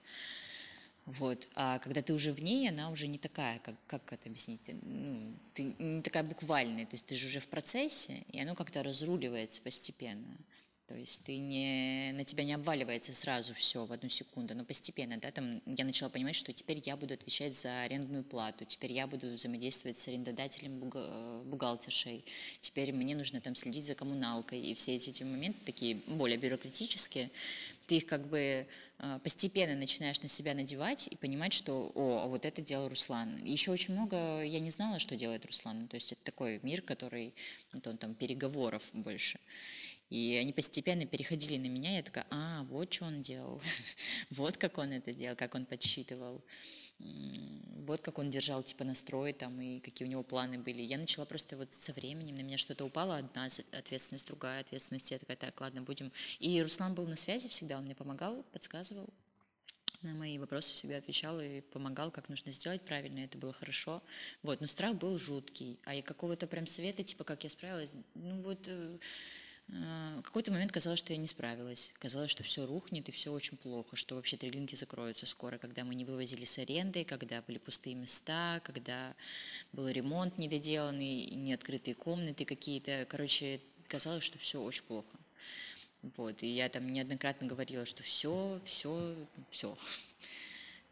Вот. 1.05 1.49
А 1.55 1.79
когда 1.79 2.03
ты 2.03 2.13
уже 2.13 2.33
в 2.33 2.43
ней, 2.43 2.69
она 2.69 2.91
уже 2.91 3.07
не 3.07 3.19
такая, 3.19 3.61
как, 3.61 3.77
как 3.87 4.13
это 4.13 4.29
объяснить, 4.29 4.61
ну, 4.83 5.33
ты 5.55 5.63
не 5.79 6.03
такая 6.03 6.25
буквальная, 6.25 6.87
то 6.87 6.95
есть 6.95 7.07
ты 7.07 7.15
же 7.15 7.29
уже 7.29 7.39
в 7.39 7.47
процессе, 7.47 8.25
и 8.33 8.41
оно 8.41 8.57
как-то 8.57 8.83
разруливается 8.83 9.63
постепенно. 9.63 10.37
То 10.89 10.95
есть 10.95 11.25
ты 11.25 11.37
не, 11.39 12.13
на 12.13 12.25
тебя 12.25 12.45
не 12.45 12.53
обваливается 12.53 13.13
сразу 13.13 13.55
все 13.55 13.85
в 13.85 13.93
одну 13.93 14.09
секунду, 14.09 14.55
но 14.55 14.65
постепенно, 14.65 15.17
да, 15.17 15.33
там 15.33 15.61
я 15.67 15.85
начала 15.85 16.09
понимать, 16.09 16.37
что 16.37 16.53
теперь 16.53 16.81
я 16.85 16.97
буду 16.97 17.15
отвечать 17.15 17.57
за 17.57 17.83
арендную 17.83 18.23
плату, 18.23 18.65
теперь 18.65 18.93
я 18.93 19.09
буду 19.09 19.35
взаимодействовать 19.35 19.97
с 19.97 20.07
арендодателем, 20.07 20.79
бухгалтершей, 20.79 22.25
теперь 22.61 22.93
мне 22.93 23.17
нужно 23.17 23.41
там 23.41 23.57
следить 23.57 23.85
за 23.85 23.97
коммуналкой, 23.97 24.61
и 24.61 24.75
все 24.75 24.95
эти, 24.95 25.11
эти 25.11 25.25
моменты 25.25 25.59
такие 25.65 25.97
более 26.07 26.39
бюрократические, 26.39 27.33
ты 27.89 27.97
их 27.97 28.07
как 28.07 28.29
бы 28.29 28.67
э, 28.99 29.19
постепенно 29.25 29.75
начинаешь 29.75 30.21
на 30.21 30.29
себя 30.29 30.55
надевать 30.55 31.09
и 31.09 31.17
понимать, 31.17 31.53
что, 31.53 31.91
о, 31.95 32.29
вот 32.29 32.45
это 32.45 32.63
делал 32.63 32.89
Руслан. 32.89 33.45
Еще 33.45 33.71
очень 33.71 33.95
много 33.95 34.43
я 34.43 34.61
не 34.61 34.71
знала, 34.71 34.99
что 34.99 35.17
делает 35.17 35.45
Руслан, 35.47 35.89
то 35.89 35.97
есть 35.97 36.13
это 36.13 36.23
такой 36.23 36.61
мир, 36.63 36.83
который, 36.83 37.35
он 37.73 37.97
там 37.97 38.15
переговоров 38.15 38.83
больше. 38.93 39.41
И 40.09 40.37
они 40.37 40.53
постепенно 40.53 41.05
переходили 41.05 41.57
на 41.57 41.67
меня, 41.67 41.97
я 41.97 42.03
такая, 42.03 42.27
а, 42.31 42.63
вот 42.65 42.93
что 42.93 43.07
он 43.07 43.23
делал, 43.23 43.61
вот 44.31 44.57
как 44.57 44.79
он 44.79 44.93
это 44.93 45.13
делал, 45.13 45.35
как 45.37 45.55
он 45.55 45.67
подсчитывал, 45.67 46.45
вот 46.99 48.01
как 48.01 48.19
он 48.19 48.31
держал 48.31 48.63
типа 48.63 48.85
настрой 48.85 49.33
там 49.33 49.61
и 49.61 49.81
какие 49.81 50.07
у 50.07 50.11
него 50.11 50.23
планы 50.23 50.59
были. 50.59 50.81
Я 50.81 50.99
начала 50.99 51.25
просто 51.25 51.57
вот 51.57 51.75
со 51.75 51.93
временем, 51.93 52.37
на 52.37 52.43
меня 52.43 52.57
что-то 52.57 52.85
упало, 52.85 53.17
одна 53.17 53.49
ответственность, 53.73 54.27
другая 54.27 54.61
ответственность, 54.61 55.11
я 55.11 55.19
такая, 55.19 55.37
так, 55.37 55.61
ладно, 55.61 55.83
будем. 55.83 56.13
И 56.39 56.63
Руслан 56.63 56.95
был 56.95 57.07
на 57.07 57.17
связи 57.17 57.49
всегда, 57.49 57.79
он 57.79 57.85
мне 57.85 57.95
помогал, 57.95 58.45
подсказывал, 58.53 59.09
на 60.03 60.15
мои 60.15 60.39
вопросы 60.39 60.75
всегда 60.75 60.99
отвечал 60.99 61.41
и 61.41 61.61
помогал, 61.61 62.11
как 62.11 62.29
нужно 62.29 62.53
сделать 62.53 62.83
правильно, 62.83 63.21
это 63.21 63.39
было 63.39 63.53
хорошо. 63.53 64.03
Вот, 64.43 64.61
но 64.61 64.67
страх 64.67 64.97
был 64.97 65.19
жуткий, 65.19 65.81
а 65.85 65.95
и 65.95 66.03
какого-то 66.03 66.47
прям 66.47 66.67
совета, 66.67 67.03
типа, 67.03 67.25
как 67.25 67.45
я 67.45 67.51
справилась, 67.51 67.93
ну 68.15 68.41
вот 68.43 68.61
э, 68.67 68.99
в 69.69 70.23
какой-то 70.23 70.53
момент 70.53 70.71
казалось, 70.71 71.01
что 71.01 71.13
я 71.13 71.19
не 71.19 71.27
справилась. 71.27 71.93
Казалось, 71.99 72.31
что 72.31 72.45
все 72.45 72.67
рухнет 72.67 73.09
и 73.09 73.13
все 73.13 73.33
очень 73.33 73.57
плохо, 73.57 73.97
что 73.97 74.15
вообще 74.15 74.37
трейлинки 74.37 74.77
закроются 74.77 75.27
скоро, 75.27 75.59
когда 75.59 75.85
мы 75.85 75.95
не 75.95 76.05
вывозили 76.05 76.45
с 76.45 76.59
аренды, 76.59 77.05
когда 77.05 77.43
были 77.43 77.59
пустые 77.59 77.97
места, 77.97 78.61
когда 78.65 79.15
был 79.73 79.89
ремонт 79.89 80.39
недоделанный, 80.39 81.27
неоткрытые 81.27 81.95
комнаты 81.97 82.45
какие-то. 82.45 83.07
Короче, 83.09 83.61
казалось, 83.89 84.25
что 84.25 84.39
все 84.39 84.63
очень 84.63 84.85
плохо. 84.85 85.09
Вот, 86.17 86.43
и 86.43 86.47
я 86.47 86.69
там 86.69 86.93
неоднократно 86.93 87.49
говорила, 87.49 87.85
что 87.87 88.05
все, 88.05 88.61
все, 88.65 89.17
все. 89.51 89.77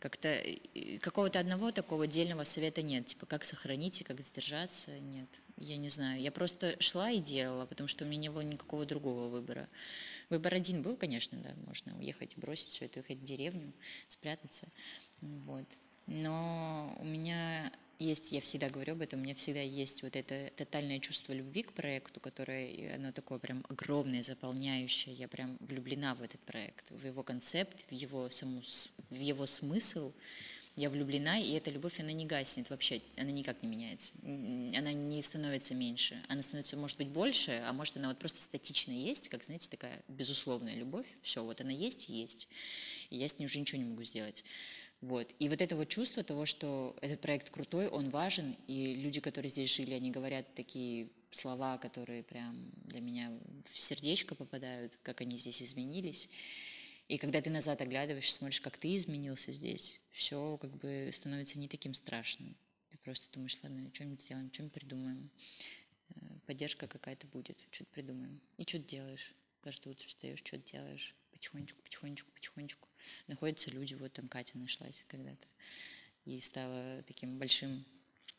Как-то 0.01 0.29
э, 0.29 0.99
какого-то 0.99 1.39
одного 1.39 1.71
такого 1.71 2.05
отдельного 2.05 2.43
совета 2.43 2.83
нет. 2.83 3.07
Типа, 3.07 3.27
как 3.27 3.45
сохранить 3.45 4.01
и 4.01 4.05
как 4.05 4.21
сдержаться, 4.21 4.91
нет. 4.99 5.29
Я 5.57 5.77
не 5.77 5.89
знаю. 5.89 6.21
Я 6.21 6.33
просто 6.33 6.77
шла 6.81 7.11
и 7.11 7.21
делала, 7.21 7.67
потому 7.67 7.89
что 7.89 8.05
у 8.05 8.09
меня 8.09 8.23
не 8.23 8.29
было 8.29 8.41
никакого 8.41 8.85
другого 8.85 9.29
выбора. 9.29 9.69
Выбор 10.31 10.55
один 10.55 10.83
был, 10.83 10.97
конечно, 10.97 11.39
да, 11.39 11.55
можно 11.67 11.97
уехать, 11.99 12.37
бросить 12.37 12.69
все 12.69 12.87
это, 12.87 13.01
уехать 13.01 13.19
в 13.19 13.25
деревню, 13.25 13.73
спрятаться. 14.09 14.67
Вот. 15.21 15.67
Но 16.07 16.97
у 16.99 17.05
меня 17.05 17.73
есть, 17.99 18.33
я 18.33 18.41
всегда 18.41 18.69
говорю 18.69 18.95
об 18.95 19.03
этом, 19.03 19.21
у 19.21 19.23
меня 19.23 19.35
всегда 19.35 19.61
есть 19.61 20.03
вот 20.03 20.17
это 20.17 20.51
тотальное 20.57 20.99
чувство 20.99 21.33
любви 21.33 21.63
к 21.63 21.73
проекту, 21.73 22.21
которое, 22.21 22.97
оно 22.97 23.13
такое 23.13 23.39
прям 23.39 23.65
огромное, 23.69 24.23
заполняющее. 24.23 25.15
Я 25.15 25.29
прям 25.29 25.57
влюблена 25.61 26.15
в 26.15 26.23
этот 26.23 26.41
проект, 26.41 26.91
в 26.91 27.07
его 27.07 27.23
концепт, 27.23 27.85
в 27.89 27.93
его, 27.93 28.29
саму, 28.31 28.63
в 29.11 29.21
его 29.21 29.47
смысл. 29.47 30.13
Я 30.77 30.91
влюблена, 30.91 31.39
и 31.39 31.53
эта 31.53 31.71
любовь, 31.71 32.01
она 32.01 32.11
не 32.13 32.27
гаснет 32.27 32.69
вообще, 32.69 33.01
она 33.17 33.31
никак 33.31 33.63
не 33.63 33.69
меняется. 33.69 34.13
Она 34.25 34.93
не 34.93 35.23
становится 35.23 35.73
меньше. 35.73 36.21
Она 36.29 36.43
становится, 36.43 36.77
может 36.77 36.99
быть, 36.99 37.09
больше, 37.09 37.63
а 37.65 37.73
может, 37.73 37.97
она 37.97 38.09
вот 38.09 38.19
просто 38.19 38.43
статично 38.43 38.91
есть, 38.91 39.29
как, 39.29 39.45
знаете, 39.45 39.71
такая 39.71 40.03
безусловная 40.09 40.75
любовь. 40.75 41.07
Все, 41.23 41.45
вот 41.45 41.61
она 41.61 41.71
есть 41.71 42.11
и 42.11 42.15
есть. 42.15 42.49
И 43.11 43.17
я 43.17 43.29
с 43.29 43.39
ней 43.39 43.47
уже 43.47 43.61
ничего 43.61 43.79
не 43.79 43.89
могу 43.89 44.03
сделать. 44.03 44.45
Вот. 45.01 45.31
И 45.39 45.49
вот 45.49 45.61
это 45.61 45.77
вот 45.77 45.89
чувство 45.89 46.25
того, 46.25 46.45
что 46.45 46.97
этот 47.03 47.21
проект 47.21 47.51
крутой, 47.51 47.87
он 47.89 48.11
важен, 48.11 48.57
и 48.67 48.95
люди, 48.95 49.21
которые 49.21 49.51
здесь 49.51 49.73
жили, 49.73 49.95
они 49.95 50.11
говорят 50.11 50.55
такие 50.55 51.09
слова, 51.31 51.79
которые 51.79 52.23
прям 52.23 52.73
для 52.87 53.01
меня 53.01 53.31
в 53.67 53.79
сердечко 53.79 54.35
попадают, 54.35 54.99
как 55.03 55.21
они 55.21 55.37
здесь 55.39 55.63
изменились. 55.63 56.29
И 57.15 57.19
когда 57.19 57.41
ты 57.41 57.49
назад 57.49 57.81
оглядываешься, 57.81 58.35
смотришь, 58.35 58.61
как 58.61 58.77
ты 58.77 58.97
изменился 58.97 59.53
здесь, 59.53 60.01
все 60.11 60.59
как 60.61 60.77
бы 60.79 61.11
становится 61.13 61.61
не 61.61 61.69
таким 61.69 61.95
страшным. 61.95 62.57
Ты 62.91 62.99
просто 62.99 63.31
думаешь, 63.31 63.57
ладно, 63.63 63.89
что-нибудь 63.95 64.23
сделаем, 64.23 64.53
что-нибудь 64.53 64.75
придумаем. 64.75 65.31
Э, 66.09 66.21
поддержка 66.45 66.89
какая-то 66.89 67.29
будет, 67.29 67.69
что-то 67.71 67.93
придумаем. 67.93 68.41
И 68.57 68.65
что-то 68.65 68.89
делаешь. 68.89 69.33
Каждое 69.61 69.91
утро 69.91 70.09
встаешь, 70.09 70.41
что-то 70.41 70.69
делаешь. 70.73 71.15
Потихонечку, 71.31 71.83
потихонечку, 71.83 72.33
потихонечку 72.33 72.89
находятся 73.29 73.71
люди, 73.71 73.95
вот 73.95 74.13
там 74.13 74.27
Катя 74.27 74.59
нашлась 74.59 75.05
когда-то, 75.07 75.47
и 76.25 76.41
стала 76.41 77.05
таким 77.07 77.39
большим, 77.39 77.85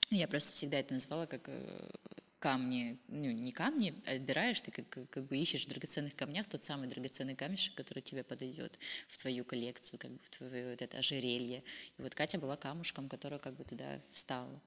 я 0.09 0.27
просто 0.27 0.53
всегда 0.53 0.79
это 0.79 0.93
назвала 0.93 1.27
как 1.27 1.47
э, 1.47 1.89
камни, 2.45 2.99
ну 3.07 3.31
не 3.31 3.51
камни, 3.51 3.95
отбираешь, 4.05 4.61
ты 4.61 4.69
как, 4.69 5.09
как 5.09 5.25
бы 5.25 5.35
ищешь 5.35 5.65
в 5.65 5.67
драгоценных 5.67 6.15
камнях 6.15 6.45
тот 6.45 6.63
самый 6.63 6.87
драгоценный 6.87 7.35
камешек, 7.35 7.73
который 7.73 8.03
тебе 8.03 8.23
подойдет 8.23 8.77
в 9.09 9.17
твою 9.17 9.43
коллекцию, 9.43 9.97
как 9.97 10.11
бы 10.11 10.19
в 10.21 10.29
твое 10.29 10.69
вот 10.69 10.79
это 10.79 10.99
ожерелье. 10.99 11.63
И 11.97 12.03
вот 12.03 12.13
Катя 12.13 12.37
была 12.37 12.55
камушком, 12.55 13.09
который 13.09 13.39
как 13.39 13.55
бы 13.55 13.63
туда 13.63 13.99
встала 14.11 14.61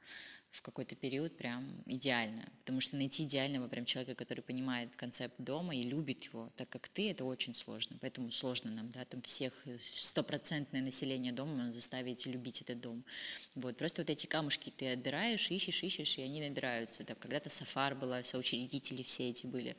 в 0.51 0.63
какой-то 0.63 0.97
период 0.97 1.37
прям 1.37 1.83
идеально. 1.87 2.49
Потому 2.61 2.81
что 2.81 2.97
найти 2.97 3.25
идеального 3.25 3.69
прям 3.69 3.85
человека, 3.85 4.15
который 4.15 4.41
понимает 4.41 4.95
концепт 4.97 5.35
дома 5.39 5.77
и 5.77 5.83
любит 5.83 6.25
его, 6.25 6.51
так 6.57 6.69
как 6.69 6.89
ты, 6.89 7.11
это 7.11 7.25
очень 7.25 7.55
сложно. 7.55 7.99
Поэтому 8.01 8.31
сложно 8.33 8.71
нам, 8.71 8.91
да, 8.91 9.05
там 9.05 9.21
всех 9.23 9.53
стопроцентное 9.79 10.81
население 10.81 11.33
дома 11.33 11.73
заставить 11.73 12.27
любить 12.27 12.63
этот 12.63 12.81
дом. 12.81 13.05
Вот, 13.55 13.77
просто 13.77 14.03
вот 14.03 14.11
эти 14.11 14.27
камушки 14.27 14.73
ты 14.75 14.93
отбираешь, 14.93 15.51
ищешь, 15.51 15.83
ищешь, 15.83 16.19
и 16.19 16.23
они 16.23 16.41
набираются. 16.41 17.05
Там 17.05 17.17
когда-то 17.17 17.51
Сафар 17.51 17.95
была, 17.95 18.23
соучредители 18.25 19.03
все 19.03 19.29
эти 19.31 19.47
были. 19.47 19.77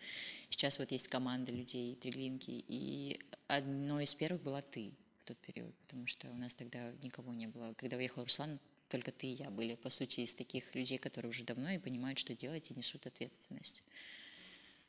Сейчас 0.50 0.80
вот 0.80 0.92
есть 0.92 1.08
команда 1.08 1.52
людей, 1.52 1.96
триглинки, 1.96 2.64
и 2.68 3.20
одной 3.48 4.04
из 4.04 4.14
первых 4.14 4.42
была 4.44 4.62
ты 4.62 4.94
в 5.20 5.24
тот 5.24 5.38
период, 5.40 5.76
потому 5.88 6.08
что 6.08 6.30
у 6.30 6.36
нас 6.36 6.54
тогда 6.54 6.92
никого 7.02 7.34
не 7.34 7.48
было. 7.48 7.74
Когда 7.74 7.98
уехал 7.98 8.24
Руслан, 8.24 8.60
только 8.90 9.12
ты 9.12 9.28
и 9.28 9.36
я 9.36 9.50
были, 9.50 9.76
по 9.76 9.90
сути, 9.90 10.22
из 10.22 10.34
таких 10.34 10.76
людей, 10.76 10.98
которые 10.98 11.30
уже 11.30 11.44
давно 11.44 11.70
и 11.70 11.78
понимают, 11.78 12.20
что 12.20 12.36
делать, 12.36 12.72
и 12.72 12.74
несут 12.74 13.06
ответственность. 13.06 13.84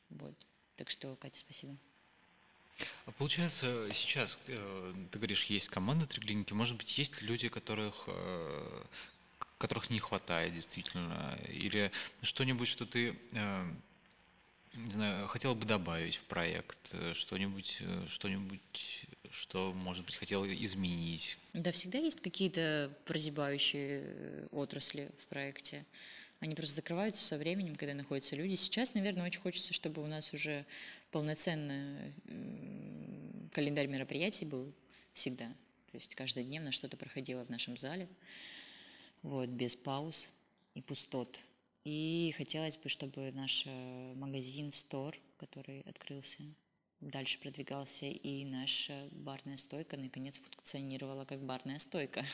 Вот. 0.09 0.35
Так 0.75 0.89
что, 0.89 1.15
Катя, 1.15 1.39
спасибо. 1.39 1.77
Получается, 3.17 3.87
сейчас, 3.93 4.39
э, 4.47 4.93
ты 5.11 5.19
говоришь, 5.19 5.45
есть 5.45 5.69
команда 5.69 6.07
Триглинки, 6.07 6.53
может 6.53 6.77
быть, 6.77 6.97
есть 6.97 7.21
люди, 7.21 7.47
которых, 7.47 8.05
э, 8.07 8.83
которых 9.59 9.91
не 9.91 9.99
хватает 9.99 10.53
действительно, 10.53 11.37
или 11.47 11.91
что-нибудь, 12.23 12.67
что 12.67 12.87
ты 12.87 13.15
э, 13.33 13.71
не 14.73 14.91
знаю, 14.93 15.27
хотел 15.27 15.53
бы 15.53 15.65
добавить 15.65 16.15
в 16.15 16.23
проект, 16.23 16.95
что-нибудь, 17.13 17.83
что-нибудь 18.07 19.05
что, 19.31 19.73
может 19.73 20.05
быть, 20.05 20.15
хотел 20.15 20.45
изменить? 20.45 21.37
Да, 21.53 21.71
всегда 21.71 21.97
есть 21.97 22.21
какие-то 22.21 22.91
прозябающие 23.05 24.01
э, 24.03 24.47
отрасли 24.51 25.09
в 25.19 25.27
проекте. 25.27 25.85
Они 26.39 26.55
просто 26.55 26.75
закрываются 26.75 27.23
со 27.23 27.37
временем, 27.37 27.75
когда 27.75 27.93
находятся 27.93 28.35
люди. 28.35 28.55
Сейчас, 28.55 28.93
наверное, 28.93 29.25
очень 29.25 29.41
хочется, 29.41 29.73
чтобы 29.73 30.03
у 30.03 30.07
нас 30.07 30.33
уже 30.33 30.65
полноценный 31.11 32.13
календарь 33.53 33.87
мероприятий 33.87 34.45
был 34.45 34.73
всегда. 35.13 35.47
То 35.91 35.97
есть 35.97 36.15
каждодневно 36.15 36.71
что-то 36.71 36.97
проходило 36.97 37.45
в 37.45 37.49
нашем 37.49 37.77
зале, 37.77 38.07
вот, 39.21 39.49
без 39.49 39.75
пауз 39.75 40.31
и 40.73 40.81
пустот. 40.81 41.39
И 41.83 42.33
хотелось 42.37 42.77
бы, 42.77 42.89
чтобы 42.89 43.31
наш 43.31 43.63
э, 43.65 44.13
магазин, 44.15 44.71
стор, 44.71 45.17
который 45.37 45.81
открылся 45.81 46.43
дальше 47.01 47.39
продвигался 47.39 48.05
и 48.05 48.45
наша 48.45 49.09
барная 49.11 49.57
стойка 49.57 49.97
наконец 49.97 50.37
функционировала 50.37 51.25
как 51.25 51.43
барная 51.43 51.79
стойка. 51.79 52.25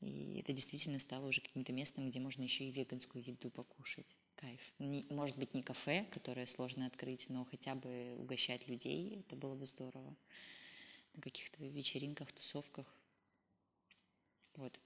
И 0.00 0.40
это 0.40 0.52
действительно 0.52 0.98
стало 0.98 1.26
уже 1.28 1.40
каким-то 1.40 1.72
местом, 1.72 2.08
где 2.08 2.20
можно 2.20 2.42
еще 2.42 2.64
и 2.64 2.70
веганскую 2.70 3.24
еду 3.24 3.50
покушать. 3.50 4.06
Кайф. 4.36 4.60
Не, 4.78 5.06
может 5.10 5.38
быть, 5.38 5.54
не 5.54 5.62
кафе, 5.62 6.06
которое 6.10 6.46
сложно 6.46 6.86
открыть, 6.86 7.30
но 7.30 7.44
хотя 7.44 7.74
бы 7.74 8.14
угощать 8.18 8.68
людей, 8.68 9.20
это 9.20 9.36
было 9.36 9.54
бы 9.54 9.66
здорово. 9.66 10.16
На 11.14 11.22
каких-то 11.22 11.64
вечеринках, 11.64 12.32
тусовках. 12.32 12.86
Вот. 14.56 14.78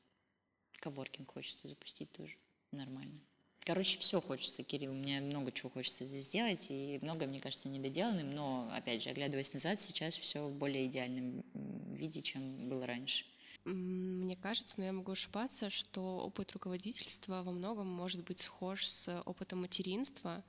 Коворкинг 0.75 1.33
хочется 1.33 1.67
запустить 1.67 2.13
тоже. 2.13 2.37
Нормально. 2.71 3.21
Короче, 3.69 3.99
все 3.99 4.23
хочется, 4.23 4.63
Кирилл. 4.63 4.95
Мне 4.95 5.21
много 5.21 5.53
чего 5.53 5.69
хочется 5.69 6.07
здесь 6.07 6.25
сделать, 6.25 6.69
и 6.71 6.99
много, 7.03 7.27
мне 7.27 7.39
кажется, 7.39 7.69
недоделанным, 7.69 8.35
но, 8.35 8.67
опять 8.75 9.03
же, 9.03 9.11
оглядываясь 9.11 9.53
назад, 9.53 9.79
сейчас 9.79 10.17
все 10.17 10.49
в 10.49 10.55
более 10.55 10.87
идеальном 10.87 11.45
виде, 11.93 12.23
чем 12.23 12.71
было 12.71 12.87
раньше. 12.87 13.27
Мне 13.67 14.37
кажется, 14.37 14.77
но 14.79 14.87
я 14.87 14.93
могу 14.95 15.13
ошибаться, 15.13 15.69
что 15.69 16.21
опыт 16.21 16.51
руководительства 16.53 17.43
во 17.43 17.53
многом 17.53 17.89
может 17.89 18.25
быть 18.25 18.41
схож 18.41 18.87
с 18.87 19.21
опытом 19.27 19.61
материнства. 19.61 20.43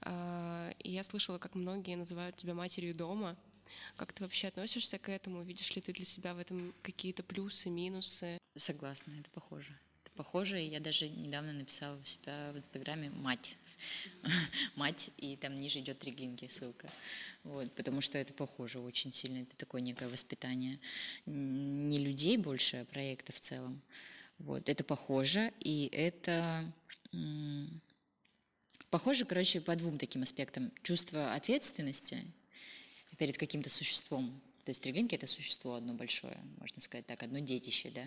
А, 0.00 0.72
и 0.78 0.90
я 0.90 1.02
слышала, 1.02 1.36
как 1.36 1.54
многие 1.54 1.96
называют 1.96 2.36
тебя 2.36 2.54
матерью 2.54 2.94
дома. 2.94 3.36
Как 3.94 4.14
ты 4.14 4.22
вообще 4.22 4.48
относишься 4.48 4.98
к 4.98 5.10
этому? 5.10 5.42
Видишь 5.42 5.76
ли 5.76 5.82
ты 5.82 5.92
для 5.92 6.06
себя 6.06 6.32
в 6.32 6.38
этом 6.38 6.72
какие-то 6.80 7.24
плюсы, 7.24 7.68
минусы? 7.68 8.38
Согласна, 8.56 9.12
это 9.20 9.28
похоже 9.32 9.78
похоже. 10.14 10.60
Я 10.60 10.80
даже 10.80 11.08
недавно 11.08 11.52
написала 11.52 11.96
у 11.96 12.04
себя 12.04 12.52
в 12.52 12.58
Инстаграме 12.58 13.10
«мать». 13.10 13.56
мать, 14.76 15.10
и 15.18 15.36
там 15.36 15.56
ниже 15.56 15.80
идет 15.80 15.98
три 15.98 16.12
глинки, 16.12 16.48
ссылка. 16.48 16.88
Вот, 17.42 17.72
потому 17.72 18.00
что 18.00 18.18
это 18.18 18.32
похоже 18.32 18.78
очень 18.78 19.12
сильно. 19.12 19.38
Это 19.38 19.56
такое 19.56 19.80
некое 19.80 20.08
воспитание 20.08 20.78
не 21.26 21.98
людей 21.98 22.36
больше, 22.36 22.78
а 22.78 22.84
проекта 22.84 23.32
в 23.32 23.40
целом. 23.40 23.80
Вот, 24.38 24.68
это 24.68 24.84
похоже, 24.84 25.52
и 25.60 25.88
это 25.92 26.72
похоже, 28.90 29.24
короче, 29.24 29.60
по 29.60 29.76
двум 29.76 29.98
таким 29.98 30.22
аспектам. 30.22 30.72
Чувство 30.82 31.34
ответственности 31.34 32.24
перед 33.16 33.38
каким-то 33.38 33.70
существом. 33.70 34.40
То 34.64 34.70
есть 34.70 34.82
треглинки– 34.82 35.14
это 35.16 35.26
существо 35.26 35.74
одно 35.74 35.92
большое, 35.92 36.38
можно 36.58 36.80
сказать 36.80 37.06
так, 37.06 37.22
одно 37.22 37.38
детище, 37.38 37.90
да, 37.90 38.06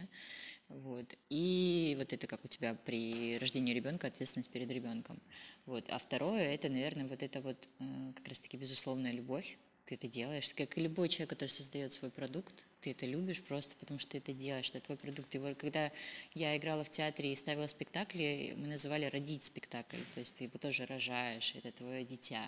вот. 0.69 1.05
И 1.29 1.95
вот 1.97 2.11
это 2.13 2.27
как 2.27 2.43
у 2.43 2.47
тебя 2.47 2.75
при 2.75 3.37
рождении 3.37 3.73
ребенка 3.73 4.07
ответственность 4.07 4.49
перед 4.49 4.69
ребенком. 4.71 5.21
Вот. 5.65 5.85
А 5.89 5.97
второе 5.97 6.53
это, 6.53 6.69
наверное, 6.69 7.07
вот 7.07 7.23
это 7.23 7.41
вот 7.41 7.67
э, 7.79 8.11
как 8.15 8.27
раз-таки 8.27 8.57
безусловная 8.57 9.11
любовь. 9.11 9.57
Ты 9.85 9.95
это 9.95 10.07
делаешь, 10.07 10.53
как 10.53 10.77
и 10.77 10.81
любой 10.81 11.07
человек, 11.07 11.29
который 11.29 11.47
создает 11.47 11.93
свой 11.93 12.11
продукт, 12.11 12.65
ты 12.81 12.91
это 12.91 13.05
любишь 13.05 13.41
просто 13.41 13.75
потому, 13.79 13.99
что 13.99 14.11
ты 14.11 14.17
это 14.17 14.33
делаешь, 14.33 14.69
это 14.69 14.81
твой 14.81 14.97
продукт. 14.97 15.33
Его, 15.33 15.55
когда 15.55 15.91
я 16.33 16.57
играла 16.57 16.83
в 16.83 16.89
театре 16.89 17.31
и 17.31 17.35
ставила 17.35 17.67
спектакли, 17.67 18.53
мы 18.57 18.67
называли 18.67 19.05
родить 19.05 19.45
спектакль, 19.45 20.01
то 20.13 20.19
есть 20.19 20.35
ты 20.35 20.43
его 20.45 20.57
тоже 20.57 20.85
рожаешь, 20.85 21.53
это 21.55 21.71
твое 21.71 22.03
дитя. 22.03 22.47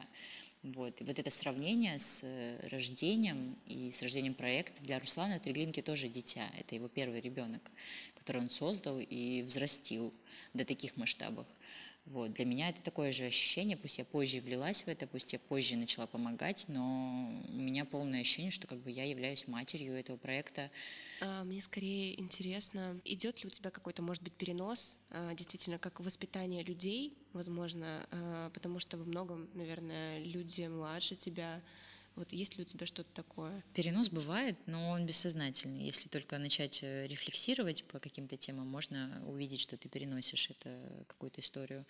Вот. 0.62 1.00
И 1.00 1.06
вот 1.06 1.18
это 1.18 1.32
сравнение 1.32 1.98
с 2.00 2.22
э, 2.24 2.68
рождением 2.68 3.58
и 3.66 3.92
с 3.92 4.02
рождением 4.02 4.34
проекта 4.34 4.84
для 4.84 5.00
Руслана 5.00 5.40
Треглинки 5.40 5.82
тоже 5.82 6.10
дитя. 6.10 6.50
Это 6.58 6.76
его 6.76 6.90
первый 6.90 7.22
ребенок, 7.22 7.62
который 8.16 8.42
он 8.42 8.50
создал 8.50 9.00
и 9.00 9.42
взрастил 9.42 10.14
до 10.54 10.66
таких 10.66 10.98
масштабов. 10.98 11.48
Вот. 12.10 12.34
Для 12.34 12.46
меня 12.46 12.70
это 12.70 12.82
такое 12.82 13.12
же 13.12 13.26
ощущение, 13.26 13.78
пусть 13.78 14.00
я 14.00 14.06
позже 14.06 14.42
влилась 14.42 14.82
в 14.82 14.88
это, 14.88 15.06
пусть 15.06 15.32
я 15.32 15.38
позже 15.38 15.76
начала 15.76 16.08
помогать, 16.08 16.66
но 16.68 17.32
у 17.50 17.54
меня 17.54 17.86
полное 17.86 18.22
ощущение, 18.22 18.50
что 18.50 18.66
как 18.66 18.80
бы 18.80 18.90
я 18.90 19.04
являюсь 19.04 19.48
матерью 19.48 19.94
этого 19.94 20.18
проекта. 20.18 20.72
А, 21.22 21.44
мне 21.44 21.62
скорее 21.62 22.20
интересно, 22.20 23.00
идет 23.06 23.44
ли 23.44 23.48
у 23.48 23.52
тебя 23.52 23.70
какой-то, 23.70 24.02
может 24.02 24.24
быть, 24.24 24.34
перенос, 24.34 24.98
а, 25.12 25.36
действительно, 25.36 25.78
как 25.78 26.00
воспитание 26.00 26.64
людей, 26.64 27.16
возможно, 27.34 28.08
а, 28.10 28.50
потому 28.56 28.80
что 28.80 28.98
во 28.98 29.06
многом, 29.06 29.48
наверное, 29.54 30.18
люди 30.24 30.64
младше 30.64 31.16
тебя, 31.16 31.62
вот 32.20 32.34
есть 32.34 32.58
ли 32.58 32.64
у 32.64 32.66
тебя 32.66 32.86
что-то 32.86 33.10
такое? 33.14 33.64
Перенос 33.74 34.10
бывает, 34.10 34.58
но 34.66 34.90
он 34.90 35.06
бессознательный. 35.06 35.86
Если 35.86 36.10
только 36.10 36.38
начать 36.38 36.84
э, 36.84 37.08
рефлексировать 37.08 37.86
по 37.86 38.00
каким-то 38.00 38.36
темам, 38.36 38.68
можно 38.68 39.24
увидеть, 39.26 39.62
что 39.62 39.78
ты 39.78 39.88
переносишь 39.88 40.50
это 40.50 41.06
какую-то 41.08 41.40
историю 41.40 41.86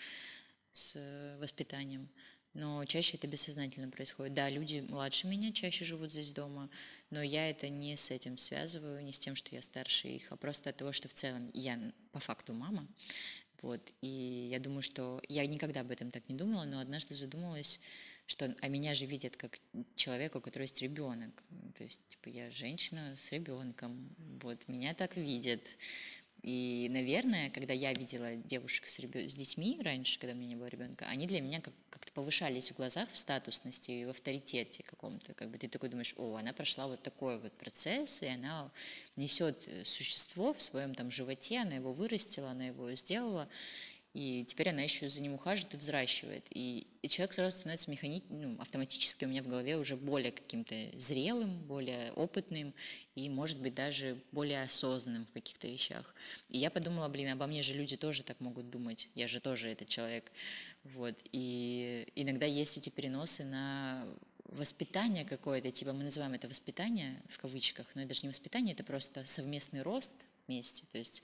с 0.71 0.93
э, 0.95 1.38
воспитанием. 1.39 2.07
Но 2.53 2.86
чаще 2.86 3.17
это 3.17 3.27
бессознательно 3.27 3.89
происходит. 3.89 4.36
Да, 4.36 4.49
люди 4.49 4.86
младше 4.88 5.25
меня 5.25 5.51
чаще 5.51 5.84
живут 5.84 6.11
здесь 6.11 6.32
дома, 6.32 6.69
но 7.09 7.23
я 7.23 7.49
это 7.49 7.67
не 7.67 7.97
с 7.97 8.11
этим 8.11 8.38
связываю, 8.38 9.03
не 9.03 9.13
с 9.13 9.19
тем, 9.19 9.36
что 9.36 9.55
я 9.55 9.63
старше 9.63 10.09
их, 10.09 10.32
а 10.32 10.36
просто 10.36 10.69
от 10.69 10.77
того, 10.77 10.93
что 10.93 11.07
в 11.09 11.13
целом 11.13 11.49
я 11.53 11.80
по 12.11 12.19
факту 12.19 12.53
мама. 12.53 12.88
Вот. 13.61 13.82
И 14.01 14.49
я 14.51 14.59
думаю, 14.59 14.84
что 14.84 15.21
я 15.27 15.45
никогда 15.47 15.82
об 15.82 15.91
этом 15.91 16.11
так 16.11 16.30
не 16.30 16.36
думала, 16.36 16.65
но 16.65 16.80
однажды 16.80 17.13
задумалась, 17.15 17.80
что 18.30 18.55
а 18.61 18.67
меня 18.67 18.93
же 18.93 19.05
видят 19.05 19.36
как 19.36 19.59
человека, 19.95 20.38
у 20.38 20.41
которого 20.41 20.63
есть 20.63 20.82
ребенок. 20.82 21.32
То 21.77 21.84
есть, 21.84 21.99
типа, 22.09 22.30
я 22.30 22.51
женщина 22.51 23.15
с 23.17 23.32
ребенком. 23.32 24.09
Вот, 24.41 24.67
меня 24.67 24.93
так 24.93 25.17
видят. 25.17 25.61
И, 26.43 26.88
наверное, 26.91 27.49
когда 27.49 27.73
я 27.73 27.91
видела 27.91 28.36
девушек 28.36 28.86
с, 28.86 28.99
ребё... 28.99 29.27
с 29.27 29.36
детьми 29.36 29.80
раньше, 29.82 30.19
когда 30.19 30.34
у 30.34 30.38
меня 30.38 30.49
не 30.49 30.55
было 30.55 30.67
ребенка, 30.67 31.05
они 31.07 31.27
для 31.27 31.41
меня 31.41 31.59
как- 31.59 31.73
как-то 31.89 32.11
повышались 32.13 32.71
в 32.71 32.77
глазах 32.77 33.09
в 33.11 33.17
статусности 33.17 33.91
и 33.91 34.05
в 34.05 34.09
авторитете 34.09 34.84
каком-то. 34.84 35.34
Как 35.34 35.49
бы 35.49 35.57
ты 35.57 35.67
такой 35.67 35.89
думаешь, 35.89 36.13
о, 36.15 36.36
она 36.36 36.53
прошла 36.53 36.88
вот 36.88 37.01
такой 37.01 37.39
вот 37.39 37.51
процесс, 37.53 38.21
и 38.21 38.27
она 38.27 38.71
несет 39.17 39.57
э, 39.67 39.84
существо 39.84 40.53
в 40.53 40.61
своем 40.61 40.95
там 40.95 41.11
животе, 41.11 41.57
она 41.57 41.75
его 41.75 41.91
вырастила, 41.91 42.51
она 42.51 42.67
его 42.67 42.93
сделала. 42.93 43.49
И 44.13 44.45
теперь 44.45 44.69
она 44.69 44.82
еще 44.82 45.09
за 45.09 45.21
ним 45.21 45.34
ухаживает 45.34 45.73
и 45.73 45.77
взращивает. 45.77 46.45
И, 46.51 46.88
и 47.02 47.08
человек 47.08 47.34
сразу 47.34 47.58
становится 47.58 47.89
механи... 47.89 48.24
ну, 48.30 48.60
автоматически 48.60 49.26
у 49.26 49.28
меня 49.28 49.41
в 49.41 49.47
голове 49.47 49.78
уже 49.78 49.95
более 49.95 50.32
каким-то 50.32 50.76
зрелым, 50.97 51.60
более 51.60 52.12
опытным 52.14 52.74
и, 53.16 53.30
может 53.30 53.60
быть, 53.60 53.74
даже 53.74 54.22
более 54.32 54.62
осознанным 54.64 55.26
в 55.26 55.32
каких-то 55.32 55.68
вещах. 55.68 56.14
И 56.50 56.58
я 56.58 56.70
подумала, 56.70 57.08
блин, 57.08 57.30
обо 57.30 57.47
мне 57.47 57.64
же 57.64 57.74
люди 57.74 57.95
тоже 57.95 58.24
так 58.24 58.39
могут 58.39 58.70
думать. 58.70 59.10
Я 59.16 59.28
же 59.28 59.39
тоже 59.39 59.70
этот 59.70 59.88
человек. 59.88 60.32
Вот. 60.84 61.16
И 61.32 62.08
иногда 62.16 62.45
есть 62.45 62.78
эти 62.78 62.89
переносы 62.89 63.45
на 63.45 64.06
воспитание 64.52 65.26
какое-то, 65.26 65.72
типа 65.72 65.93
мы 65.93 66.04
называем 66.04 66.34
это 66.34 66.47
воспитание 66.47 67.22
в 67.30 67.38
кавычках, 67.39 67.86
но 67.95 68.02
это 68.02 68.10
даже 68.10 68.24
не 68.24 68.30
воспитание, 68.30 68.74
это 68.74 68.84
просто 68.84 69.26
совместный 69.26 69.84
рост 69.84 70.14
вместе. 70.47 70.84
То 70.91 70.97
есть 70.97 71.22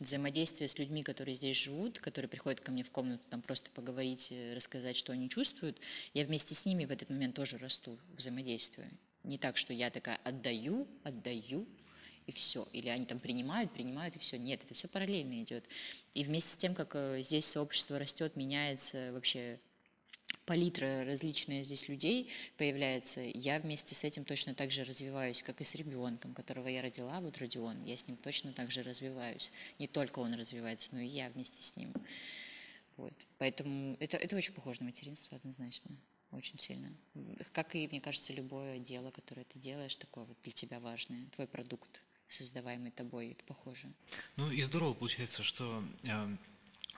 взаимодействие 0.00 0.66
с 0.66 0.78
людьми, 0.78 1.02
которые 1.02 1.36
здесь 1.36 1.56
живут, 1.56 2.00
которые 2.00 2.28
приходят 2.28 2.60
ко 2.60 2.72
мне 2.72 2.82
в 2.82 2.90
комнату 2.90 3.22
там 3.30 3.42
просто 3.42 3.70
поговорить, 3.70 4.28
э, 4.32 4.54
рассказать, 4.54 4.96
что 4.96 5.12
они 5.12 5.28
чувствуют, 5.28 5.78
я 6.14 6.24
вместе 6.24 6.54
с 6.54 6.64
ними 6.64 6.86
в 6.86 6.90
этот 6.90 7.10
момент 7.10 7.36
тоже 7.36 7.58
расту, 7.58 7.98
взаимодействую. 8.16 8.88
Не 9.22 9.38
так, 9.38 9.58
что 9.58 9.72
я 9.72 9.90
такая 9.90 10.18
отдаю, 10.24 10.88
отдаю, 11.04 11.66
и 12.26 12.32
все. 12.32 12.66
Или 12.72 12.88
они 12.88 13.06
там 13.06 13.18
принимают, 13.18 13.72
принимают, 13.72 14.16
и 14.16 14.18
все. 14.18 14.38
Нет, 14.38 14.60
это 14.64 14.74
все 14.74 14.88
параллельно 14.88 15.42
идет. 15.42 15.64
И 16.14 16.24
вместе 16.24 16.50
с 16.52 16.56
тем, 16.56 16.74
как 16.74 16.92
э, 16.94 17.22
здесь 17.22 17.44
сообщество 17.44 17.98
растет, 17.98 18.36
меняется 18.36 19.10
вообще 19.12 19.58
палитра 20.46 21.04
различная 21.04 21.62
здесь 21.62 21.88
людей 21.88 22.28
появляется, 22.56 23.20
я 23.20 23.60
вместе 23.60 23.94
с 23.94 24.04
этим 24.04 24.24
точно 24.24 24.54
так 24.54 24.72
же 24.72 24.84
развиваюсь, 24.84 25.42
как 25.42 25.60
и 25.60 25.64
с 25.64 25.74
ребенком, 25.74 26.34
которого 26.34 26.68
я 26.68 26.82
родила, 26.82 27.20
вот 27.20 27.38
Родион, 27.38 27.82
я 27.84 27.96
с 27.96 28.08
ним 28.08 28.16
точно 28.16 28.52
так 28.52 28.70
же 28.70 28.82
развиваюсь. 28.82 29.52
Не 29.78 29.86
только 29.86 30.18
он 30.18 30.34
развивается, 30.34 30.90
но 30.92 31.00
и 31.00 31.06
я 31.06 31.30
вместе 31.30 31.62
с 31.62 31.76
ним. 31.76 31.92
Вот. 32.96 33.14
Поэтому 33.38 33.96
это, 34.00 34.16
это 34.16 34.36
очень 34.36 34.52
похоже 34.52 34.80
на 34.80 34.86
материнство 34.86 35.36
однозначно, 35.36 35.96
очень 36.32 36.58
сильно. 36.58 36.92
Как 37.52 37.74
и, 37.74 37.88
мне 37.88 38.00
кажется, 38.00 38.32
любое 38.32 38.78
дело, 38.78 39.10
которое 39.10 39.44
ты 39.44 39.58
делаешь, 39.58 39.96
такое 39.96 40.24
вот 40.24 40.36
для 40.42 40.52
тебя 40.52 40.80
важное, 40.80 41.26
твой 41.34 41.46
продукт, 41.46 42.02
создаваемый 42.28 42.90
тобой, 42.90 43.32
это 43.32 43.44
похоже. 43.44 43.92
Ну 44.36 44.50
и 44.50 44.62
здорово 44.62 44.94
получается, 44.94 45.42
что 45.42 45.82
э, 46.02 46.36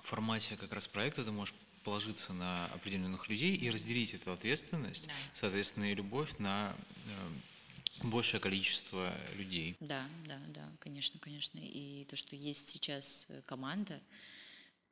в 0.01 0.07
формате 0.07 0.57
как 0.57 0.72
раз 0.72 0.89
проекта 0.89 1.24
ты 1.24 1.33
можешь 1.33 1.55
положиться 1.83 2.33
на 2.33 2.66
определенных 2.66 3.28
людей 3.28 3.57
и 3.57 3.70
разделить 3.70 4.14
эту 4.14 4.33
ответственность, 4.33 5.07
Да. 5.07 5.12
соответственно, 5.35 5.91
и 5.91 5.95
любовь 5.95 6.39
на 6.39 6.76
э, 7.07 8.07
большее 8.07 8.41
количество 8.41 9.12
людей. 9.35 9.76
Да, 9.80 10.05
да, 10.26 10.41
да, 10.49 10.68
конечно, 10.80 11.18
конечно. 11.20 11.59
И 11.62 12.05
то, 12.09 12.16
что 12.16 12.37
есть 12.37 12.68
сейчас 12.68 13.26
э, 13.28 13.43
команда, 13.47 14.01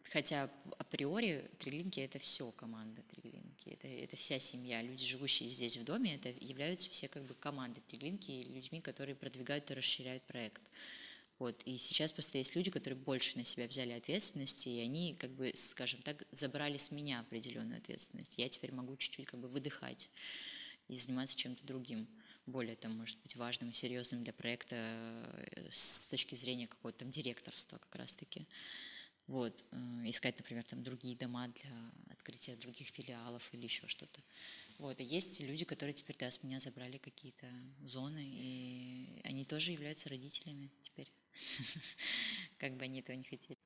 хотя 0.05 0.51
априори 0.79 1.49
Триглинки 1.59 2.01
это 2.01 2.19
все 2.19 2.51
команда 2.53 3.03
Триглинки, 3.03 3.69
это, 3.71 3.89
это 3.89 4.17
вся 4.17 4.39
семья. 4.39 4.83
Люди, 4.83 5.05
живущие 5.05 5.49
здесь 5.49 5.77
в 5.77 5.85
доме, 5.85 6.17
это 6.17 6.29
являются 6.45 6.91
все 6.91 7.09
как 7.09 7.23
бы 7.25 7.35
командой 7.35 7.83
Триглинки 7.89 8.31
и 8.31 8.45
людьми, 8.53 8.81
которые 8.81 9.15
продвигают 9.15 9.71
и 9.71 9.75
расширяют 9.75 10.23
проект. 10.25 10.63
Вот. 11.41 11.63
И 11.65 11.79
сейчас 11.79 12.13
просто 12.13 12.37
есть 12.37 12.55
люди, 12.55 12.71
которые 12.71 12.99
больше 12.99 13.39
на 13.39 13.47
себя 13.47 13.67
взяли 13.67 13.93
ответственности, 13.93 14.69
и 14.69 14.79
они, 14.79 15.15
как 15.19 15.31
бы, 15.31 15.51
скажем 15.55 16.03
так, 16.03 16.23
забрали 16.33 16.77
с 16.77 16.91
меня 16.91 17.21
определенную 17.21 17.79
ответственность. 17.79 18.35
Я 18.37 18.51
теперь 18.51 18.73
могу 18.73 18.95
чуть-чуть 18.99 19.27
как 19.27 19.41
бы 19.41 19.49
выдыхать 19.49 20.11
и 20.89 20.99
заниматься 20.99 21.37
чем-то 21.39 21.65
другим, 21.65 22.07
более 22.45 22.77
там, 22.77 22.95
может 22.95 23.19
быть, 23.23 23.37
важным 23.37 23.71
и 23.71 23.73
серьезным 23.73 24.23
для 24.23 24.35
проекта 24.35 24.77
э, 24.77 25.69
с 25.71 26.07
точки 26.11 26.35
зрения 26.35 26.69
какого-то 26.69 26.99
там 26.99 27.11
директорства 27.11 27.79
как 27.79 27.95
раз-таки. 27.97 28.47
Вот, 29.27 29.65
э, 29.71 29.77
искать, 30.11 30.37
например, 30.37 30.65
там 30.65 30.83
другие 30.83 31.17
дома 31.17 31.49
для 31.49 31.71
открытия 32.11 32.55
других 32.57 32.89
филиалов 32.89 33.49
или 33.55 33.65
еще 33.65 33.87
что-то. 33.87 34.21
Вот, 34.77 35.01
и 35.01 35.05
есть 35.05 35.41
люди, 35.41 35.65
которые 35.65 35.95
теперь, 35.95 36.19
да, 36.19 36.31
с 36.31 36.43
меня 36.43 36.61
забрали 36.61 36.99
какие-то 36.99 37.47
зоны, 37.83 38.29
и 38.31 39.23
они 39.25 39.47
тоже 39.47 39.73
являются 39.73 40.11
родителями 40.11 40.71
теперь. 40.83 41.11
Как 42.59 42.77
бы 42.77 42.85
они 42.85 43.01
этого 43.01 43.17
не 43.17 43.25
хотели. 43.25 43.59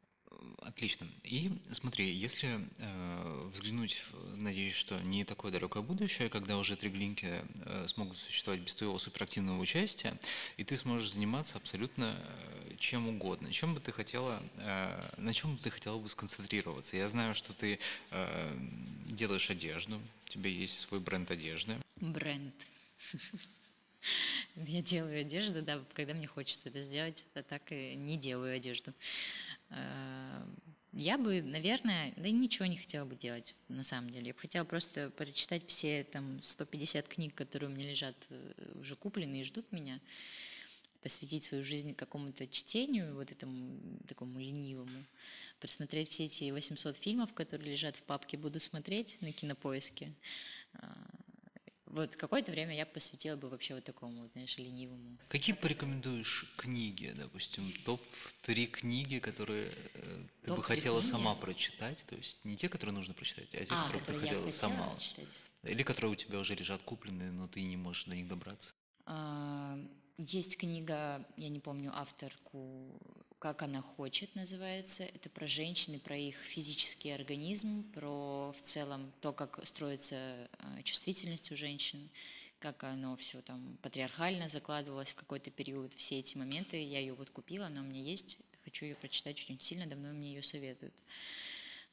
Отлично. 0.58 1.06
И 1.22 1.52
смотри, 1.70 2.10
если 2.12 2.68
э, 2.78 3.50
взглянуть, 3.52 4.02
надеюсь, 4.34 4.74
что 4.74 4.98
не 5.00 5.24
такое 5.24 5.52
далекое 5.52 5.82
будущее, 5.82 6.28
когда 6.28 6.56
уже 6.56 6.76
три 6.76 6.90
глинки 6.90 7.42
э, 7.66 7.86
смогут 7.86 8.16
существовать 8.16 8.60
без 8.60 8.74
твоего 8.74 8.98
суперактивного 8.98 9.60
участия, 9.60 10.18
и 10.56 10.64
ты 10.64 10.76
сможешь 10.76 11.12
заниматься 11.12 11.56
абсолютно 11.56 12.16
э, 12.16 12.76
чем 12.78 13.08
угодно. 13.08 13.52
Чем 13.52 13.74
бы 13.74 13.80
ты 13.80 13.92
хотела, 13.92 14.42
э, 14.56 15.10
на 15.18 15.34
чем 15.34 15.56
бы 15.56 15.62
ты 15.62 15.70
хотела 15.70 15.98
бы 15.98 16.08
сконцентрироваться? 16.08 16.96
Я 16.96 17.08
знаю, 17.08 17.34
что 17.34 17.52
ты 17.52 17.78
э, 18.10 18.58
делаешь 19.06 19.50
одежду, 19.50 20.00
у 20.26 20.28
тебя 20.28 20.50
есть 20.50 20.78
свой 20.80 21.00
бренд 21.00 21.30
одежды. 21.30 21.76
Бренд. 22.00 22.54
Я 24.56 24.82
делаю 24.82 25.20
одежду, 25.20 25.62
да, 25.62 25.82
когда 25.94 26.14
мне 26.14 26.26
хочется 26.26 26.68
это 26.68 26.82
сделать, 26.82 27.26
а 27.34 27.42
так 27.42 27.72
и 27.72 27.94
не 27.94 28.16
делаю 28.16 28.56
одежду. 28.56 28.92
Э, 29.70 30.46
Я 30.92 31.18
бы, 31.18 31.42
наверное, 31.42 32.12
да 32.16 32.30
ничего 32.30 32.66
не 32.66 32.76
хотела 32.76 33.04
бы 33.04 33.16
делать, 33.16 33.54
на 33.68 33.82
самом 33.84 34.10
деле. 34.10 34.28
Я 34.28 34.34
бы 34.34 34.40
хотела 34.40 34.64
просто 34.64 35.10
прочитать 35.10 35.62
все 35.66 36.04
там 36.04 36.40
150 36.42 37.08
книг, 37.08 37.34
которые 37.34 37.68
у 37.70 37.72
меня 37.72 37.90
лежат 37.90 38.16
э, 38.30 38.78
уже 38.80 38.94
купленные 38.96 39.42
и 39.42 39.44
ждут 39.44 39.70
меня, 39.72 40.00
посвятить 41.02 41.44
свою 41.44 41.64
жизнь 41.64 41.94
какому-то 41.94 42.46
чтению, 42.46 43.14
вот 43.14 43.30
этому 43.30 43.78
такому 44.08 44.38
ленивому, 44.38 45.04
просмотреть 45.60 46.10
все 46.10 46.24
эти 46.24 46.50
800 46.50 46.96
фильмов, 46.96 47.34
которые 47.34 47.72
лежат 47.72 47.96
в 47.96 48.02
папке, 48.02 48.38
буду 48.38 48.60
смотреть 48.60 49.18
на 49.20 49.32
кинопоиске. 49.32 50.12
Вот 51.94 52.16
какое-то 52.16 52.50
время 52.50 52.74
я 52.74 52.86
посвятила 52.86 53.36
бы 53.36 53.48
вообще 53.48 53.74
вот 53.76 53.84
такому, 53.84 54.22
вот, 54.22 54.32
знаешь, 54.32 54.58
ленивому. 54.58 55.16
Какие 55.28 55.54
порекомендуешь 55.54 56.52
книги, 56.56 57.14
допустим, 57.16 57.62
топ-3 57.84 58.66
книги, 58.66 59.20
которые 59.20 59.66
э, 59.94 60.24
ты 60.42 60.50
бы 60.50 60.56
Топ-три 60.56 60.76
хотела 60.76 60.98
книги? 61.00 61.12
сама 61.12 61.36
прочитать? 61.36 62.04
То 62.08 62.16
есть 62.16 62.44
не 62.44 62.56
те, 62.56 62.68
которые 62.68 62.96
нужно 62.96 63.14
прочитать, 63.14 63.46
а 63.54 63.64
те, 63.64 63.66
А, 63.70 63.84
которые 63.86 63.92
бы 63.92 63.98
ты 63.98 63.98
которые 64.06 64.22
я 64.22 64.28
хотела 64.28 64.46
хотела 64.50 64.70
сама. 64.70 64.98
читать. 64.98 65.40
Или 65.62 65.82
которые 65.84 66.10
у 66.10 66.16
тебя 66.16 66.40
уже 66.40 66.56
лежат 66.56 66.82
купленные, 66.82 67.30
но 67.30 67.46
ты 67.46 67.62
не 67.62 67.76
можешь 67.76 68.06
до 68.06 68.16
них 68.16 68.26
добраться. 68.26 68.72
А, 69.06 69.78
Есть 70.18 70.56
книга, 70.56 71.24
я 71.36 71.48
не 71.48 71.60
помню 71.60 71.92
авторку, 71.94 73.00
как 73.44 73.60
она 73.60 73.82
хочет, 73.82 74.34
называется. 74.34 75.02
Это 75.04 75.28
про 75.28 75.46
женщины, 75.46 75.98
про 75.98 76.16
их 76.16 76.34
физический 76.38 77.10
организм, 77.10 77.92
про 77.92 78.54
в 78.56 78.62
целом 78.62 79.12
то, 79.20 79.34
как 79.34 79.60
строится 79.66 80.14
э, 80.16 80.82
чувствительность 80.82 81.52
у 81.52 81.56
женщин, 81.56 82.08
как 82.58 82.84
оно 82.84 83.18
все 83.18 83.42
там 83.42 83.76
патриархально 83.82 84.48
закладывалось 84.48 85.12
в 85.12 85.16
какой-то 85.16 85.50
период. 85.50 85.92
Все 85.92 86.20
эти 86.20 86.38
моменты 86.38 86.82
я 86.82 87.00
ее 87.00 87.12
вот 87.12 87.28
купила, 87.28 87.66
она 87.66 87.82
у 87.82 87.84
меня 87.84 88.00
есть, 88.00 88.38
хочу 88.64 88.86
ее 88.86 88.94
прочитать 88.94 89.36
очень 89.36 89.60
сильно, 89.60 89.86
давно 89.86 90.14
мне 90.14 90.32
ее 90.32 90.42
советуют. 90.42 90.94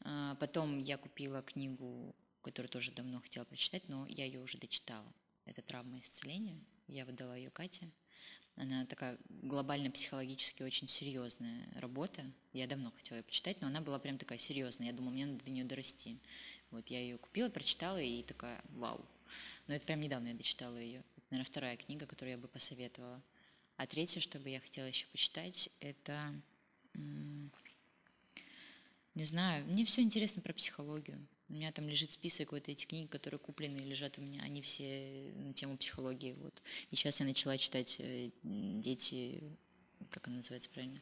А, 0.06 0.36
потом 0.36 0.80
я 0.80 0.98
купила 0.98 1.42
книгу, 1.42 2.16
которую 2.44 2.70
тоже 2.70 2.94
давно 2.94 3.20
хотела 3.20 3.44
прочитать, 3.44 3.90
но 3.90 4.08
я 4.08 4.24
ее 4.24 4.40
уже 4.40 4.58
дочитала. 4.58 5.12
Это 5.44 5.62
«Травма 5.62 6.00
исцеления». 6.00 6.58
Я 6.88 7.04
выдала 7.04 7.36
ее 7.36 7.50
Кате. 7.50 7.92
Она 8.56 8.86
такая 8.86 9.18
глобально 9.30 9.90
психологически 9.92 10.64
очень 10.64 10.88
серьезная 10.88 11.68
работа. 11.76 12.24
Я 12.54 12.68
давно 12.68 12.92
хотела 12.92 13.18
ее 13.18 13.24
почитать, 13.24 13.60
но 13.62 13.68
она 13.68 13.82
была 13.82 13.98
прям 13.98 14.18
такая 14.18 14.38
серьезная. 14.38 14.88
Я 14.88 14.94
думала, 14.94 15.12
мне 15.12 15.26
надо 15.26 15.44
до 15.44 15.52
нее 15.52 15.64
дорасти. 15.64 16.18
Вот 16.70 16.88
я 16.88 17.00
ее 17.00 17.18
купила, 17.18 17.50
прочитала 17.50 18.00
и 18.02 18.24
такая, 18.24 18.62
вау. 18.70 19.04
Но 19.68 19.74
это 19.74 19.86
прям 19.86 20.02
недавно 20.02 20.28
я 20.28 20.34
дочитала 20.34 20.78
ее. 20.78 21.00
Это, 21.18 21.26
наверное, 21.32 21.50
вторая 21.50 21.78
книга, 21.78 22.06
которую 22.06 22.34
я 22.34 22.38
бы 22.38 22.48
посоветовала. 22.48 23.22
А 23.78 23.88
третье, 23.88 24.20
что 24.20 24.40
бы 24.40 24.50
я 24.50 24.60
хотела 24.60 24.86
еще 24.86 25.08
почитать, 25.08 25.70
это 25.80 26.40
не 29.16 29.26
знаю, 29.26 29.66
мне 29.66 29.86
все 29.86 30.02
интересно 30.02 30.42
про 30.42 30.54
психологию. 30.54 31.26
У 31.50 31.54
меня 31.54 31.72
там 31.72 31.88
лежит 31.90 32.14
список 32.14 32.54
вот 32.54 32.70
этих 32.70 32.88
книг, 32.88 33.10
которые 33.10 33.40
куплены 33.40 33.78
и 33.78 33.84
лежат 33.84 34.18
у 34.18 34.22
меня. 34.22 34.42
Они 34.44 34.62
все 34.62 35.34
на 35.36 35.54
тему 35.54 35.78
психологии. 35.78 36.34
Вот. 36.34 36.62
И 36.92 36.96
сейчас 36.96 37.20
я 37.20 37.26
начала 37.26 37.58
читать 37.58 37.98
э, 38.00 38.30
«Дети...» 38.44 39.44
Как 40.10 40.28
она 40.28 40.38
называется 40.38 40.70
правильно? 40.70 41.02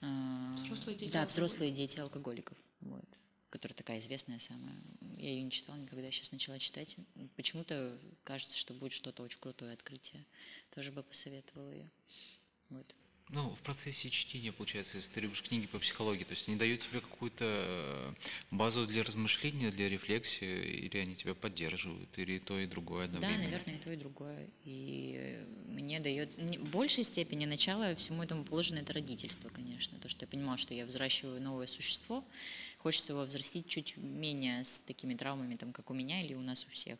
А, 0.00 0.54
взрослые 0.62 0.96
дети 0.96 1.12
Да, 1.12 1.24
«Взрослые 1.26 1.72
дети 1.72 1.98
алкоголиков». 1.98 2.56
Вот 2.80 3.04
которая 3.56 3.76
такая 3.76 3.98
известная 4.00 4.38
самая. 4.38 4.74
Я 5.16 5.30
ее 5.30 5.42
не 5.42 5.50
читала 5.50 5.76
никогда, 5.76 6.10
сейчас 6.10 6.30
начала 6.30 6.58
читать. 6.58 6.96
Почему-то 7.36 7.98
кажется, 8.22 8.56
что 8.56 8.74
будет 8.74 8.92
что-то 8.92 9.22
очень 9.22 9.40
крутое 9.40 9.72
открытие. 9.72 10.26
Тоже 10.74 10.92
бы 10.92 11.02
посоветовала 11.02 11.70
ее. 11.70 11.90
Вот. 12.68 12.94
Ну, 13.30 13.50
в 13.50 13.62
процессе 13.62 14.08
чтения, 14.08 14.52
получается, 14.52 14.98
если 14.98 15.10
ты 15.10 15.20
любишь 15.20 15.42
книги 15.42 15.66
по 15.66 15.80
психологии, 15.80 16.22
то 16.22 16.30
есть 16.30 16.46
они 16.46 16.56
дают 16.56 16.80
тебе 16.80 17.00
какую-то 17.00 17.44
э, 17.44 18.12
базу 18.52 18.86
для 18.86 19.02
размышления, 19.02 19.72
для 19.72 19.88
рефлексии, 19.88 20.86
или 20.86 20.98
они 20.98 21.16
тебя 21.16 21.34
поддерживают, 21.34 22.08
или 22.18 22.38
то 22.38 22.56
и 22.56 22.66
другое 22.66 23.06
одновременно? 23.06 23.38
Да, 23.38 23.44
наверное, 23.44 23.74
и 23.74 23.78
то, 23.78 23.92
и 23.92 23.96
другое. 23.96 24.48
И 24.64 25.44
мне 25.66 25.98
дает... 25.98 26.36
В 26.36 26.70
большей 26.70 27.02
степени 27.02 27.46
начало 27.46 27.96
всему 27.96 28.22
этому 28.22 28.44
положено 28.44 28.78
это 28.78 28.92
родительство, 28.92 29.48
конечно. 29.48 29.98
То, 29.98 30.08
что 30.08 30.24
я 30.24 30.28
понимала, 30.28 30.56
что 30.56 30.72
я 30.72 30.86
взращиваю 30.86 31.42
новое 31.42 31.66
существо, 31.66 32.24
хочется 32.78 33.12
его 33.12 33.24
взрастить 33.24 33.66
чуть 33.66 33.96
менее 33.96 34.64
с 34.64 34.78
такими 34.78 35.14
травмами, 35.14 35.56
там, 35.56 35.72
как 35.72 35.90
у 35.90 35.94
меня 35.94 36.22
или 36.22 36.34
у 36.34 36.40
нас 36.42 36.64
у 36.64 36.70
всех 36.70 36.96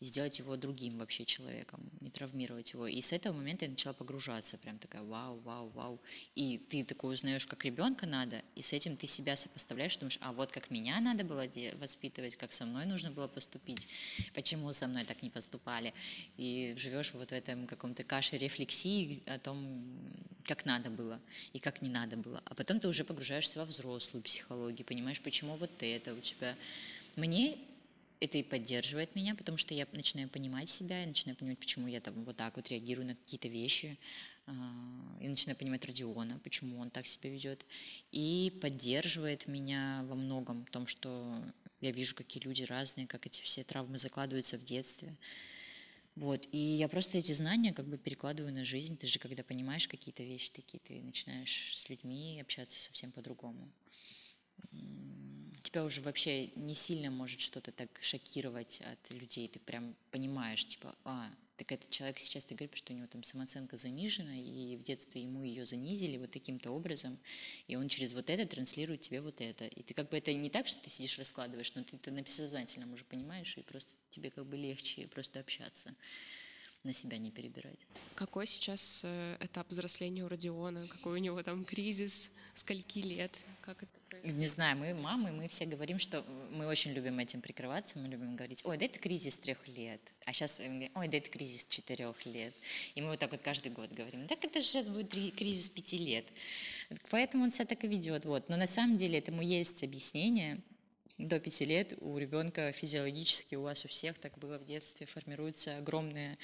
и 0.00 0.04
сделать 0.04 0.38
его 0.38 0.56
другим 0.56 0.98
вообще 0.98 1.24
человеком, 1.24 1.80
не 2.00 2.10
травмировать 2.10 2.72
его. 2.72 2.86
И 2.86 3.00
с 3.00 3.12
этого 3.12 3.34
момента 3.34 3.64
я 3.64 3.70
начала 3.70 3.94
погружаться, 3.94 4.58
прям 4.58 4.78
такая 4.78 5.02
вау, 5.02 5.38
вау, 5.40 5.68
вау. 5.70 6.00
И 6.34 6.58
ты 6.58 6.84
такой 6.84 7.14
узнаешь, 7.14 7.46
как 7.46 7.64
ребенка 7.64 8.06
надо, 8.06 8.42
и 8.54 8.62
с 8.62 8.72
этим 8.72 8.96
ты 8.96 9.06
себя 9.06 9.36
сопоставляешь, 9.36 9.96
думаешь, 9.96 10.18
а 10.20 10.32
вот 10.32 10.52
как 10.52 10.70
меня 10.70 11.00
надо 11.00 11.24
было 11.24 11.46
воспитывать, 11.80 12.36
как 12.36 12.52
со 12.52 12.66
мной 12.66 12.84
нужно 12.84 13.10
было 13.10 13.26
поступить, 13.26 13.88
почему 14.34 14.72
со 14.72 14.86
мной 14.86 15.04
так 15.04 15.22
не 15.22 15.30
поступали. 15.30 15.94
И 16.36 16.74
живешь 16.76 17.14
вот 17.14 17.30
в 17.30 17.32
этом 17.32 17.66
каком-то 17.66 18.04
каше 18.04 18.36
рефлексии 18.36 19.22
о 19.26 19.38
том, 19.38 19.84
как 20.44 20.64
надо 20.64 20.90
было 20.90 21.20
и 21.52 21.58
как 21.58 21.80
не 21.82 21.88
надо 21.88 22.16
было. 22.16 22.42
А 22.44 22.54
потом 22.54 22.80
ты 22.80 22.88
уже 22.88 23.04
погружаешься 23.04 23.58
во 23.58 23.64
взрослую 23.64 24.22
психологию, 24.22 24.86
понимаешь, 24.86 25.20
почему 25.20 25.56
вот 25.56 25.70
это 25.80 26.14
у 26.14 26.20
тебя. 26.20 26.56
Мне 27.16 27.56
это 28.20 28.38
и 28.38 28.42
поддерживает 28.42 29.14
меня, 29.14 29.34
потому 29.34 29.58
что 29.58 29.74
я 29.74 29.86
начинаю 29.92 30.28
понимать 30.28 30.70
себя, 30.70 31.00
я 31.00 31.06
начинаю 31.06 31.36
понимать, 31.36 31.58
почему 31.58 31.86
я 31.86 32.00
там 32.00 32.24
вот 32.24 32.36
так 32.36 32.56
вот 32.56 32.68
реагирую 32.68 33.06
на 33.06 33.14
какие-то 33.14 33.48
вещи, 33.48 33.98
а, 34.46 34.52
и 35.20 35.28
начинаю 35.28 35.56
понимать 35.56 35.84
Родиона, 35.84 36.40
почему 36.42 36.78
он 36.78 36.90
так 36.90 37.06
себя 37.06 37.30
ведет, 37.30 37.64
и 38.12 38.52
поддерживает 38.62 39.46
меня 39.46 40.04
во 40.08 40.14
многом, 40.14 40.64
в 40.64 40.70
том, 40.70 40.86
что 40.86 41.42
я 41.80 41.92
вижу, 41.92 42.14
какие 42.14 42.42
люди 42.42 42.62
разные, 42.62 43.06
как 43.06 43.26
эти 43.26 43.42
все 43.42 43.64
травмы 43.64 43.98
закладываются 43.98 44.58
в 44.58 44.64
детстве. 44.64 45.16
Вот, 46.14 46.48
и 46.50 46.56
я 46.56 46.88
просто 46.88 47.18
эти 47.18 47.32
знания 47.32 47.74
как 47.74 47.86
бы 47.86 47.98
перекладываю 47.98 48.52
на 48.52 48.64
жизнь. 48.64 48.96
Ты 48.96 49.06
же, 49.06 49.18
когда 49.18 49.42
понимаешь 49.42 49.86
какие-то 49.86 50.22
вещи 50.22 50.50
такие, 50.50 50.80
ты 50.80 51.02
начинаешь 51.02 51.76
с 51.76 51.90
людьми 51.90 52.40
общаться 52.40 52.78
совсем 52.78 53.12
по-другому 53.12 53.70
тебя 55.76 55.84
уже 55.84 56.00
вообще 56.00 56.46
не 56.56 56.74
сильно 56.74 57.10
может 57.10 57.42
что-то 57.42 57.70
так 57.70 57.90
шокировать 58.00 58.80
от 58.80 59.10
людей. 59.10 59.46
Ты 59.46 59.58
прям 59.58 59.94
понимаешь, 60.10 60.64
типа, 60.64 60.96
а, 61.04 61.30
так 61.58 61.70
этот 61.70 61.90
человек 61.90 62.18
сейчас, 62.18 62.46
ты 62.46 62.54
говоришь, 62.54 62.78
что 62.78 62.94
у 62.94 62.96
него 62.96 63.06
там 63.06 63.22
самооценка 63.22 63.76
занижена, 63.76 64.38
и 64.38 64.76
в 64.76 64.84
детстве 64.84 65.20
ему 65.20 65.42
ее 65.42 65.66
занизили 65.66 66.16
вот 66.16 66.30
таким-то 66.30 66.70
образом, 66.70 67.18
и 67.68 67.76
он 67.76 67.90
через 67.90 68.14
вот 68.14 68.30
это 68.30 68.46
транслирует 68.46 69.02
тебе 69.02 69.20
вот 69.20 69.42
это. 69.42 69.66
И 69.66 69.82
ты 69.82 69.92
как 69.92 70.08
бы 70.08 70.16
это 70.16 70.32
не 70.32 70.48
так, 70.48 70.66
что 70.66 70.82
ты 70.82 70.88
сидишь 70.88 71.18
раскладываешь, 71.18 71.74
но 71.74 71.84
ты 71.84 71.96
это 71.96 72.10
на 72.10 72.22
бессознательном 72.22 72.94
уже 72.94 73.04
понимаешь, 73.04 73.54
и 73.58 73.60
просто 73.60 73.90
тебе 74.10 74.30
как 74.30 74.46
бы 74.46 74.56
легче 74.56 75.06
просто 75.08 75.40
общаться 75.40 75.94
на 76.84 76.94
себя 76.94 77.18
не 77.18 77.30
перебирать. 77.30 77.80
Какой 78.14 78.46
сейчас 78.46 79.02
э, 79.04 79.36
этап 79.40 79.68
взросления 79.68 80.24
у 80.24 80.28
Родиона? 80.28 80.86
Какой 80.86 81.20
у 81.20 81.22
него 81.22 81.42
там 81.42 81.66
кризис? 81.66 82.30
Скольки 82.54 83.00
лет? 83.00 83.44
Как 83.60 83.82
это? 83.82 84.05
Не 84.24 84.46
знаю, 84.46 84.76
мы 84.76 84.94
мамы, 84.94 85.32
мы 85.32 85.48
все 85.48 85.64
говорим, 85.64 85.98
что 85.98 86.24
мы 86.50 86.66
очень 86.66 86.92
любим 86.92 87.18
этим 87.18 87.40
прикрываться, 87.40 87.98
мы 87.98 88.08
любим 88.08 88.36
говорить, 88.36 88.60
ой, 88.64 88.78
да 88.78 88.84
это 88.84 88.98
кризис 88.98 89.36
трех 89.36 89.66
лет, 89.68 90.00
а 90.24 90.32
сейчас 90.32 90.60
ой, 90.60 91.08
да 91.08 91.16
это 91.16 91.28
кризис 91.28 91.66
четырех 91.68 92.24
лет. 92.26 92.54
И 92.94 93.00
мы 93.00 93.10
вот 93.10 93.18
так 93.18 93.30
вот 93.32 93.40
каждый 93.42 93.72
год 93.72 93.90
говорим, 93.92 94.26
так 94.28 94.44
это 94.44 94.60
же 94.60 94.66
сейчас 94.66 94.88
будет 94.88 95.10
кризис 95.10 95.70
пяти 95.70 95.98
лет. 95.98 96.26
Поэтому 97.10 97.44
он 97.44 97.52
себя 97.52 97.66
так 97.66 97.84
и 97.84 97.88
ведет. 97.88 98.24
Вот. 98.24 98.48
Но 98.48 98.56
на 98.56 98.66
самом 98.66 98.96
деле 98.96 99.18
этому 99.18 99.42
есть 99.42 99.82
объяснение, 99.82 100.60
до 101.18 101.40
пяти 101.40 101.64
лет 101.64 101.94
у 102.00 102.18
ребенка 102.18 102.72
физиологически, 102.72 103.54
у 103.54 103.62
вас 103.62 103.84
у 103.84 103.88
всех 103.88 104.18
так 104.18 104.36
было 104.38 104.58
в 104.58 104.66
детстве, 104.66 105.06
формируется 105.06 105.78
огромное 105.78 106.36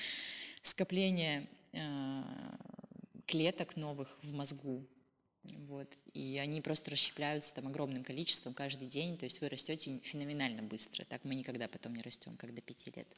скопление 0.62 1.46
э, 1.72 2.22
клеток 3.26 3.76
новых 3.76 4.18
в 4.22 4.32
мозгу. 4.32 4.86
Вот. 5.44 5.88
И 6.14 6.38
они 6.38 6.60
просто 6.60 6.90
расщепляются 6.90 7.54
там 7.54 7.66
огромным 7.66 8.04
количеством 8.04 8.54
каждый 8.54 8.88
день. 8.88 9.18
То 9.18 9.24
есть 9.24 9.40
вы 9.40 9.48
растете 9.48 9.98
феноменально 10.02 10.62
быстро. 10.62 11.04
Так 11.04 11.24
мы 11.24 11.34
никогда 11.34 11.68
потом 11.68 11.94
не 11.94 12.02
растем, 12.02 12.36
как 12.36 12.54
до 12.54 12.60
пяти 12.60 12.92
лет. 12.94 13.08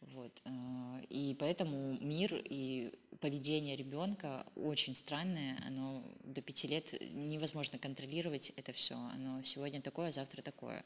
Вот. 0.00 0.32
Э, 0.44 1.02
и 1.08 1.36
поэтому 1.38 1.98
мир 2.00 2.40
и 2.44 2.92
поведение 3.20 3.76
ребенка 3.76 4.46
очень 4.56 4.94
странное. 4.94 5.58
Оно 5.66 6.02
до 6.24 6.40
пяти 6.40 6.68
лет 6.68 6.94
невозможно 7.12 7.78
контролировать 7.78 8.52
это 8.56 8.72
все. 8.72 8.94
Оно 8.94 9.42
сегодня 9.42 9.82
такое, 9.82 10.08
а 10.08 10.12
завтра 10.12 10.42
такое. 10.42 10.84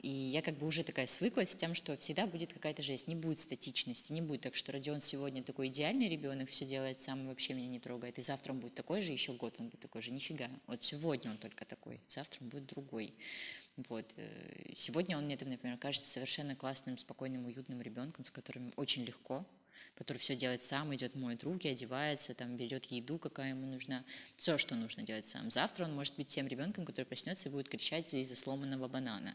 И 0.00 0.08
я 0.08 0.40
как 0.40 0.56
бы 0.56 0.66
уже 0.66 0.82
такая 0.82 1.06
свыклась 1.06 1.50
с 1.50 1.56
тем, 1.56 1.74
что 1.74 1.94
всегда 1.98 2.26
будет 2.26 2.54
какая-то 2.54 2.82
жесть, 2.82 3.06
не 3.06 3.14
будет 3.14 3.38
статичности, 3.38 4.12
не 4.12 4.22
будет 4.22 4.40
так, 4.40 4.54
что 4.54 4.72
Родион 4.72 5.02
сегодня 5.02 5.42
такой 5.42 5.68
идеальный 5.68 6.08
ребенок, 6.08 6.48
все 6.48 6.64
делает 6.64 7.00
сам, 7.00 7.26
вообще 7.26 7.52
меня 7.52 7.68
не 7.68 7.80
трогает, 7.80 8.18
и 8.18 8.22
завтра 8.22 8.52
он 8.52 8.60
будет 8.60 8.74
такой 8.74 9.02
же, 9.02 9.12
еще 9.12 9.34
год 9.34 9.56
он 9.58 9.68
будет 9.68 9.80
такой 9.80 10.00
же, 10.00 10.10
нифига. 10.10 10.48
Вот 10.66 10.82
сегодня 10.82 11.30
он 11.30 11.36
только 11.36 11.66
такой, 11.66 12.00
завтра 12.08 12.40
он 12.40 12.48
будет 12.48 12.66
другой. 12.66 13.12
Вот. 13.76 14.10
Э, 14.16 14.72
сегодня 14.74 15.18
он 15.18 15.24
мне, 15.24 15.38
например, 15.38 15.76
кажется 15.76 16.10
совершенно 16.10 16.56
классным, 16.56 16.96
спокойным, 16.96 17.44
уютным 17.44 17.82
ребенком, 17.82 18.24
с 18.24 18.30
которым 18.30 18.72
очень 18.76 19.04
легко, 19.04 19.44
который 19.94 20.16
все 20.16 20.34
делает 20.34 20.62
сам, 20.62 20.94
идет, 20.94 21.14
моет 21.14 21.44
руки, 21.44 21.68
одевается, 21.68 22.34
там, 22.34 22.56
берет 22.56 22.86
еду, 22.86 23.18
какая 23.18 23.50
ему 23.50 23.66
нужна, 23.66 24.04
все, 24.38 24.56
что 24.56 24.74
нужно 24.74 25.02
делать 25.02 25.26
сам. 25.26 25.50
Завтра 25.50 25.84
он 25.84 25.94
может 25.94 26.16
быть 26.16 26.28
тем 26.28 26.46
ребенком, 26.46 26.86
который 26.86 27.04
проснется 27.04 27.48
и 27.48 27.52
будет 27.52 27.68
кричать 27.68 28.14
из-за 28.14 28.36
сломанного 28.36 28.88
банана. 28.88 29.34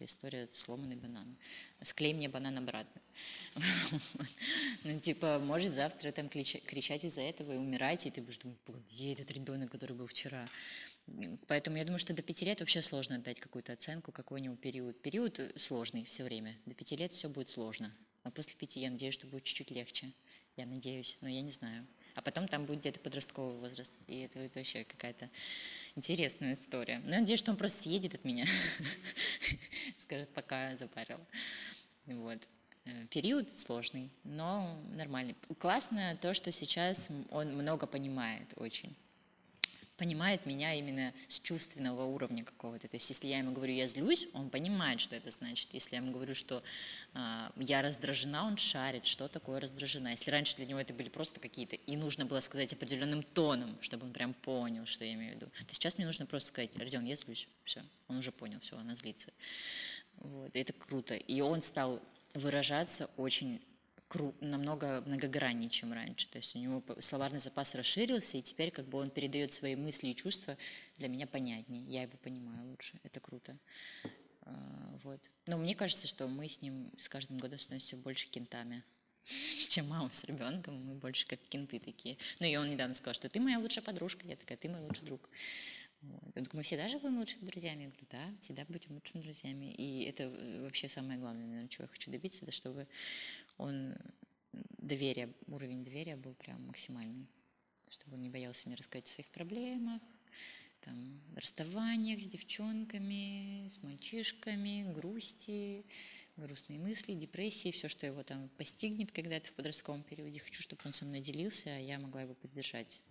Это 0.00 0.06
история 0.06 0.48
сломанный 0.50 0.96
банан. 0.96 1.36
Склей 1.82 2.14
мне 2.14 2.30
банан 2.30 2.56
обратно. 2.56 3.02
Ну, 4.82 4.98
типа, 4.98 5.38
может 5.38 5.74
завтра 5.74 6.10
там 6.10 6.30
кричать 6.30 7.04
из-за 7.04 7.20
этого 7.20 7.52
и 7.52 7.58
умирать, 7.58 8.06
и 8.06 8.10
ты 8.10 8.22
будешь 8.22 8.38
думать, 8.38 8.56
где 8.90 9.12
этот 9.12 9.30
ребенок, 9.30 9.70
который 9.70 9.94
был 9.94 10.06
вчера. 10.06 10.48
Поэтому 11.48 11.76
я 11.76 11.84
думаю, 11.84 11.98
что 11.98 12.14
до 12.14 12.22
пяти 12.22 12.46
лет 12.46 12.60
вообще 12.60 12.80
сложно 12.80 13.18
дать 13.18 13.40
какую-то 13.40 13.74
оценку, 13.74 14.10
какой 14.10 14.40
у 14.40 14.44
него 14.44 14.56
период. 14.56 15.02
Период 15.02 15.38
сложный 15.56 16.06
все 16.06 16.24
время. 16.24 16.56
До 16.64 16.74
пяти 16.74 16.96
лет 16.96 17.12
все 17.12 17.28
будет 17.28 17.50
сложно. 17.50 17.94
А 18.22 18.30
после 18.30 18.54
пяти 18.54 18.80
я 18.80 18.90
надеюсь, 18.90 19.12
что 19.12 19.26
будет 19.26 19.44
чуть-чуть 19.44 19.70
легче. 19.70 20.14
Я 20.56 20.64
надеюсь, 20.64 21.18
но 21.20 21.28
я 21.28 21.42
не 21.42 21.52
знаю. 21.52 21.86
А 22.20 22.22
потом 22.22 22.48
там 22.48 22.66
будет 22.66 22.80
где-то 22.80 23.00
подростковый 23.00 23.56
возраст. 23.56 23.94
И 24.06 24.20
это, 24.20 24.40
это 24.40 24.58
вообще 24.58 24.84
какая-то 24.84 25.30
интересная 25.96 26.52
история. 26.52 27.00
Но 27.02 27.14
я 27.14 27.20
надеюсь, 27.20 27.38
что 27.38 27.50
он 27.50 27.56
просто 27.56 27.80
съедет 27.84 28.14
от 28.14 28.26
меня. 28.26 28.44
Скажет, 30.00 30.28
пока 30.34 30.76
запарил. 30.76 31.18
Вот. 32.04 32.46
Э, 32.84 33.06
период 33.06 33.58
сложный, 33.58 34.10
но 34.22 34.78
нормальный. 34.90 35.34
Классно 35.58 36.14
то, 36.20 36.34
что 36.34 36.52
сейчас 36.52 37.08
он 37.30 37.56
много 37.56 37.86
понимает 37.86 38.52
очень 38.56 38.94
понимает 40.00 40.46
меня 40.46 40.72
именно 40.72 41.12
с 41.28 41.38
чувственного 41.38 42.04
уровня 42.04 42.42
какого-то. 42.42 42.88
То 42.88 42.96
есть 42.96 43.10
если 43.10 43.28
я 43.28 43.38
ему 43.38 43.52
говорю, 43.52 43.74
я 43.74 43.86
злюсь, 43.86 44.28
он 44.32 44.48
понимает, 44.48 44.98
что 44.98 45.14
это 45.14 45.30
значит. 45.30 45.68
Если 45.74 45.94
я 45.94 46.00
ему 46.00 46.10
говорю, 46.10 46.34
что 46.34 46.62
э, 47.12 47.50
я 47.56 47.82
раздражена, 47.82 48.46
он 48.46 48.56
шарит, 48.56 49.06
что 49.06 49.28
такое 49.28 49.60
раздражена. 49.60 50.08
Если 50.08 50.30
раньше 50.30 50.56
для 50.56 50.64
него 50.64 50.80
это 50.80 50.94
были 50.94 51.10
просто 51.10 51.38
какие-то, 51.38 51.76
и 51.76 51.98
нужно 51.98 52.24
было 52.24 52.40
сказать 52.40 52.72
определенным 52.72 53.22
тоном, 53.22 53.76
чтобы 53.82 54.06
он 54.06 54.14
прям 54.14 54.32
понял, 54.32 54.86
что 54.86 55.04
я 55.04 55.12
имею 55.12 55.32
в 55.32 55.36
виду, 55.36 55.46
то 55.66 55.74
сейчас 55.74 55.98
мне 55.98 56.06
нужно 56.06 56.24
просто 56.24 56.48
сказать, 56.48 56.70
Родион, 56.78 57.04
я 57.04 57.14
злюсь, 57.14 57.46
все, 57.64 57.82
он 58.08 58.16
уже 58.16 58.32
понял, 58.32 58.58
все, 58.60 58.78
она 58.78 58.96
злится. 58.96 59.30
Вот, 60.14 60.50
это 60.54 60.72
круто. 60.72 61.14
И 61.14 61.42
он 61.42 61.60
стал 61.60 62.00
выражаться 62.32 63.10
очень 63.18 63.60
намного 64.40 65.02
многограннее, 65.06 65.68
чем 65.68 65.92
раньше. 65.92 66.28
То 66.28 66.38
есть 66.38 66.56
у 66.56 66.58
него 66.58 66.82
словарный 67.00 67.38
запас 67.38 67.74
расширился, 67.74 68.38
и 68.38 68.42
теперь 68.42 68.70
как 68.70 68.86
бы 68.88 68.98
он 68.98 69.10
передает 69.10 69.52
свои 69.52 69.76
мысли 69.76 70.08
и 70.08 70.16
чувства 70.16 70.56
для 70.98 71.08
меня 71.08 71.26
понятнее. 71.26 71.84
Я 71.84 72.02
его 72.02 72.16
понимаю 72.18 72.68
лучше. 72.70 72.98
Это 73.02 73.20
круто. 73.20 73.56
А, 74.42 74.98
вот. 75.02 75.20
Но 75.46 75.58
мне 75.58 75.74
кажется, 75.74 76.06
что 76.06 76.26
мы 76.28 76.48
с 76.48 76.60
ним 76.60 76.90
с 76.98 77.08
каждым 77.08 77.38
годом 77.38 77.58
становимся 77.58 77.88
все 77.88 77.96
больше 77.96 78.28
кентами 78.28 78.82
чем 79.68 79.88
мама 79.88 80.10
с 80.10 80.24
ребенком, 80.24 80.84
мы 80.84 80.94
больше 80.94 81.26
как 81.26 81.40
кенты 81.48 81.78
такие. 81.78 82.16
Ну 82.38 82.46
и 82.46 82.56
он 82.56 82.70
недавно 82.70 82.94
сказал, 82.94 83.14
что 83.14 83.28
ты 83.28 83.40
моя 83.40 83.58
лучшая 83.58 83.84
подружка, 83.84 84.26
я 84.26 84.36
такая, 84.36 84.58
ты 84.58 84.68
мой 84.68 84.80
лучший 84.80 85.04
друг. 85.04 85.28
Вот. 86.02 86.22
Он 86.24 86.30
говорит, 86.30 86.54
мы 86.54 86.62
всегда 86.62 86.88
же 86.88 86.98
будем 86.98 87.18
лучшими 87.18 87.44
друзьями. 87.44 87.82
Я 87.82 87.88
говорю, 87.88 88.06
да, 88.10 88.34
всегда 88.40 88.64
будем 88.66 88.94
лучшими 88.94 89.20
друзьями. 89.20 89.66
И 89.74 90.04
это 90.04 90.24
э, 90.24 90.62
вообще 90.62 90.88
самое 90.88 91.18
главное, 91.18 91.46
наверное, 91.46 91.68
чего 91.68 91.84
я 91.84 91.88
хочу 91.88 92.10
добиться, 92.10 92.44
это 92.44 92.52
чтобы 92.52 92.88
он 93.60 93.94
доверие, 94.78 95.32
уровень 95.46 95.84
доверия 95.84 96.16
был 96.16 96.34
прям 96.34 96.66
максимальный, 96.66 97.28
чтобы 97.88 98.16
он 98.16 98.22
не 98.22 98.30
боялся 98.30 98.68
мне 98.68 98.76
рассказать 98.76 99.06
о 99.06 99.14
своих 99.14 99.30
проблемах, 99.30 100.02
там, 100.80 101.20
расставаниях 101.36 102.22
с 102.22 102.26
девчонками, 102.26 103.68
с 103.68 103.82
мальчишками, 103.82 104.92
грусти, 104.94 105.84
грустные 106.36 106.78
мысли, 106.78 107.12
депрессии, 107.12 107.70
все, 107.70 107.88
что 107.88 108.06
его 108.06 108.22
там 108.22 108.48
постигнет 108.56 109.12
когда-то 109.12 109.48
в 109.48 109.52
подростковом 109.52 110.02
периоде. 110.02 110.40
Хочу, 110.40 110.62
чтобы 110.62 110.80
он 110.84 110.92
со 110.92 111.04
мной 111.04 111.20
делился, 111.20 111.70
а 111.70 111.78
я 111.78 111.98
могла 111.98 112.22
его 112.22 112.34
поддержать. 112.34 113.02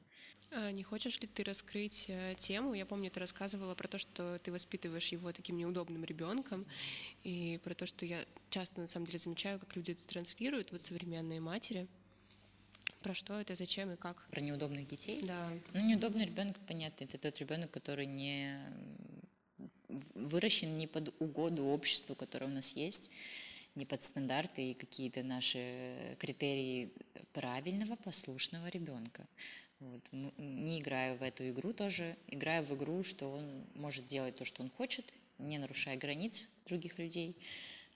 А 0.51 0.71
не 0.71 0.83
хочешь 0.83 1.19
ли 1.19 1.27
ты 1.27 1.43
раскрыть 1.43 2.05
э, 2.07 2.33
тему? 2.37 2.73
Я 2.73 2.85
помню, 2.85 3.11
ты 3.11 3.19
рассказывала 3.19 3.75
про 3.75 3.87
то, 3.87 3.99
что 3.99 4.39
ты 4.39 4.51
воспитываешь 4.51 5.09
его 5.09 5.31
таким 5.31 5.57
неудобным 5.57 6.03
ребенком, 6.03 6.65
и 7.23 7.59
про 7.63 7.75
то, 7.75 7.85
что 7.85 8.05
я 8.05 8.25
часто 8.49 8.81
на 8.81 8.87
самом 8.87 9.05
деле 9.05 9.19
замечаю, 9.19 9.59
как 9.59 9.75
люди 9.75 9.91
это 9.91 10.07
транслируют, 10.07 10.71
вот 10.71 10.81
современные 10.81 11.39
матери. 11.39 11.87
Про 13.01 13.13
что 13.13 13.39
это, 13.39 13.55
зачем 13.55 13.91
и 13.91 13.95
как? 13.95 14.27
Про 14.31 14.41
неудобных 14.41 14.87
детей? 14.87 15.21
Да. 15.23 15.51
Ну, 15.73 15.87
неудобный 15.87 16.25
ребенок, 16.25 16.57
понятно, 16.67 17.03
это 17.03 17.17
тот 17.17 17.37
ребенок, 17.39 17.69
который 17.71 18.07
не 18.07 18.59
выращен 20.15 20.77
не 20.77 20.87
под 20.87 21.13
угоду 21.21 21.65
обществу, 21.65 22.15
которое 22.15 22.47
у 22.47 22.53
нас 22.53 22.75
есть, 22.75 23.11
не 23.75 23.85
под 23.85 24.03
стандарты 24.03 24.71
и 24.71 24.73
какие-то 24.73 25.23
наши 25.23 26.17
критерии 26.19 26.91
правильного, 27.33 27.95
послушного 27.95 28.67
ребенка. 28.67 29.27
Вот. 29.79 30.01
Не 30.11 30.79
играю 30.79 31.17
в 31.17 31.23
эту 31.23 31.47
игру 31.49 31.73
тоже, 31.73 32.17
играю 32.27 32.65
в 32.65 32.75
игру, 32.75 33.03
что 33.03 33.27
он 33.27 33.65
может 33.75 34.07
делать 34.07 34.35
то, 34.35 34.45
что 34.45 34.61
он 34.61 34.69
хочет, 34.69 35.05
не 35.37 35.57
нарушая 35.57 35.95
границ 35.95 36.49
других 36.65 36.99
людей, 36.99 37.37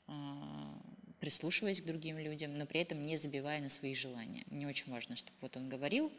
а, 0.07 0.81
прислушиваясь 1.19 1.81
к 1.81 1.85
другим 1.85 2.17
людям, 2.17 2.57
но 2.57 2.65
при 2.65 2.81
этом 2.81 3.05
не 3.05 3.17
забивая 3.17 3.61
на 3.61 3.69
свои 3.69 3.95
желания. 3.95 4.43
Мне 4.47 4.67
очень 4.67 4.91
важно, 4.91 5.15
чтобы 5.17 5.37
вот 5.41 5.57
он 5.57 5.67
говорил, 5.67 6.11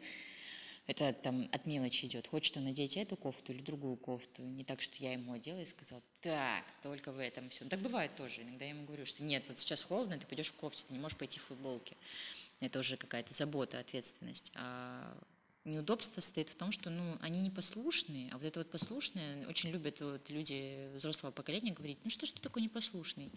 это 0.87 1.13
там 1.13 1.49
от 1.51 1.65
мелочи 1.65 2.05
идет. 2.05 2.27
Хочет 2.27 2.57
он 2.57 2.65
надеть 2.65 2.95
эту 2.95 3.15
кофту 3.17 3.51
или 3.51 3.61
другую 3.61 3.97
кофту. 3.97 4.43
Не 4.43 4.63
так, 4.63 4.83
что 4.83 4.95
я 4.99 5.13
ему 5.13 5.33
одела 5.33 5.59
и 5.59 5.65
сказала, 5.65 6.03
так, 6.21 6.63
только 6.83 7.11
в 7.11 7.17
этом 7.17 7.49
все. 7.49 7.65
Так 7.65 7.79
бывает 7.79 8.15
тоже. 8.15 8.43
Иногда 8.43 8.65
я 8.65 8.71
ему 8.71 8.85
говорю, 8.85 9.07
что 9.07 9.23
нет, 9.23 9.43
вот 9.47 9.57
сейчас 9.57 9.83
холодно, 9.83 10.19
ты 10.19 10.27
пойдешь 10.27 10.49
в 10.49 10.55
кофте, 10.55 10.85
ты 10.87 10.93
не 10.93 10.99
можешь 10.99 11.17
пойти 11.17 11.39
в 11.39 11.43
футболке. 11.43 11.97
Это 12.59 12.79
уже 12.79 12.97
какая-то 12.97 13.33
забота, 13.33 13.79
ответственность. 13.79 14.51
А 14.53 15.17
неудобство 15.65 16.21
стоит 16.21 16.49
в 16.49 16.55
том, 16.55 16.71
что 16.71 16.89
ну, 16.89 17.17
они 17.21 17.41
непослушные, 17.41 18.29
а 18.31 18.37
вот 18.37 18.45
это 18.45 18.59
вот 18.59 18.71
послушное, 18.71 19.47
очень 19.47 19.71
любят 19.71 19.99
вот 19.99 20.29
люди 20.29 20.89
взрослого 20.95 21.31
поколения 21.31 21.71
говорить, 21.71 21.97
ну 22.03 22.09
что 22.09 22.25
ж 22.25 22.31
ты 22.31 22.41
такой 22.41 22.61
непослушный? 22.61 23.31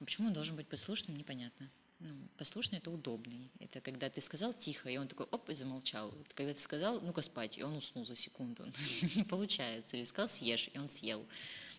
А 0.00 0.04
почему 0.04 0.28
он 0.28 0.34
должен 0.34 0.56
быть 0.56 0.66
послушным, 0.66 1.16
непонятно. 1.16 1.70
Ну, 2.00 2.16
послушный– 2.36 2.78
это 2.80 2.90
удобный. 2.90 3.52
Это 3.60 3.80
когда 3.80 4.10
ты 4.10 4.20
сказал 4.20 4.52
тихо, 4.52 4.88
и 4.88 4.96
он 4.96 5.06
такой, 5.06 5.26
оп, 5.30 5.48
и 5.50 5.54
замолчал. 5.54 6.12
Когда 6.34 6.52
ты 6.52 6.60
сказал, 6.60 7.00
ну-ка 7.00 7.22
спать, 7.22 7.58
и 7.58 7.62
он 7.62 7.76
уснул 7.76 8.04
за 8.04 8.16
секунду. 8.16 8.64
Не 9.14 9.22
получается. 9.22 9.96
Или 9.96 10.04
сказал, 10.04 10.28
съешь, 10.28 10.68
и 10.74 10.78
он 10.78 10.88
съел. 10.88 11.24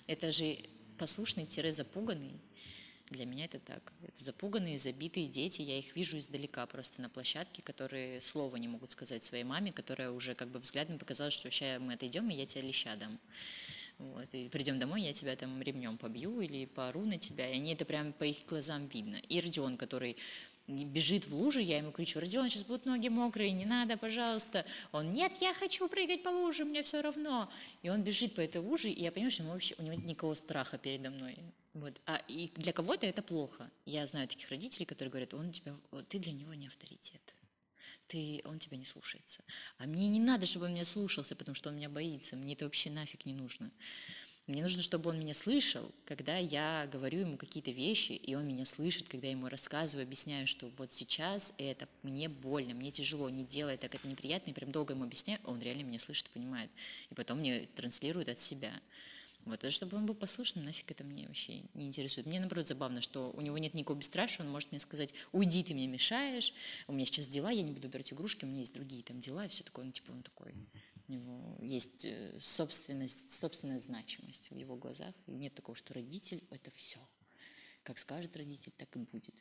Это 0.07 0.31
же 0.31 0.57
послушный-запуганный, 0.97 2.39
для 3.13 3.25
меня 3.25 3.45
это 3.45 3.59
так. 3.59 3.93
Это 4.01 4.23
запуганные, 4.23 4.77
забитые 4.77 5.27
дети. 5.27 5.61
Я 5.61 5.79
их 5.79 5.95
вижу 5.95 6.17
издалека 6.17 6.65
просто 6.65 7.01
на 7.01 7.09
площадке, 7.09 7.61
которые 7.61 8.19
слова 8.19 8.57
не 8.57 8.67
могут 8.67 8.91
сказать 8.91 9.23
своей 9.23 9.43
маме, 9.43 9.71
которая 9.71 10.11
уже 10.11 10.35
как 10.35 10.49
бы 10.49 10.59
взглядом 10.59 10.99
показала, 10.99 11.31
что 11.31 11.49
сейчас 11.49 11.79
мы 11.79 11.93
отойдем, 11.93 12.29
и 12.29 12.35
я 12.35 12.45
тебя 12.45 12.63
леща 12.63 12.95
дам. 12.95 13.19
Вот, 13.99 14.27
и 14.33 14.49
придем 14.49 14.79
домой, 14.79 15.03
я 15.03 15.13
тебя 15.13 15.35
там 15.35 15.61
ремнем 15.61 15.97
побью 15.97 16.41
или 16.41 16.65
поору 16.65 17.05
на 17.05 17.17
тебя. 17.17 17.47
И 17.49 17.55
они 17.55 17.73
это 17.73 17.85
прям 17.85 18.11
по 18.11 18.23
их 18.23 18.45
глазам 18.45 18.87
видно. 18.87 19.17
И 19.29 19.39
Родион, 19.39 19.77
который 19.77 20.17
бежит 20.67 21.27
в 21.27 21.35
лужу, 21.35 21.59
я 21.59 21.77
ему 21.77 21.91
кричу, 21.91 22.19
Родион, 22.19 22.49
сейчас 22.49 22.63
будут 22.63 22.85
ноги 22.85 23.09
мокрые, 23.09 23.51
не 23.51 23.65
надо, 23.65 23.97
пожалуйста. 23.97 24.65
Он, 24.91 25.11
нет, 25.11 25.33
я 25.41 25.53
хочу 25.53 25.87
прыгать 25.87 26.23
по 26.23 26.29
луже, 26.29 26.65
мне 26.65 26.83
все 26.83 27.01
равно. 27.01 27.49
И 27.81 27.89
он 27.89 28.03
бежит 28.03 28.35
по 28.35 28.41
этой 28.41 28.61
луже, 28.61 28.89
и 28.89 29.01
я 29.01 29.11
понимаю, 29.11 29.31
что 29.31 29.43
ему 29.43 29.53
вообще, 29.53 29.75
у 29.77 29.83
него 29.83 29.93
нет 29.93 30.05
никакого 30.05 30.35
страха 30.35 30.77
передо 30.77 31.09
мной. 31.09 31.37
Вот. 31.73 31.99
А 32.05 32.21
и 32.27 32.51
для 32.55 32.71
кого-то 32.71 33.05
это 33.05 33.23
плохо. 33.23 33.69
Я 33.85 34.05
знаю 34.05 34.27
таких 34.27 34.49
родителей, 34.49 34.85
которые 34.85 35.11
говорят, 35.11 35.33
он 35.33 35.51
тебя, 35.51 35.75
ты 36.09 36.19
для 36.19 36.31
него 36.31 36.53
не 36.53 36.67
авторитет. 36.67 37.21
Ты, 38.07 38.41
он 38.45 38.59
тебя 38.59 38.77
не 38.77 38.85
слушается. 38.85 39.43
А 39.77 39.85
мне 39.85 40.07
не 40.07 40.19
надо, 40.19 40.45
чтобы 40.45 40.65
он 40.65 40.73
меня 40.73 40.85
слушался, 40.85 41.35
потому 41.35 41.55
что 41.55 41.69
он 41.69 41.77
меня 41.77 41.89
боится. 41.89 42.35
Мне 42.35 42.53
это 42.53 42.65
вообще 42.65 42.91
нафиг 42.91 43.25
не 43.25 43.33
нужно. 43.33 43.71
Мне 44.45 44.61
нужно, 44.61 44.83
чтобы 44.83 45.09
он 45.09 45.19
меня 45.19 45.33
слышал, 45.33 45.89
когда 46.03 46.37
я 46.37 46.85
говорю 46.91 47.21
ему 47.21 47.37
какие-то 47.37 47.71
вещи, 47.71 48.11
и 48.11 48.35
он 48.35 48.45
меня 48.45 48.65
слышит, 48.65 49.07
когда 49.07 49.27
я 49.27 49.31
ему 49.31 49.47
рассказываю, 49.47 50.03
объясняю, 50.03 50.47
что 50.47 50.69
вот 50.77 50.91
сейчас 50.91 51.53
это 51.57 51.87
мне 52.03 52.27
больно, 52.27 52.73
мне 52.73 52.91
тяжело, 52.91 53.29
не 53.29 53.45
делай 53.45 53.77
так, 53.77 53.95
это 53.95 54.05
неприятно, 54.05 54.51
и 54.51 54.53
прям 54.53 54.73
долго 54.73 54.93
ему 54.93 55.05
объясняю, 55.05 55.39
он 55.45 55.61
реально 55.61 55.83
меня 55.83 55.99
слышит 55.99 56.27
и 56.27 56.31
понимает. 56.31 56.69
И 57.09 57.15
потом 57.15 57.39
мне 57.39 57.69
транслирует 57.77 58.27
от 58.27 58.41
себя. 58.41 58.73
Вот, 59.45 59.59
это 59.59 59.71
чтобы 59.71 59.97
он 59.97 60.05
был 60.05 60.15
послушным, 60.15 60.63
нафиг 60.63 60.89
это 60.91 61.03
мне 61.03 61.27
вообще 61.27 61.63
не 61.73 61.87
интересует. 61.87 62.27
Мне, 62.27 62.39
наоборот, 62.39 62.67
забавно, 62.67 63.01
что 63.01 63.31
у 63.31 63.41
него 63.41 63.57
нет 63.57 63.73
никакого 63.73 63.97
бесстрашия, 63.97 64.45
он 64.45 64.51
может 64.51 64.71
мне 64.71 64.79
сказать, 64.79 65.13
уйди, 65.33 65.63
ты 65.63 65.73
мне 65.73 65.87
мешаешь, 65.87 66.53
у 66.87 66.93
меня 66.93 67.05
сейчас 67.05 67.27
дела, 67.27 67.51
я 67.51 67.61
не 67.61 67.71
буду 67.71 67.89
брать 67.89 68.13
игрушки, 68.13 68.45
у 68.45 68.47
меня 68.47 68.59
есть 68.59 68.73
другие 68.73 69.03
там 69.03 69.19
дела, 69.19 69.45
и 69.45 69.49
все 69.49 69.63
такое, 69.63 69.85
ну, 69.85 69.91
типа, 69.91 70.11
он 70.11 70.23
такой, 70.23 70.55
у 71.07 71.11
него 71.11 71.57
есть 71.61 72.05
э, 72.05 72.37
собственность, 72.39 73.31
собственная 73.31 73.79
значимость 73.79 74.49
в 74.49 74.55
его 74.55 74.77
глазах, 74.77 75.13
и 75.27 75.31
нет 75.31 75.53
такого, 75.53 75.75
что 75.75 75.93
родитель– 75.93 76.41
это 76.49 76.71
все. 76.71 76.99
Как 77.83 77.99
скажет 77.99 78.37
родитель, 78.37 78.71
так 78.77 78.95
и 78.95 78.99
будет. 78.99 79.35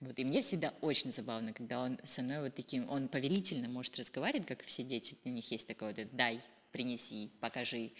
Вот. 0.00 0.18
И 0.18 0.24
мне 0.24 0.40
всегда 0.40 0.74
очень 0.80 1.12
забавно, 1.12 1.52
когда 1.52 1.82
он 1.82 1.98
со 2.04 2.22
мной 2.22 2.40
вот 2.40 2.54
таким, 2.54 2.88
он 2.88 3.08
повелительно 3.08 3.68
может 3.68 3.98
разговаривать, 3.98 4.46
как 4.46 4.62
все 4.64 4.82
дети, 4.82 5.18
у 5.24 5.28
них 5.28 5.50
есть 5.50 5.66
такое 5.66 5.94
вот 5.94 6.08
«дай», 6.16 6.40
«принеси», 6.72 7.30
«покажи» 7.40 7.92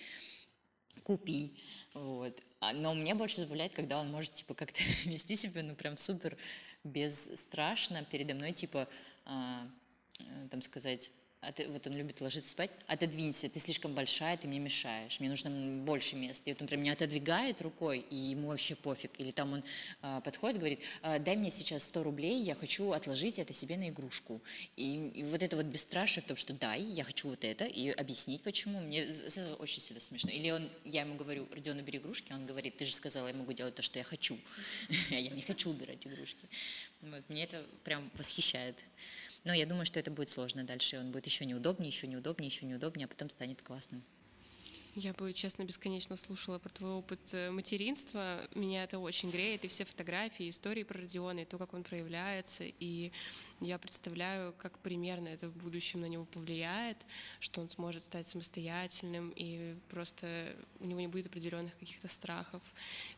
купи. 1.05 1.55
Вот. 1.95 2.41
А, 2.61 2.73
но 2.73 2.95
мне 2.95 3.15
больше 3.15 3.37
забавляет, 3.37 3.75
когда 3.75 4.01
он 4.01 4.11
может, 4.11 4.35
типа, 4.35 4.55
как-то 4.55 4.83
вести 5.05 5.37
себя, 5.37 5.63
ну, 5.63 5.75
прям 5.75 5.97
супер 5.97 6.37
бесстрашно 6.85 8.05
передо 8.05 8.35
мной, 8.35 8.53
типа, 8.53 8.89
а, 9.25 9.69
э, 10.19 10.49
там 10.51 10.63
сказать, 10.63 11.11
от, 11.41 11.61
вот 11.69 11.87
он 11.87 11.97
любит 11.97 12.21
ложиться 12.21 12.51
спать, 12.51 12.71
отодвинься, 12.87 13.49
ты 13.49 13.61
слишком 13.61 13.95
большая, 13.95 14.37
ты 14.37 14.49
мне 14.49 14.59
мешаешь, 14.59 15.21
мне 15.21 15.29
нужно 15.29 15.51
больше 15.85 16.17
места. 16.17 16.51
И 16.51 16.53
вот 16.53 16.63
он 16.63 16.69
прям 16.69 16.81
меня 16.81 16.93
отодвигает 16.93 17.63
рукой, 17.63 18.05
и 18.11 18.17
ему 18.17 18.49
вообще 18.49 18.75
пофиг. 18.75 19.11
Или 19.19 19.31
там 19.31 19.53
он 19.53 19.65
а, 20.03 20.21
подходит, 20.21 20.59
говорит, 20.59 20.81
а, 21.03 21.19
дай 21.19 21.37
мне 21.37 21.51
сейчас 21.51 21.85
100 21.85 22.03
рублей, 22.03 22.43
я 22.43 22.55
хочу 22.55 22.93
отложить 22.93 23.39
это 23.39 23.53
себе 23.53 23.77
на 23.77 23.89
игрушку. 23.91 24.41
И, 24.77 25.09
и 25.15 25.23
вот 25.23 25.43
это 25.43 25.57
вот 25.57 25.67
бесстрашие 25.67 26.23
в 26.23 26.27
том, 26.27 26.37
что 26.37 26.53
дай, 26.53 26.83
я 26.83 27.05
хочу 27.05 27.29
вот 27.29 27.45
это, 27.45 27.65
и 27.65 27.91
объяснить, 27.91 28.43
почему, 28.43 28.81
мне 28.81 29.09
очень 29.59 29.81
всегда 29.81 30.01
смешно. 30.01 30.31
Или 30.31 30.51
он, 30.51 30.69
я 30.85 31.03
ему 31.03 31.15
говорю, 31.17 31.47
Родион, 31.53 31.79
убери 31.79 31.99
игрушки, 31.99 32.33
он 32.33 32.47
говорит, 32.47 32.77
ты 32.77 32.87
же 32.87 32.95
сказала, 32.95 33.29
я 33.29 33.35
могу 33.35 33.53
делать 33.53 33.75
то, 33.75 33.83
что 33.83 33.99
я 33.99 34.05
хочу. 34.05 34.39
А 35.11 35.15
я 35.15 35.31
не 35.31 35.43
хочу 35.43 35.71
убирать 35.71 36.07
игрушки. 36.07 36.49
Мне 37.29 37.45
это 37.45 37.65
прям 37.85 38.11
восхищает. 38.15 38.77
Но 39.47 39.55
я 39.55 39.65
думаю, 39.65 39.87
что 39.87 40.01
это 40.01 40.11
будет 40.11 40.29
сложно 40.29 40.65
дальше. 40.65 40.99
Он 40.99 41.13
будет 41.13 41.27
еще 41.27 41.45
неудобнее, 41.45 41.89
еще 41.89 42.09
неудобнее, 42.09 42.49
еще 42.49 42.67
неудобнее, 42.67 43.05
а 43.05 43.09
потом 43.09 43.31
станет 43.31 43.63
классным. 43.63 44.03
Я 44.99 45.13
бы, 45.13 45.31
честно, 45.35 45.63
бесконечно 45.63 46.17
слушала 46.17 46.59
про 46.59 46.71
твой 46.71 46.93
опыт 46.93 47.21
э, 47.35 47.51
материнства. 47.51 48.49
Меня 48.55 48.85
это 48.85 48.99
очень 48.99 49.31
греет, 49.31 49.63
и 49.63 49.69
все 49.69 49.85
фотографии, 49.85 50.49
истории 50.49 50.85
про 50.85 50.99
Родиона, 50.99 51.41
и 51.41 51.45
то, 51.45 51.59
как 51.59 51.75
он 51.75 51.83
проявляется, 51.83 52.65
и 52.65 53.13
я 53.61 53.77
представляю, 53.77 54.55
как 54.55 54.79
примерно 54.79 55.29
это 55.29 55.49
в 55.49 55.57
будущем 55.57 56.01
на 56.01 56.07
него 56.07 56.25
повлияет, 56.25 56.97
что 57.41 57.61
он 57.61 57.69
сможет 57.69 58.05
стать 58.05 58.27
самостоятельным, 58.27 59.35
и 59.37 59.75
просто 59.91 60.57
у 60.81 60.87
него 60.87 61.01
не 61.01 61.09
будет 61.09 61.27
определенных 61.27 61.77
каких-то 61.79 62.09
страхов, 62.09 62.63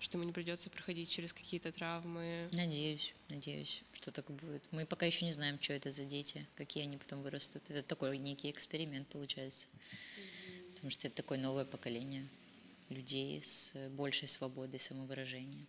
что 0.00 0.18
ему 0.18 0.26
не 0.26 0.32
придется 0.32 0.70
проходить 0.70 1.08
через 1.08 1.32
какие-то 1.32 1.70
травмы. 1.70 2.48
Надеюсь, 2.50 3.14
надеюсь, 3.28 3.84
что 3.92 4.10
так 4.10 4.28
будет. 4.28 4.64
Мы 4.72 4.84
пока 4.84 5.06
еще 5.06 5.24
не 5.24 5.32
знаем, 5.32 5.60
что 5.60 5.74
это 5.74 5.92
за 5.92 6.02
дети, 6.02 6.44
какие 6.56 6.82
они 6.82 6.96
потом 6.96 7.22
вырастут. 7.22 7.62
Это 7.68 7.84
такой 7.84 8.18
некий 8.18 8.50
эксперимент 8.50 9.06
получается. 9.06 9.68
Потому 10.78 10.92
что 10.92 11.08
это 11.08 11.16
такое 11.16 11.38
новое 11.38 11.64
поколение 11.64 12.28
людей 12.88 13.42
с 13.42 13.74
большей 13.90 14.28
свободой 14.28 14.78
самовыражения 14.78 15.66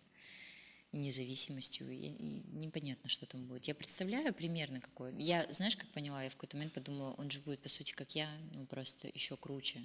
независимостью, 0.92 1.90
и, 1.90 1.96
и 1.96 2.42
непонятно, 2.52 3.10
что 3.10 3.26
там 3.26 3.44
будет. 3.46 3.64
Я 3.64 3.74
представляю 3.74 4.32
примерно 4.32 4.80
какой. 4.80 5.12
Я, 5.16 5.48
знаешь, 5.50 5.76
как 5.76 5.88
поняла, 5.88 6.22
я 6.22 6.30
в 6.30 6.34
какой-то 6.34 6.56
момент 6.56 6.74
подумала, 6.74 7.14
он 7.18 7.28
же 7.28 7.40
будет, 7.40 7.60
по 7.60 7.68
сути, 7.68 7.90
как 7.90 8.14
я, 8.14 8.30
ну, 8.52 8.66
просто 8.66 9.08
еще 9.12 9.36
круче. 9.36 9.84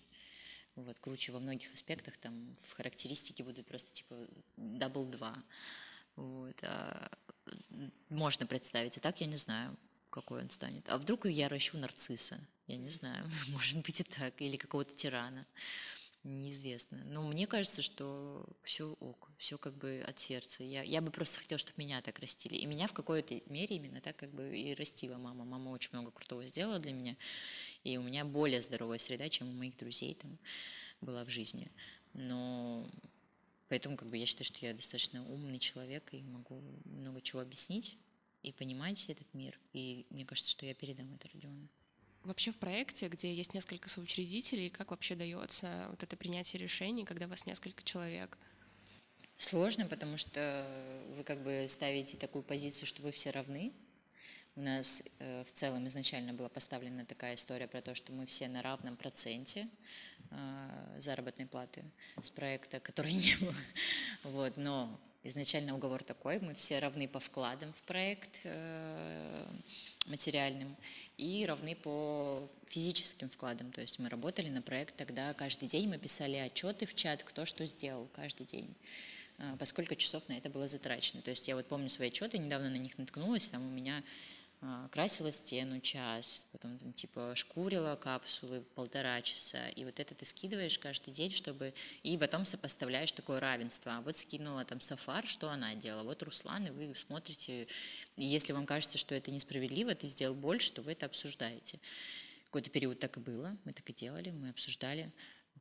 Вот, 0.75 0.99
круче 0.99 1.31
во 1.31 1.39
многих 1.39 1.73
аспектах, 1.73 2.17
там, 2.17 2.55
в 2.59 2.73
характеристике 2.73 3.43
будут 3.43 3.65
просто, 3.65 3.91
типа, 3.93 4.15
double 4.57 5.05
два. 5.05 5.35
Вот, 6.15 6.55
а 6.61 7.09
можно 8.09 8.45
представить, 8.45 8.97
а 8.97 8.99
так 8.99 9.21
я 9.21 9.27
не 9.27 9.37
знаю 9.37 9.75
какой 10.15 10.41
он 10.41 10.49
станет. 10.49 10.87
А 10.89 10.97
вдруг 10.97 11.25
я 11.25 11.49
ращу 11.49 11.77
нарцисса? 11.77 12.39
Я 12.67 12.77
не 12.77 12.89
знаю, 12.89 13.29
может 13.49 13.77
быть 13.79 13.99
и 13.99 14.03
так, 14.03 14.41
или 14.41 14.55
какого-то 14.55 14.95
тирана. 14.95 15.45
Неизвестно. 16.23 17.03
Но 17.05 17.21
мне 17.21 17.45
кажется, 17.45 17.83
что 17.83 18.47
все 18.63 18.93
ок, 18.99 19.29
все 19.37 19.59
как 19.59 19.75
бы 19.75 20.03
от 20.07 20.19
сердца. 20.19 20.63
Я, 20.63 20.81
я 20.81 21.01
бы 21.01 21.11
просто 21.11 21.39
хотела, 21.39 21.59
чтобы 21.59 21.83
меня 21.83 22.01
так 22.01 22.17
растили. 22.17 22.55
И 22.55 22.65
меня 22.65 22.87
в 22.87 22.93
какой-то 22.93 23.39
мере 23.45 23.75
именно 23.75 24.01
так 24.01 24.15
как 24.15 24.31
бы 24.31 24.57
и 24.57 24.73
растила 24.73 25.17
мама. 25.17 25.45
Мама 25.45 25.69
очень 25.69 25.91
много 25.93 26.09
крутого 26.09 26.47
сделала 26.47 26.79
для 26.79 26.93
меня. 26.93 27.15
И 27.83 27.97
у 27.97 28.01
меня 28.01 28.25
более 28.25 28.61
здоровая 28.63 28.97
среда, 28.97 29.29
чем 29.29 29.49
у 29.49 29.53
моих 29.53 29.77
друзей 29.77 30.15
там 30.15 30.39
была 30.99 31.25
в 31.25 31.29
жизни. 31.29 31.69
Но 32.13 32.89
поэтому 33.67 33.95
как 33.95 34.09
бы 34.09 34.17
я 34.17 34.25
считаю, 34.25 34.45
что 34.45 34.65
я 34.65 34.73
достаточно 34.73 35.23
умный 35.31 35.59
человек 35.59 36.11
и 36.11 36.23
могу 36.23 36.63
много 36.85 37.21
чего 37.21 37.41
объяснить 37.41 37.99
и 38.45 38.51
понимать 38.51 39.05
этот 39.09 39.33
мир. 39.33 39.59
И 39.73 40.05
мне 40.11 40.25
кажется, 40.25 40.51
что 40.51 40.65
я 40.65 40.75
передам 40.75 41.11
это 41.13 41.27
Родиону. 41.33 41.67
Вообще 42.23 42.51
в 42.51 42.57
проекте, 42.57 43.07
где 43.07 43.33
есть 43.33 43.53
несколько 43.53 43.89
соучредителей, 43.89 44.69
как 44.69 44.91
вообще 44.91 45.15
дается 45.15 45.87
вот 45.89 46.03
это 46.03 46.15
принятие 46.15 46.61
решений, 46.61 47.05
когда 47.05 47.27
вас 47.27 47.45
несколько 47.45 47.83
человек? 47.83 48.37
Сложно, 49.37 49.85
потому 49.85 50.17
что 50.17 50.65
вы 51.15 51.23
как 51.23 51.43
бы 51.43 51.65
ставите 51.69 52.17
такую 52.17 52.43
позицию, 52.43 52.87
что 52.87 53.01
вы 53.01 53.11
все 53.11 53.31
равны. 53.31 53.73
У 54.55 54.61
нас 54.61 55.03
э, 55.19 55.43
в 55.43 55.51
целом 55.51 55.87
изначально 55.87 56.33
была 56.33 56.47
поставлена 56.47 57.05
такая 57.05 57.35
история 57.35 57.67
про 57.67 57.81
то, 57.81 57.93
что 57.93 58.13
мы 58.13 58.25
все 58.25 58.47
на 58.47 58.61
равном 58.61 58.95
проценте 58.95 59.67
э, 60.31 60.97
заработной 60.99 61.45
платы 61.45 61.83
с 62.23 62.31
проекта, 62.31 62.79
который 62.79 63.11
не 63.25 63.35
был. 63.37 63.53
Вот, 64.23 64.55
но 64.55 64.97
изначально 65.25 65.75
уговор 65.75 66.03
такой, 66.03 66.39
мы 66.39 66.53
все 66.55 66.79
равны 66.79 67.07
по 67.07 67.19
вкладам 67.19 67.73
в 67.73 67.81
проект 67.83 68.41
э, 68.43 69.45
материальным 70.05 70.75
и 71.17 71.45
равны 71.45 71.75
по 71.75 72.47
физическим 72.67 73.29
вкладам. 73.29 73.71
То 73.71 73.81
есть 73.81 73.99
мы 73.99 74.09
работали 74.09 74.49
на 74.49 74.61
проект 74.61 74.95
тогда 74.95 75.33
каждый 75.33 75.67
день, 75.67 75.89
мы 75.89 75.97
писали 75.97 76.35
отчеты 76.35 76.85
в 76.85 76.95
чат, 76.95 77.23
кто 77.23 77.45
что 77.45 77.65
сделал 77.65 78.07
каждый 78.15 78.45
день 78.45 78.73
э, 79.39 79.55
поскольку 79.59 79.95
часов 79.95 80.27
на 80.29 80.33
это 80.33 80.49
было 80.49 80.67
затрачено. 80.67 81.21
То 81.21 81.31
есть 81.31 81.47
я 81.47 81.55
вот 81.55 81.65
помню 81.65 81.89
свои 81.89 82.09
отчеты, 82.09 82.37
недавно 82.37 82.69
на 82.69 82.77
них 82.77 82.97
наткнулась, 82.97 83.49
там 83.49 83.65
у 83.65 83.71
меня 83.71 84.03
красила 84.91 85.31
стену 85.31 85.79
час, 85.79 86.45
потом 86.51 86.77
там, 86.77 86.93
типа 86.93 87.33
шкурила 87.35 87.95
капсулы 87.95 88.61
полтора 88.75 89.21
часа, 89.21 89.69
и 89.69 89.83
вот 89.83 89.99
это 89.99 90.15
ты 90.15 90.25
скидываешь 90.25 90.79
каждый 90.79 91.13
день, 91.13 91.31
чтобы, 91.31 91.73
и 92.03 92.17
потом 92.17 92.45
сопоставляешь 92.45 93.11
такое 93.11 93.39
равенство. 93.39 93.97
А 93.97 94.01
вот 94.01 94.17
скинула 94.17 94.65
там 94.65 94.81
Сафар, 94.81 95.27
что 95.27 95.49
она 95.49 95.75
делала, 95.75 96.03
вот 96.03 96.23
Руслан, 96.23 96.67
и 96.67 96.71
вы 96.71 96.93
смотрите, 96.95 97.67
и 98.15 98.25
если 98.25 98.53
вам 98.53 98.65
кажется, 98.65 98.97
что 98.97 99.15
это 99.15 99.31
несправедливо, 99.31 99.95
ты 99.95 100.07
сделал 100.07 100.35
больше, 100.35 100.71
то 100.71 100.81
вы 100.81 100.93
это 100.93 101.05
обсуждаете. 101.05 101.79
Какой-то 102.45 102.69
период 102.69 102.99
так 102.99 103.17
и 103.17 103.19
было, 103.19 103.57
мы 103.65 103.73
так 103.73 103.89
и 103.89 103.93
делали, 103.93 104.31
мы 104.31 104.49
обсуждали, 104.49 105.11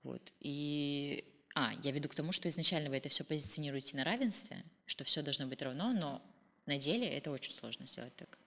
вот, 0.03 0.33
и 0.41 1.25
а, 1.55 1.73
я 1.83 1.93
веду 1.93 2.09
к 2.09 2.15
тому, 2.15 2.33
что 2.33 2.49
изначально 2.49 2.91
вы 2.91 2.97
это 2.97 3.09
все 3.09 3.25
позиционируете 3.25 3.97
на 3.97 4.05
равенстве, 4.05 4.63
что 4.87 5.05
все 5.05 5.23
должно 5.23 5.47
быть 5.47 5.63
равно, 5.63 5.93
но 5.93 6.23
на 6.67 6.79
деле 6.79 7.09
это 7.09 7.31
очень 7.31 7.53
сложно 7.53 7.87
сделать 7.87 8.15
так. 8.17 8.39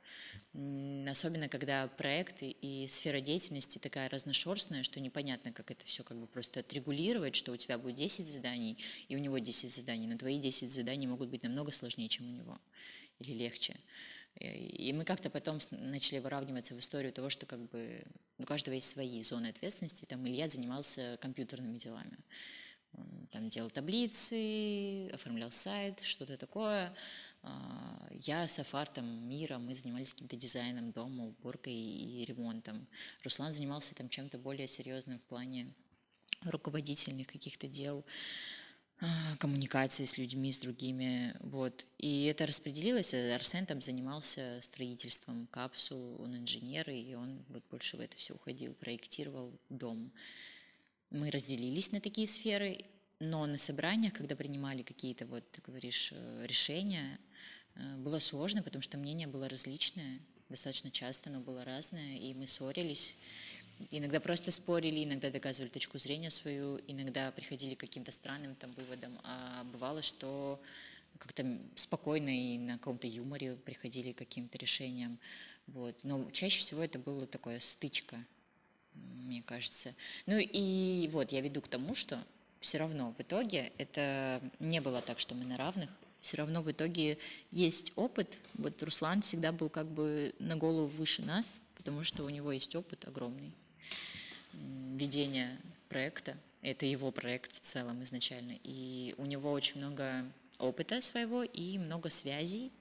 Особенно, 0.53 1.49
когда 1.49 1.87
проекты 1.87 2.49
и 2.49 2.87
сфера 2.87 3.21
деятельности 3.21 3.77
такая 3.77 4.09
разношерстная, 4.09 4.83
что 4.83 4.99
непонятно, 4.99 5.51
как 5.51 5.71
это 5.71 5.85
все 5.85 6.03
как 6.03 6.17
бы 6.17 6.27
просто 6.27 6.61
отрегулировать, 6.61 7.35
что 7.35 7.51
у 7.51 7.57
тебя 7.57 7.77
будет 7.77 7.95
10 7.95 8.25
заданий, 8.25 8.77
и 9.07 9.15
у 9.15 9.19
него 9.19 9.37
10 9.37 9.73
заданий, 9.73 10.07
но 10.07 10.17
твои 10.17 10.39
10 10.39 10.71
заданий 10.71 11.07
могут 11.07 11.29
быть 11.29 11.43
намного 11.43 11.71
сложнее, 11.71 12.09
чем 12.09 12.27
у 12.27 12.31
него, 12.31 12.59
или 13.19 13.33
легче. 13.33 13.75
И 14.39 14.93
мы 14.93 15.03
как-то 15.03 15.29
потом 15.29 15.59
начали 15.71 16.19
выравниваться 16.19 16.75
в 16.75 16.79
историю 16.79 17.11
того, 17.11 17.29
что 17.29 17.45
как 17.45 17.69
бы 17.69 18.03
у 18.37 18.43
каждого 18.43 18.75
есть 18.75 18.89
свои 18.89 19.23
зоны 19.23 19.47
ответственности. 19.47 20.05
Там 20.05 20.27
Илья 20.27 20.47
занимался 20.47 21.17
компьютерными 21.21 21.77
делами. 21.77 22.17
Он 22.93 23.27
там 23.31 23.49
делал 23.49 23.69
таблицы, 23.69 25.09
оформлял 25.09 25.51
сайт, 25.51 26.01
что-то 26.01 26.37
такое. 26.37 26.93
А, 27.47 28.07
я 28.11 28.47
с 28.47 28.59
Афартом 28.59 29.05
Мира, 29.27 29.57
мы 29.57 29.75
занимались 29.75 30.13
каким-то 30.13 30.35
дизайном 30.35 30.91
дома, 30.91 31.25
уборкой 31.25 31.73
и 31.73 32.25
ремонтом. 32.25 32.87
Руслан 33.23 33.53
занимался 33.53 33.95
там 33.95 34.09
чем-то 34.09 34.37
более 34.37 34.67
серьезным 34.67 35.19
в 35.19 35.23
плане 35.23 35.73
руководительных 36.43 37.27
каких-то 37.27 37.67
дел 37.67 38.05
а, 38.99 39.35
коммуникации 39.37 40.05
с 40.05 40.17
людьми, 40.17 40.51
с 40.51 40.59
другими, 40.59 41.35
вот. 41.39 41.85
И 41.97 42.25
это 42.25 42.45
распределилось, 42.45 43.13
Арсен 43.13 43.65
там 43.65 43.81
занимался 43.81 44.59
строительством 44.61 45.47
капсул, 45.47 46.21
он 46.21 46.35
инженер, 46.35 46.89
и 46.89 47.13
он 47.13 47.43
вот 47.49 47.63
больше 47.69 47.97
в 47.97 47.99
это 47.99 48.17
все 48.17 48.33
уходил, 48.33 48.73
проектировал 48.73 49.51
дом. 49.69 50.11
Мы 51.09 51.31
разделились 51.31 51.91
на 51.91 52.01
такие 52.01 52.27
сферы, 52.27 52.85
но 53.19 53.45
на 53.45 53.57
собраниях, 53.57 54.13
когда 54.13 54.35
принимали 54.35 54.83
какие-то, 54.83 55.25
вот 55.25 55.49
ты 55.51 55.61
говоришь, 55.61 56.09
э, 56.11 56.45
решения, 56.45 57.19
было 57.97 58.19
сложно, 58.19 58.63
потому 58.63 58.81
что 58.81 58.97
мнение 58.97 59.27
было 59.27 59.49
различное, 59.49 60.19
достаточно 60.49 60.91
часто 60.91 61.29
оно 61.29 61.39
было 61.39 61.63
разное, 61.63 62.17
и 62.17 62.33
мы 62.33 62.47
ссорились. 62.47 63.15
Иногда 63.91 64.19
просто 64.19 64.49
спорили, 64.49 65.03
иногда 65.03 65.29
доказывали 65.29 65.69
точку 65.69 65.99
зрения 65.99 66.31
свою, 66.31 66.79
иногда 66.87 67.31
приходили 67.31 67.75
к 67.75 67.79
каким-то 67.79 68.11
странным 68.11 68.55
там 68.55 68.71
выводам, 68.73 69.19
а 69.23 69.63
бывало, 69.65 70.01
что 70.01 70.59
как-то 71.19 71.59
спокойно 71.75 72.29
и 72.29 72.57
на 72.57 72.73
каком-то 72.73 73.07
юморе 73.07 73.55
приходили 73.55 74.13
к 74.13 74.17
каким-то 74.17 74.57
решениям. 74.57 75.19
Вот. 75.67 75.95
Но 76.03 76.29
чаще 76.31 76.59
всего 76.59 76.83
это 76.83 76.97
была 76.97 77.25
такая 77.27 77.59
стычка, 77.59 78.17
мне 78.93 79.43
кажется. 79.43 79.93
Ну 80.25 80.37
и 80.37 81.07
вот 81.11 81.31
я 81.31 81.41
веду 81.41 81.61
к 81.61 81.67
тому, 81.67 81.93
что 81.93 82.23
все 82.61 82.77
равно 82.77 83.13
в 83.17 83.21
итоге 83.21 83.71
это 83.77 84.41
не 84.59 84.81
было 84.81 85.01
так, 85.01 85.19
что 85.19 85.35
мы 85.35 85.45
на 85.45 85.57
равных. 85.57 85.89
Все 86.21 86.37
равно 86.37 86.61
в 86.61 86.71
итоге 86.71 87.17
есть 87.51 87.93
опыт. 87.95 88.37
Вот 88.55 88.81
Руслан 88.83 89.21
всегда 89.21 89.51
был 89.51 89.69
как 89.69 89.87
бы 89.87 90.33
на 90.39 90.55
голову 90.55 90.87
выше 90.87 91.21
нас, 91.21 91.59
потому 91.75 92.03
что 92.03 92.23
у 92.23 92.29
него 92.29 92.51
есть 92.51 92.75
опыт 92.75 93.07
огромный 93.07 93.51
ведения 94.95 95.57
проекта. 95.89 96.35
Это 96.61 96.85
его 96.85 97.11
проект 97.11 97.55
в 97.55 97.59
целом 97.59 98.03
изначально. 98.03 98.55
И 98.63 99.15
у 99.17 99.25
него 99.25 99.51
очень 99.51 99.77
много 99.77 100.25
опыта 100.57 101.01
своего 101.01 101.43
и 101.43 101.77
много 101.77 102.09
связей, 102.09 102.71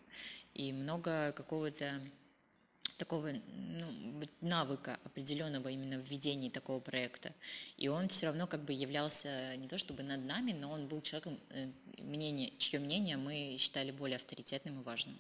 и 0.55 0.73
много 0.73 1.33
какого-то 1.33 2.01
такого 2.97 3.33
ну, 3.33 4.27
навыка 4.41 4.99
определенного 5.05 5.69
именно 5.69 5.99
в 5.99 6.09
ведении 6.09 6.49
такого 6.49 6.81
проекта. 6.81 7.33
И 7.77 7.89
он 7.89 8.09
все 8.09 8.27
равно 8.27 8.47
как 8.47 8.65
бы 8.65 8.73
являлся 8.73 9.57
не 9.57 9.69
то 9.69 9.79
чтобы 9.79 10.03
над 10.03 10.25
нами, 10.25 10.53
но 10.53 10.71
он 10.71 10.89
был 10.89 11.01
человеком, 11.03 11.39
э, 11.51 11.69
мнение, 11.99 12.53
чье 12.59 12.79
мнение 12.79 13.17
мы 13.17 13.57
считали 13.59 13.91
более 13.91 14.17
авторитетным 14.17 14.81
и 14.81 14.85
важным. 14.85 15.17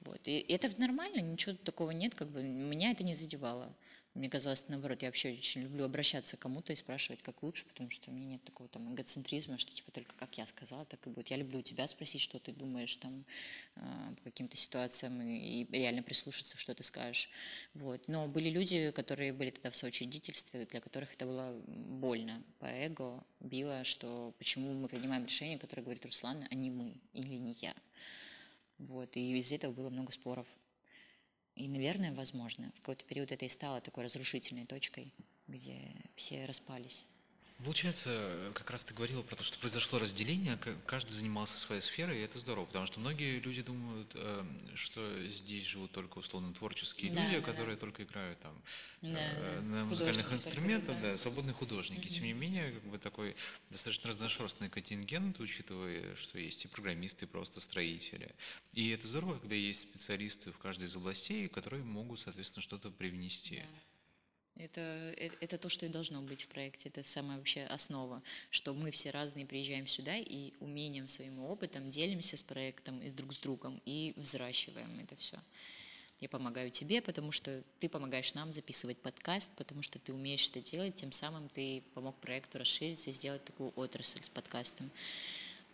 Вот. 0.00 0.20
И 0.24 0.38
это 0.48 0.70
нормально, 0.78 1.20
ничего 1.20 1.56
такого 1.56 1.90
нет, 1.90 2.14
как 2.14 2.28
бы 2.28 2.42
меня 2.42 2.90
это 2.90 3.02
не 3.02 3.14
задевало. 3.14 3.72
Мне 4.16 4.30
казалось, 4.30 4.64
наоборот, 4.68 5.02
я 5.02 5.08
вообще 5.08 5.32
очень 5.32 5.64
люблю 5.64 5.84
обращаться 5.84 6.38
к 6.38 6.40
кому-то 6.40 6.72
и 6.72 6.76
спрашивать, 6.76 7.20
как 7.22 7.42
лучше, 7.42 7.66
потому 7.66 7.90
что 7.90 8.10
у 8.10 8.14
меня 8.14 8.24
нет 8.24 8.44
такого 8.44 8.66
там 8.66 8.94
эгоцентризма, 8.94 9.58
что 9.58 9.74
типа 9.74 9.90
только 9.90 10.14
как 10.14 10.38
я 10.38 10.46
сказала, 10.46 10.86
так 10.86 11.06
и 11.06 11.10
будет. 11.10 11.28
Я 11.28 11.36
люблю 11.36 11.58
у 11.58 11.62
тебя 11.62 11.86
спросить, 11.86 12.22
что 12.22 12.38
ты 12.38 12.52
думаешь 12.52 12.96
там 12.96 13.26
э, 13.74 13.80
по 14.16 14.30
каким-то 14.30 14.56
ситуациям 14.56 15.20
и, 15.20 15.66
реально 15.70 16.02
прислушаться, 16.02 16.56
что 16.56 16.74
ты 16.74 16.82
скажешь. 16.82 17.28
Вот. 17.74 18.08
Но 18.08 18.26
были 18.26 18.48
люди, 18.48 18.90
которые 18.90 19.34
были 19.34 19.50
тогда 19.50 19.70
в 19.70 19.76
соучредительстве, 19.76 20.64
для 20.64 20.80
которых 20.80 21.12
это 21.12 21.26
было 21.26 21.52
больно 21.66 22.42
по 22.58 22.64
эго, 22.64 23.22
било, 23.40 23.84
что 23.84 24.32
почему 24.38 24.72
мы 24.72 24.88
принимаем 24.88 25.26
решение, 25.26 25.58
которое 25.58 25.82
говорит 25.82 26.06
Руслан, 26.06 26.46
а 26.50 26.54
не 26.54 26.70
мы 26.70 26.94
или 27.12 27.34
не 27.34 27.54
я. 27.60 27.74
Вот. 28.78 29.14
И 29.14 29.38
из 29.38 29.52
этого 29.52 29.72
было 29.72 29.90
много 29.90 30.10
споров. 30.10 30.46
И, 31.56 31.68
наверное, 31.68 32.12
возможно, 32.12 32.70
в 32.76 32.80
какой-то 32.80 33.04
период 33.04 33.32
это 33.32 33.46
и 33.46 33.48
стало 33.48 33.80
такой 33.80 34.04
разрушительной 34.04 34.66
точкой, 34.66 35.12
где 35.48 35.80
все 36.14 36.44
распались. 36.44 37.06
Получается, 37.64 38.52
как 38.54 38.70
раз 38.70 38.84
ты 38.84 38.92
говорила 38.92 39.22
про 39.22 39.34
то, 39.34 39.42
что 39.42 39.58
произошло 39.58 39.98
разделение, 39.98 40.58
каждый 40.84 41.12
занимался 41.12 41.58
своей 41.58 41.80
сферой, 41.80 42.18
и 42.18 42.20
это 42.20 42.38
здорово, 42.38 42.66
потому 42.66 42.84
что 42.84 43.00
многие 43.00 43.38
люди 43.38 43.62
думают, 43.62 44.10
эм, 44.14 44.76
что 44.76 45.00
здесь 45.28 45.64
живут 45.64 45.90
только 45.92 46.18
условно 46.18 46.52
творческие 46.52 47.12
да, 47.12 47.24
люди, 47.24 47.36
да, 47.36 47.42
которые 47.42 47.76
да. 47.76 47.80
только 47.80 48.02
играют 48.02 48.38
там 48.40 48.62
да, 49.00 49.18
э, 49.18 49.60
на 49.62 49.84
музыкальных 49.86 50.30
инструментах, 50.30 51.00
да, 51.00 51.16
свободные 51.16 51.54
художники. 51.54 52.06
Угу. 52.06 52.14
Тем 52.14 52.24
не 52.24 52.34
менее, 52.34 52.72
как 52.72 52.84
бы 52.84 52.98
такой 52.98 53.34
достаточно 53.70 54.10
разношерстный 54.10 54.68
контингент, 54.68 55.40
учитывая, 55.40 56.14
что 56.14 56.38
есть 56.38 56.66
и 56.66 56.68
программисты, 56.68 57.24
и 57.24 57.28
просто 57.28 57.62
строители. 57.62 58.34
И 58.74 58.90
это 58.90 59.06
здорово, 59.06 59.38
когда 59.38 59.54
есть 59.54 59.80
специалисты 59.80 60.52
в 60.52 60.58
каждой 60.58 60.84
из 60.84 60.94
областей, 60.94 61.48
которые 61.48 61.82
могут, 61.82 62.20
соответственно, 62.20 62.62
что-то 62.62 62.90
привнести. 62.90 63.56
Да. 63.60 63.80
Это, 64.58 64.80
это, 65.16 65.36
это 65.40 65.58
то, 65.58 65.68
что 65.68 65.84
и 65.84 65.88
должно 65.88 66.22
быть 66.22 66.42
в 66.42 66.48
проекте. 66.48 66.88
Это 66.88 67.02
самая 67.02 67.36
вообще 67.36 67.64
основа, 67.64 68.22
что 68.50 68.72
мы 68.72 68.90
все 68.90 69.10
разные 69.10 69.44
приезжаем 69.44 69.86
сюда 69.86 70.16
и 70.16 70.52
умением, 70.60 71.08
своим 71.08 71.40
опытом 71.40 71.90
делимся 71.90 72.36
с 72.36 72.42
проектом 72.42 73.00
и 73.00 73.10
друг 73.10 73.34
с 73.34 73.38
другом 73.38 73.80
и 73.84 74.14
взращиваем 74.16 74.98
это 74.98 75.14
все. 75.16 75.38
Я 76.20 76.30
помогаю 76.30 76.70
тебе, 76.70 77.02
потому 77.02 77.30
что 77.30 77.62
ты 77.78 77.90
помогаешь 77.90 78.32
нам 78.32 78.50
записывать 78.50 78.96
подкаст, 78.96 79.50
потому 79.56 79.82
что 79.82 79.98
ты 79.98 80.14
умеешь 80.14 80.48
это 80.48 80.62
делать, 80.62 80.96
тем 80.96 81.12
самым 81.12 81.50
ты 81.50 81.82
помог 81.92 82.16
проекту 82.16 82.58
расшириться 82.58 83.10
и 83.10 83.12
сделать 83.12 83.44
такую 83.44 83.72
отрасль 83.76 84.24
с 84.24 84.30
подкастом. 84.30 84.90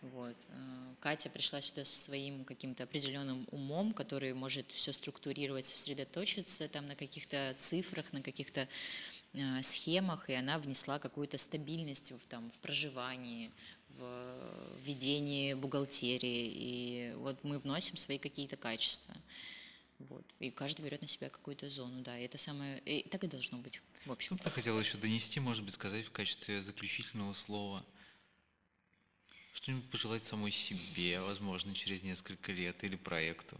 Вот. 0.03 0.35
Э, 0.49 0.95
Катя 0.99 1.29
пришла 1.29 1.61
сюда 1.61 1.85
со 1.85 2.01
своим 2.01 2.43
каким-то 2.43 2.83
определенным 2.83 3.47
умом, 3.51 3.93
который 3.93 4.33
может 4.33 4.69
все 4.71 4.91
структурировать, 4.91 5.65
сосредоточиться 5.65 6.67
там 6.67 6.87
на 6.87 6.95
каких-то 6.95 7.55
цифрах, 7.57 8.11
на 8.11 8.21
каких-то 8.21 8.67
э, 9.33 9.61
схемах, 9.63 10.29
и 10.29 10.33
она 10.33 10.59
внесла 10.59 10.99
какую-то 10.99 11.37
стабильность 11.37 12.11
в, 12.11 12.19
там, 12.27 12.51
в 12.51 12.59
проживании, 12.59 13.49
в 13.97 14.77
ведении 14.83 15.53
бухгалтерии. 15.53 16.51
И 16.53 17.13
вот 17.15 17.41
мы 17.43 17.59
вносим 17.59 17.95
свои 17.95 18.17
какие-то 18.17 18.57
качества. 18.57 19.15
Вот. 19.99 20.25
И 20.41 20.49
каждый 20.49 20.81
берет 20.81 21.01
на 21.01 21.07
себя 21.07 21.29
какую-то 21.29 21.69
зону, 21.69 22.01
да. 22.01 22.19
И 22.19 22.25
это 22.25 22.37
самое. 22.37 22.79
И 22.79 23.07
так 23.07 23.23
и 23.23 23.27
должно 23.27 23.57
быть. 23.59 23.81
В 24.05 24.11
общем. 24.11 24.37
Ты 24.37 24.49
хотела 24.49 24.81
еще 24.81 24.97
донести, 24.97 25.39
может 25.39 25.63
быть, 25.63 25.75
сказать 25.75 26.05
в 26.05 26.11
качестве 26.11 26.61
заключительного 26.61 27.33
слова? 27.33 27.85
Что-нибудь 29.63 29.89
пожелать 29.89 30.23
самой 30.23 30.51
себе, 30.51 31.21
возможно, 31.21 31.73
через 31.73 32.03
несколько 32.03 32.51
лет 32.51 32.83
или 32.83 32.97
проекту? 32.97 33.57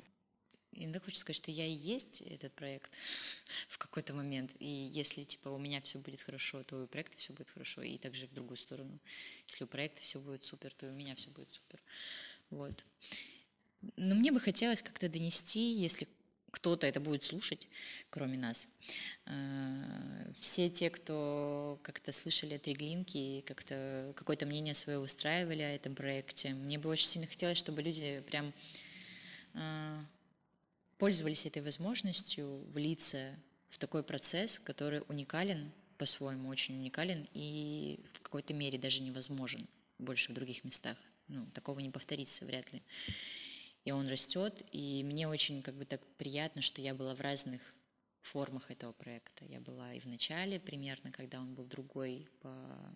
Иногда 0.74 1.00
хочется 1.00 1.22
сказать, 1.22 1.38
что 1.38 1.50
я 1.50 1.66
и 1.66 1.72
есть 1.72 2.20
этот 2.20 2.52
проект 2.52 2.98
в 3.70 3.78
какой-то 3.78 4.14
момент. 4.14 4.52
И 4.60 4.68
если 4.68 5.24
типа 5.24 5.48
у 5.48 5.58
меня 5.58 5.80
все 5.80 6.00
будет 6.00 6.20
хорошо, 6.20 6.62
то 6.64 6.84
у 6.84 6.88
проекта 6.88 7.18
все 7.18 7.32
будет 7.32 7.50
хорошо. 7.52 7.84
И 7.84 7.98
также 7.98 8.28
в 8.28 8.34
другую 8.34 8.58
сторону. 8.58 9.00
Если 9.48 9.64
у 9.64 9.68
проекта 9.68 10.02
все 10.02 10.20
будет 10.20 10.44
супер, 10.44 10.74
то 10.74 10.88
и 10.88 10.90
у 10.90 10.94
меня 10.94 11.16
все 11.16 11.30
будет 11.30 11.54
супер. 11.54 11.82
Вот. 12.50 12.84
Но 13.96 14.14
мне 14.14 14.34
бы 14.34 14.42
хотелось 14.42 14.82
как-то 14.82 15.08
донести, 15.08 15.74
если 15.74 16.10
кто-то 16.54 16.86
это 16.86 17.00
будет 17.00 17.24
слушать, 17.24 17.68
кроме 18.12 18.38
нас. 18.38 18.68
Э, 19.26 20.32
все 20.40 20.70
те, 20.70 20.92
кто 20.92 21.80
как-то 21.82 22.12
слышали 22.12 22.54
от 22.54 22.68
Реглинки 22.68 23.18
и 23.18 23.42
как-то 23.42 24.14
какое-то 24.16 24.46
мнение 24.46 24.76
свое 24.76 25.00
устраивали 25.00 25.64
о 25.64 25.76
этом 25.76 25.96
проекте, 25.96 26.50
мне 26.54 26.78
бы 26.78 26.90
очень 26.90 27.08
сильно 27.08 27.28
хотелось, 27.28 27.58
чтобы 27.58 27.82
люди 27.82 28.24
прям 28.28 28.54
э, 29.56 30.00
пользовались 31.00 31.48
этой 31.48 31.64
возможностью 31.64 32.64
влиться 32.72 33.36
в 33.70 33.80
такой 33.80 34.04
процесс, 34.04 34.60
который 34.60 35.02
уникален 35.08 35.72
по-своему, 35.98 36.50
очень 36.50 36.78
уникален 36.78 37.28
и 37.34 38.00
в 38.14 38.22
какой-то 38.22 38.54
мере 38.54 38.78
даже 38.78 39.02
невозможен 39.02 39.68
больше 39.98 40.32
в 40.32 40.36
других 40.36 40.64
местах. 40.64 40.98
Ну, 41.30 41.48
такого 41.56 41.80
не 41.80 41.90
повторится 41.90 42.46
вряд 42.46 42.72
ли 42.74 42.84
и 43.86 43.92
он 43.92 44.08
растет, 44.08 44.62
и 44.72 45.04
мне 45.04 45.28
очень 45.28 45.62
как 45.62 45.76
бы 45.76 45.86
так 45.86 46.02
приятно, 46.18 46.62
что 46.62 46.82
я 46.82 46.94
была 46.94 47.16
в 47.16 47.22
разных 47.22 47.62
формах 48.22 48.72
этого 48.72 48.94
проекта. 48.94 49.46
Я 49.46 49.60
была 49.60 49.94
и 49.94 50.00
в 50.00 50.06
начале 50.06 50.60
примерно, 50.60 51.12
когда 51.12 51.40
он 51.40 51.54
был 51.54 51.66
другой 51.66 52.30
по, 52.42 52.96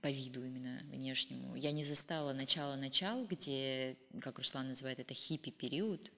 по 0.00 0.10
виду 0.10 0.44
именно 0.44 0.80
внешнему. 0.84 1.56
Я 1.56 1.72
не 1.72 1.84
застала 1.84 2.32
начало-начал, 2.32 3.26
где, 3.26 3.96
как 4.20 4.38
Руслан 4.38 4.68
называет 4.68 5.00
это, 5.00 5.14
хиппи-период, 5.14 6.12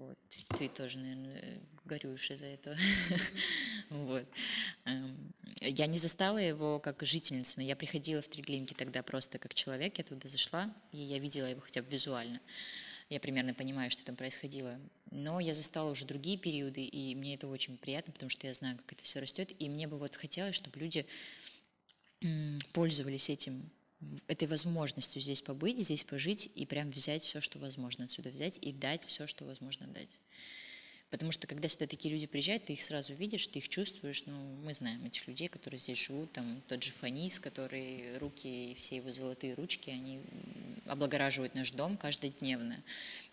вот. 0.00 0.18
Ты 0.58 0.68
тоже, 0.68 0.98
наверное, 0.98 1.60
горюешь 1.84 2.30
из-за 2.30 2.46
этого. 2.46 2.74
вот. 3.90 4.26
Я 5.60 5.86
не 5.86 5.98
застала 5.98 6.38
его 6.38 6.80
как 6.80 7.02
жительница, 7.02 7.54
но 7.58 7.62
я 7.62 7.76
приходила 7.76 8.22
в 8.22 8.28
Триглинки 8.28 8.72
тогда 8.72 9.02
просто 9.02 9.38
как 9.38 9.52
человек, 9.52 9.98
я 9.98 10.04
туда 10.04 10.26
зашла, 10.28 10.74
и 10.90 10.98
я 10.98 11.18
видела 11.18 11.46
его 11.46 11.60
хотя 11.60 11.82
бы 11.82 11.90
визуально. 11.90 12.40
Я 13.10 13.20
примерно 13.20 13.52
понимаю, 13.52 13.90
что 13.90 14.04
там 14.04 14.16
происходило. 14.16 14.80
Но 15.10 15.38
я 15.40 15.52
застала 15.52 15.90
уже 15.90 16.06
другие 16.06 16.38
периоды, 16.38 16.84
и 16.84 17.14
мне 17.14 17.34
это 17.34 17.48
очень 17.48 17.76
приятно, 17.76 18.12
потому 18.12 18.30
что 18.30 18.46
я 18.46 18.54
знаю, 18.54 18.78
как 18.78 18.92
это 18.92 19.04
все 19.04 19.20
растет. 19.20 19.50
И 19.58 19.68
мне 19.68 19.86
бы 19.86 19.98
вот 19.98 20.14
хотелось, 20.14 20.54
чтобы 20.54 20.78
люди 20.78 21.04
пользовались 22.72 23.28
этим 23.28 23.70
этой 24.28 24.48
возможностью 24.48 25.20
здесь 25.20 25.42
побыть, 25.42 25.78
здесь 25.78 26.04
пожить 26.04 26.50
и 26.54 26.64
прям 26.64 26.90
взять 26.90 27.22
все, 27.22 27.40
что 27.40 27.58
возможно 27.58 28.04
отсюда 28.04 28.30
взять 28.30 28.58
и 28.62 28.72
дать 28.72 29.04
все, 29.04 29.26
что 29.26 29.44
возможно 29.44 29.86
дать. 29.88 30.08
Потому 31.10 31.32
что 31.32 31.48
когда 31.48 31.68
сюда 31.68 31.86
такие 31.86 32.14
люди 32.14 32.26
приезжают, 32.26 32.66
ты 32.66 32.74
их 32.74 32.82
сразу 32.82 33.14
видишь, 33.14 33.46
ты 33.48 33.58
их 33.58 33.68
чувствуешь. 33.68 34.22
Ну, 34.26 34.32
мы 34.62 34.74
знаем 34.74 35.04
этих 35.04 35.26
людей, 35.26 35.48
которые 35.48 35.80
здесь 35.80 35.98
живут. 35.98 36.32
Там 36.32 36.62
тот 36.68 36.82
же 36.84 36.92
Фанис, 36.92 37.40
который 37.40 38.16
руки, 38.18 38.76
все 38.78 38.96
его 38.96 39.10
золотые 39.10 39.54
ручки, 39.54 39.90
они 39.90 40.20
облагораживают 40.86 41.54
наш 41.56 41.72
дом 41.72 41.96
каждодневно. 41.96 42.82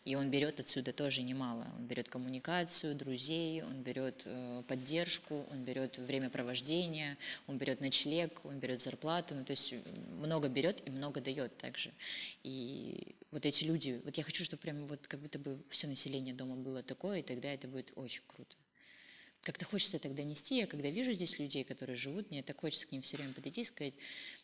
И 0.07 0.15
он 0.15 0.31
берет 0.31 0.57
отсюда 0.61 0.93
тоже 0.93 1.21
немало. 1.21 1.67
Он 1.75 1.85
берет 1.85 2.07
коммуникацию, 2.07 2.95
друзей, 2.95 3.61
он 3.61 3.83
берет 3.83 4.21
э, 4.23 4.63
поддержку, 4.65 5.45
он 5.51 5.65
берет 5.65 5.97
времяпровождение, 5.97 7.17
он 7.45 7.57
берет 7.57 7.81
ночлег, 7.81 8.39
он 8.45 8.57
берет 8.57 8.81
зарплату. 8.81 9.35
Ну, 9.35 9.43
то 9.43 9.51
есть 9.51 9.73
много 10.21 10.47
берет 10.47 10.81
и 10.87 10.91
много 10.91 11.19
дает 11.19 11.57
также. 11.57 11.91
И 12.43 13.17
вот 13.31 13.45
эти 13.45 13.65
люди, 13.65 13.99
вот 14.05 14.17
я 14.17 14.23
хочу, 14.23 14.45
чтобы 14.45 14.61
прям 14.61 14.87
вот 14.87 15.05
как 15.07 15.19
будто 15.19 15.39
бы 15.39 15.61
все 15.69 15.87
население 15.87 16.33
дома 16.33 16.55
было 16.55 16.83
такое, 16.83 17.19
и 17.19 17.21
тогда 17.21 17.49
это 17.51 17.67
будет 17.67 17.91
очень 17.95 18.21
круто. 18.27 18.55
Как-то 19.41 19.65
хочется 19.65 19.99
тогда 19.99 20.23
нести, 20.23 20.57
я 20.57 20.67
когда 20.67 20.89
вижу 20.89 21.11
здесь 21.11 21.37
людей, 21.37 21.65
которые 21.65 21.97
живут, 21.97 22.31
мне 22.31 22.43
так 22.43 22.61
хочется 22.61 22.87
к 22.87 22.93
ним 22.93 23.01
все 23.01 23.17
время 23.17 23.33
подойти 23.33 23.61
и 23.61 23.65
сказать, 23.65 23.93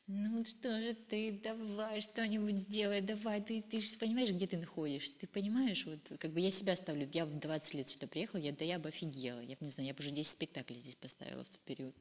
ну 0.07 0.43
что 0.43 0.81
же 0.81 0.93
ты, 0.93 1.39
давай 1.43 2.01
что-нибудь 2.01 2.61
сделай, 2.61 3.01
давай, 3.01 3.41
ты, 3.41 3.61
ты 3.61 3.81
же 3.81 3.95
понимаешь, 3.97 4.31
где 4.31 4.47
ты 4.47 4.57
находишься, 4.57 5.13
ты 5.17 5.27
понимаешь, 5.27 5.85
вот 5.85 6.19
как 6.19 6.31
бы 6.31 6.39
я 6.39 6.51
себя 6.51 6.75
ставлю, 6.75 7.07
я 7.13 7.25
в 7.25 7.39
20 7.39 7.73
лет 7.73 7.87
сюда 7.87 8.07
приехала, 8.07 8.39
я, 8.39 8.51
да 8.51 8.65
я 8.65 8.79
бы 8.79 8.89
офигела, 8.89 9.39
я 9.39 9.55
не 9.59 9.69
знаю, 9.69 9.87
я 9.87 9.93
бы 9.93 10.01
уже 10.01 10.11
10 10.11 10.29
спектаклей 10.29 10.79
здесь 10.81 10.95
поставила 10.95 11.43
в 11.43 11.49
тот 11.49 11.61
период. 11.61 11.95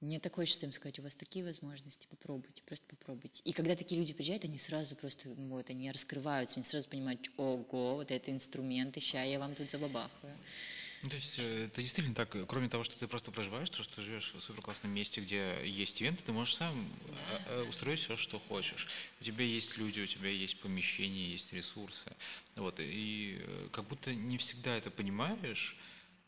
Мне 0.00 0.20
так 0.20 0.34
хочется 0.34 0.66
им 0.66 0.72
сказать, 0.72 0.98
у 0.98 1.02
вас 1.02 1.14
такие 1.14 1.42
возможности, 1.42 2.06
попробуйте, 2.10 2.62
просто 2.66 2.84
попробуйте. 2.86 3.40
И 3.44 3.52
когда 3.52 3.74
такие 3.74 3.98
люди 3.98 4.12
приезжают, 4.12 4.44
они 4.44 4.58
сразу 4.58 4.94
просто, 4.94 5.30
ну 5.30 5.48
вот, 5.48 5.70
они 5.70 5.90
раскрываются, 5.90 6.58
они 6.58 6.64
сразу 6.64 6.86
понимают, 6.88 7.30
ого, 7.38 7.94
вот 7.94 8.10
это 8.10 8.30
инструмент, 8.30 9.00
ща 9.00 9.22
я 9.22 9.38
вам 9.38 9.54
тут 9.54 9.70
забабахаю. 9.70 10.36
Ну, 11.02 11.10
то 11.10 11.16
есть 11.16 11.38
э, 11.38 11.66
это 11.66 11.82
действительно 11.82 12.14
так, 12.14 12.34
кроме 12.48 12.68
того, 12.68 12.84
что 12.84 12.98
ты 12.98 13.06
просто 13.06 13.30
проживаешь, 13.30 13.70
то, 13.70 13.82
что 13.82 13.96
ты 13.96 14.02
живешь 14.02 14.32
в 14.34 14.40
супер 14.40 14.62
классном 14.62 14.92
месте, 14.92 15.20
где 15.20 15.54
есть 15.64 16.00
ивенты, 16.00 16.24
ты 16.24 16.32
можешь 16.32 16.56
сам 16.56 16.88
да. 17.06 17.42
Э, 17.48 17.62
устроить 17.68 18.00
все, 18.00 18.16
что 18.16 18.38
хочешь. 18.38 18.88
У 19.20 19.24
тебя 19.24 19.44
есть 19.44 19.76
люди, 19.76 20.00
у 20.00 20.06
тебя 20.06 20.28
есть 20.28 20.58
помещение, 20.60 21.32
есть 21.32 21.52
ресурсы. 21.52 22.12
Вот, 22.54 22.80
и 22.80 23.38
э, 23.40 23.68
как 23.72 23.84
будто 23.86 24.14
не 24.14 24.38
всегда 24.38 24.76
это 24.76 24.90
понимаешь, 24.90 25.76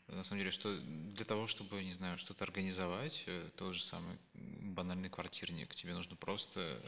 на 0.07 0.23
самом 0.23 0.39
деле, 0.39 0.51
что 0.51 0.75
для 0.79 1.25
того, 1.25 1.47
чтобы, 1.47 1.83
не 1.83 1.93
знаю, 1.93 2.17
что-то 2.17 2.43
организовать, 2.43 3.23
э, 3.27 3.49
тот 3.55 3.75
же 3.75 3.83
самый 3.83 4.17
банальный 4.33 5.09
квартирник, 5.09 5.75
тебе 5.75 5.93
нужно 5.93 6.15
просто 6.15 6.79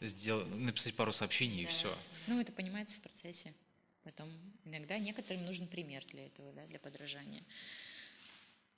сделать, 0.00 0.48
написать 0.54 0.94
пару 0.94 1.12
сообщений 1.12 1.64
да. 1.64 1.70
и 1.70 1.72
все. 1.72 1.98
Ну, 2.26 2.40
это 2.40 2.52
понимается 2.52 2.96
в 2.96 3.00
процессе. 3.00 3.54
Потом 4.06 4.30
иногда 4.64 5.00
некоторым 5.00 5.44
нужен 5.46 5.66
пример 5.66 6.04
для 6.06 6.26
этого, 6.26 6.52
да, 6.52 6.64
для 6.66 6.78
подражания. 6.78 7.42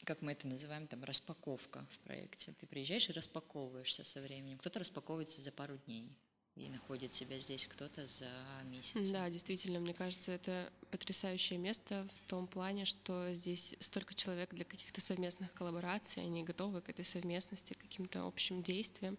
как 0.05 0.23
мы 0.23 0.33
это 0.33 0.49
называем, 0.49 0.87
там, 0.87 1.05
распаковка 1.05 1.87
в 1.93 1.99
проекте. 1.99 2.55
Ты 2.59 2.67
приезжаешь 2.67 3.11
и 3.11 3.13
распаковываешься 3.13 4.05
со 4.05 4.23
временем. 4.23 4.57
Кто-то 4.57 4.79
распаковывается 4.79 5.43
за 5.43 5.53
пару 5.53 5.77
дней 5.85 6.17
и 6.59 6.69
находит 6.71 7.13
себя 7.13 7.39
здесь 7.39 7.67
кто-то 7.67 8.07
за 8.09 8.29
месяц. 8.65 9.11
Да, 9.11 9.31
действительно, 9.31 9.79
мне 9.79 9.95
кажется, 9.95 10.33
это 10.33 10.71
потрясающее 10.91 11.59
место 11.59 12.07
в 12.11 12.29
том 12.29 12.47
плане, 12.47 12.85
что 12.85 13.33
здесь 13.33 13.75
столько 13.79 14.15
человек 14.15 14.53
для 14.53 14.65
каких-то 14.65 15.01
совместных 15.01 15.53
коллабораций, 15.53 16.23
они 16.23 16.43
готовы 16.43 16.81
к 16.81 16.89
этой 16.89 17.05
совместности, 17.05 17.75
к 17.75 17.79
каким-то 17.79 18.27
общим 18.27 18.63
действиям. 18.63 19.19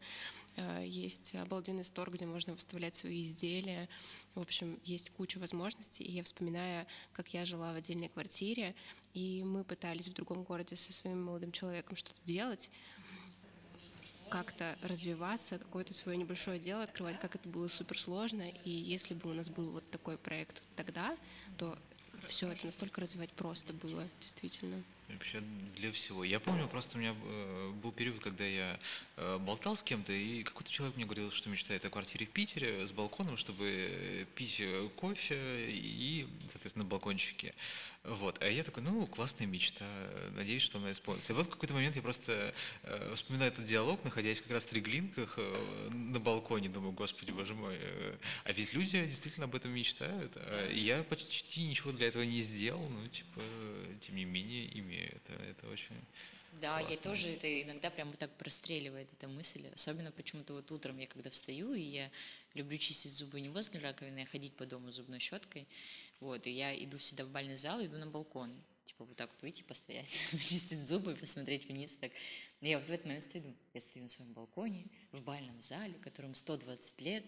Э, 0.55 0.83
есть 0.85 1.35
обалденный 1.35 1.83
стор, 1.83 2.11
где 2.11 2.25
можно 2.25 2.53
выставлять 2.53 2.95
свои 2.95 3.23
изделия. 3.23 3.87
В 4.35 4.41
общем, 4.41 4.79
есть 4.83 5.11
куча 5.11 5.37
возможностей. 5.37 6.03
И 6.03 6.11
я 6.11 6.23
вспоминаю, 6.23 6.85
как 7.13 7.33
я 7.33 7.45
жила 7.45 7.71
в 7.73 7.75
отдельной 7.75 8.09
квартире, 8.09 8.75
и 9.13 9.43
мы 9.43 9.63
пытались 9.63 10.09
в 10.09 10.13
другом 10.13 10.43
городе 10.43 10.75
со 10.75 10.93
своим 10.93 11.23
молодым 11.23 11.51
человеком 11.51 11.95
что-то 11.95 12.19
делать, 12.25 12.69
как-то 14.29 14.77
развиваться, 14.81 15.57
какое-то 15.57 15.93
свое 15.93 16.17
небольшое 16.17 16.59
дело 16.59 16.83
открывать, 16.83 17.19
как 17.19 17.35
это 17.35 17.49
было 17.49 17.67
суперсложно. 17.67 18.49
И 18.63 18.69
если 18.69 19.13
бы 19.13 19.29
у 19.29 19.33
нас 19.33 19.49
был 19.49 19.71
вот 19.71 19.89
такой 19.91 20.17
проект 20.17 20.63
тогда, 20.75 21.17
то 21.57 21.77
все 22.27 22.49
это 22.49 22.65
настолько 22.65 23.01
развивать 23.01 23.31
просто 23.31 23.73
было, 23.73 24.07
действительно. 24.19 24.83
Вообще 25.07 25.41
для 25.75 25.91
всего. 25.91 26.23
Я 26.23 26.39
помню, 26.39 26.67
просто 26.67 26.97
у 26.97 27.01
меня 27.01 27.15
э, 27.23 27.71
был 27.81 27.91
период, 27.91 28.19
когда 28.19 28.43
я 28.43 28.79
э, 29.17 29.37
болтал 29.39 29.75
с 29.75 29.81
кем-то, 29.81 30.13
и 30.13 30.43
какой-то 30.43 30.69
человек 30.69 30.95
мне 30.97 31.05
говорил, 31.05 31.31
что 31.31 31.49
мечтает 31.49 31.83
о 31.85 31.89
квартире 31.89 32.27
в 32.27 32.29
Питере 32.29 32.85
с 32.85 32.91
балконом, 32.91 33.35
чтобы 33.35 34.27
пить 34.35 34.61
кофе 34.97 35.67
и, 35.67 36.27
соответственно, 36.47 36.83
на 36.83 36.89
балкончике. 36.89 37.55
Вот. 38.03 38.41
А 38.41 38.47
я 38.47 38.63
такой, 38.63 38.81
ну, 38.81 39.05
классная 39.07 39.45
мечта, 39.45 39.85
надеюсь, 40.35 40.61
что 40.61 40.77
она 40.77 40.91
исполнится. 40.91 41.33
И 41.33 41.35
вот 41.35 41.47
в 41.47 41.49
какой-то 41.49 41.73
момент 41.73 41.95
я 41.97 42.01
просто 42.01 42.53
э, 42.83 43.13
вспоминаю 43.15 43.51
этот 43.51 43.65
диалог, 43.65 44.03
находясь 44.05 44.41
как 44.41 44.51
раз 44.51 44.63
в 44.63 44.69
Триглинках 44.69 45.33
э, 45.37 45.89
на 45.91 46.19
балконе, 46.19 46.69
думаю, 46.69 46.93
господи, 46.93 47.31
боже 47.31 47.55
мой, 47.55 47.75
э, 47.77 48.15
а 48.45 48.51
ведь 48.53 48.73
люди 48.73 49.05
действительно 49.05 49.45
об 49.45 49.55
этом 49.55 49.71
мечтают. 49.71 50.31
А 50.37 50.71
я 50.71 51.03
почти 51.03 51.63
ничего 51.63 51.91
для 51.91 52.07
этого 52.07 52.23
не 52.23 52.41
сделал, 52.41 52.87
но, 52.87 53.07
типа, 53.07 53.41
тем 54.01 54.15
не 54.15 54.25
менее, 54.25 54.79
имею 54.79 55.15
это. 55.15 55.33
Это 55.43 55.67
очень 55.67 55.95
да, 56.61 56.79
Классно. 56.79 56.93
я 56.93 56.99
тоже 56.99 57.29
это 57.29 57.61
иногда 57.61 57.89
прям 57.89 58.09
вот 58.09 58.19
так 58.19 58.31
простреливает 58.31 59.07
эта 59.13 59.27
мысль. 59.27 59.65
Особенно 59.73 60.11
почему-то 60.11 60.53
вот 60.53 60.69
утром 60.71 60.97
я 60.97 61.07
когда 61.07 61.29
встаю, 61.29 61.73
и 61.73 61.81
я 61.81 62.11
люблю 62.53 62.77
чистить 62.77 63.11
зубы 63.13 63.39
не 63.39 63.49
возле 63.49 63.79
раковины, 63.79 64.21
а 64.21 64.25
ходить 64.25 64.53
по 64.53 64.65
дому 64.65 64.91
зубной 64.91 65.19
щеткой. 65.19 65.67
Вот, 66.19 66.45
и 66.47 66.51
я 66.51 66.75
иду 66.83 66.97
всегда 66.97 67.25
в 67.25 67.29
бальный 67.29 67.57
зал, 67.57 67.83
иду 67.83 67.97
на 67.97 68.07
балкон. 68.07 68.51
Типа 68.85 69.05
вот 69.05 69.15
так 69.15 69.29
вот 69.31 69.41
выйти, 69.41 69.63
постоять, 69.63 70.09
чистить 70.31 70.87
зубы, 70.87 71.15
посмотреть 71.15 71.67
вниз. 71.69 71.95
Так. 71.95 72.11
Но 72.59 72.67
я 72.67 72.77
вот 72.77 72.87
в 72.87 72.89
этот 72.89 73.05
момент 73.05 73.23
стою, 73.23 73.53
я 73.73 73.81
стою 73.81 74.03
на 74.03 74.09
своем 74.09 74.33
балконе, 74.33 74.85
в 75.11 75.21
бальном 75.21 75.61
зале, 75.61 75.93
которому 76.01 76.35
120 76.35 77.01
лет. 77.01 77.23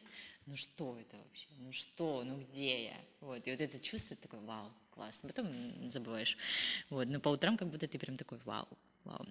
Ну 0.46 0.58
что 0.58 0.98
это 1.00 1.18
вообще? 1.18 1.48
Ну 1.60 1.72
что? 1.72 2.24
Ну 2.26 2.42
где 2.42 2.86
я? 2.86 2.98
Вот, 3.22 3.48
и 3.48 3.52
вот 3.52 3.62
это 3.62 3.80
чувство 3.80 4.16
такое, 4.18 4.42
вау, 4.42 4.72
классно. 4.89 5.30
Потом 5.30 5.92
забываешь. 5.92 6.38
Вот, 6.89 7.08
но 7.08 7.20
по 7.20 7.30
утрам 7.30 7.58
как 7.58 7.70
будто 7.70 7.88
ты 7.88 7.98
прям 7.98 8.18
такой, 8.18 8.39
вау. 8.44 8.68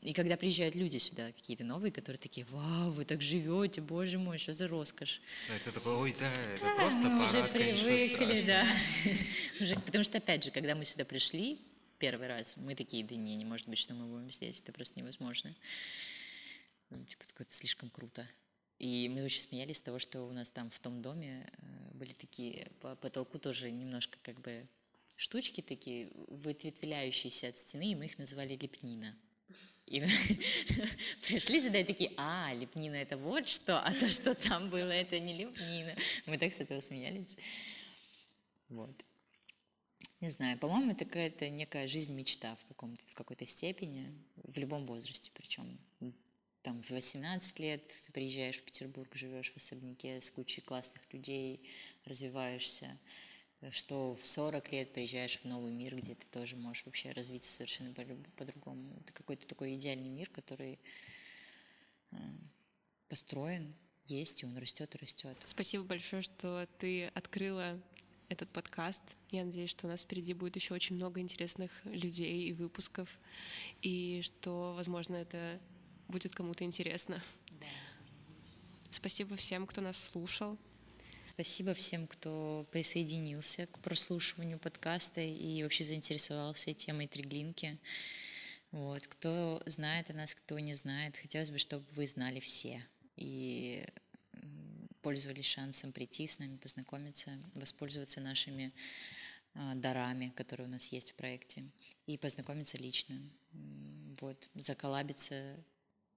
И 0.03 0.13
когда 0.13 0.37
приезжают 0.37 0.75
люди 0.75 0.99
сюда, 0.99 1.33
какие-то 1.33 1.65
новые, 1.65 1.93
которые 1.93 2.19
такие, 2.19 2.45
вау, 2.51 2.91
вы 2.91 3.05
так 3.05 3.23
живете, 3.23 3.81
боже 3.81 4.19
мой, 4.19 4.39
что 4.39 4.53
за 4.53 4.67
роскошь. 4.67 5.21
Да, 5.49 5.57
это 5.57 5.73
такой, 5.73 5.95
ой, 5.95 6.17
да, 6.19 6.33
это 6.33 6.65
да, 6.65 6.75
просто 6.75 6.99
мы 6.99 7.27
парад, 7.27 7.35
уже 7.35 7.53
привыкли, 7.53 8.17
конечно, 8.17 8.47
да. 8.47 8.67
уже, 9.65 9.75
потому 9.77 10.05
что, 10.05 10.19
опять 10.19 10.45
же, 10.45 10.51
когда 10.51 10.75
мы 10.75 10.85
сюда 10.85 11.05
пришли 11.05 11.61
первый 11.99 12.27
раз, 12.27 12.57
мы 12.57 12.75
такие, 12.75 13.05
да 13.05 13.15
не, 13.15 13.37
не 13.37 13.45
может 13.45 13.69
быть, 13.69 13.79
что 13.79 13.95
мы 13.95 14.07
будем 14.07 14.31
здесь, 14.31 14.61
это 14.61 14.73
просто 14.73 14.99
невозможно. 14.99 15.55
Ну, 16.91 17.05
типа, 17.05 17.23
это 17.39 17.55
слишком 17.55 17.91
круто. 17.91 18.27
И 18.81 19.09
мы 19.09 19.23
очень 19.23 19.41
смеялись 19.43 19.77
с 19.77 19.83
того, 19.83 19.99
что 19.99 20.23
у 20.23 20.33
нас 20.33 20.51
там 20.51 20.71
в 20.71 20.81
том 20.81 21.03
доме 21.03 21.47
э, 21.59 21.95
были 21.95 22.13
такие, 22.15 22.69
по 22.81 22.97
потолку 22.97 23.39
тоже 23.39 23.71
немножко 23.71 24.19
как 24.23 24.41
бы 24.41 24.67
штучки 25.17 25.61
такие, 25.61 26.11
выветвляющиеся 26.29 27.49
от 27.49 27.59
стены, 27.59 27.93
и 27.93 27.95
мы 27.95 28.07
их 28.07 28.19
называли 28.19 28.57
лепнина. 28.57 29.15
И 29.87 30.01
пришли 31.27 31.61
сюда 31.61 31.81
и 31.81 31.85
такие, 31.85 32.13
а, 32.17 32.55
лепнина 32.55 32.95
это 32.95 33.17
вот 33.17 33.49
что, 33.49 33.81
а 33.81 33.93
то, 33.93 34.09
что 34.09 34.35
там 34.35 34.71
было, 34.71 34.91
это 34.91 35.19
не 35.19 35.35
лепнина. 35.35 35.97
Мы 36.27 36.39
так 36.39 36.53
с 36.53 36.61
этого 36.61 36.81
смеялись. 36.81 37.37
Вот. 38.69 38.95
Не 40.21 40.29
знаю, 40.29 40.59
по-моему, 40.59 40.93
это 40.93 41.05
какая-то 41.05 41.49
некая 41.49 41.89
жизнь-мечта 41.89 42.57
в, 42.57 42.69
каком-то, 42.69 43.03
в 43.09 43.15
какой-то 43.15 43.47
степени, 43.47 44.13
в 44.37 44.59
любом 44.59 44.87
возрасте 44.87 45.31
причем. 45.35 45.79
Там 46.63 46.83
в 46.83 46.91
18 46.91 47.59
лет 47.59 47.87
ты 47.87 48.13
приезжаешь 48.13 48.59
в 48.59 48.63
Петербург, 48.63 49.09
живешь 49.15 49.51
в 49.51 49.57
особняке 49.57 50.21
с 50.21 50.31
кучей 50.31 50.61
классных 50.61 51.03
людей, 51.13 51.63
развиваешься 52.05 52.99
что 53.71 54.17
в 54.17 54.27
40 54.27 54.73
лет 54.73 54.93
приезжаешь 54.93 55.39
в 55.39 55.45
новый 55.45 55.71
мир, 55.71 55.95
где 55.97 56.15
ты 56.15 56.27
тоже 56.33 56.57
можешь 56.57 56.87
вообще 56.87 57.13
развиться 57.13 57.53
совершенно 57.53 57.93
по-другому. 58.37 58.97
Это 59.01 59.13
какой-то 59.13 59.47
такой 59.47 59.75
идеальный 59.75 60.09
мир, 60.09 60.31
который 60.31 60.79
э, 62.13 62.17
построен, 63.09 63.75
есть, 64.07 64.43
и 64.43 64.47
он 64.47 64.57
растет 64.57 64.95
и 64.95 64.99
растет. 64.99 65.37
Спасибо 65.45 65.85
большое, 65.85 66.23
что 66.23 66.67
ты 66.79 67.07
открыла 67.09 67.81
этот 68.29 68.49
подкаст. 68.49 69.03
Я 69.31 69.45
надеюсь, 69.45 69.71
что 69.71 69.87
у 69.87 69.91
нас 69.91 70.03
впереди 70.03 70.35
будет 70.35 70.57
еще 70.57 70.73
очень 70.73 70.97
много 70.97 71.21
интересных 71.21 71.71
людей 71.85 72.45
и 72.45 72.53
выпусков, 72.53 73.21
и 73.83 74.23
что, 74.23 74.75
возможно, 74.75 75.17
это 75.17 75.61
будет 76.09 76.35
кому-то 76.35 76.65
интересно. 76.65 77.23
Да. 77.61 77.67
Спасибо 78.91 79.37
всем, 79.37 79.67
кто 79.67 79.81
нас 79.81 80.03
слушал. 80.03 80.59
Спасибо 81.41 81.73
всем, 81.73 82.07
кто 82.07 82.67
присоединился 82.71 83.67
к 83.67 83.79
прослушиванию 83.79 84.59
подкаста 84.59 85.23
и 85.23 85.63
вообще 85.63 85.85
заинтересовался 85.85 86.75
темой 86.75 87.07
Триглинки. 87.07 87.79
Вот. 88.73 89.07
Кто 89.07 89.63
знает 89.65 90.11
о 90.11 90.13
нас, 90.13 90.35
кто 90.35 90.59
не 90.59 90.75
знает, 90.75 91.17
хотелось 91.17 91.51
бы, 91.51 91.57
чтобы 91.57 91.87
вы 91.93 92.07
знали 92.07 92.41
все 92.41 92.85
и 93.17 93.87
пользовались 95.01 95.47
шансом 95.47 95.93
прийти 95.93 96.27
с 96.27 96.39
нами, 96.39 96.59
познакомиться, 96.59 97.39
воспользоваться 97.55 98.21
нашими 98.21 98.71
а, 99.55 99.75
дарами, 99.77 100.35
которые 100.37 100.69
у 100.69 100.71
нас 100.71 100.93
есть 100.93 101.13
в 101.13 101.15
проекте, 101.15 101.65
и 102.05 102.19
познакомиться 102.19 102.77
лично. 102.77 103.19
Вот, 104.21 104.51
заколабиться 104.57 105.57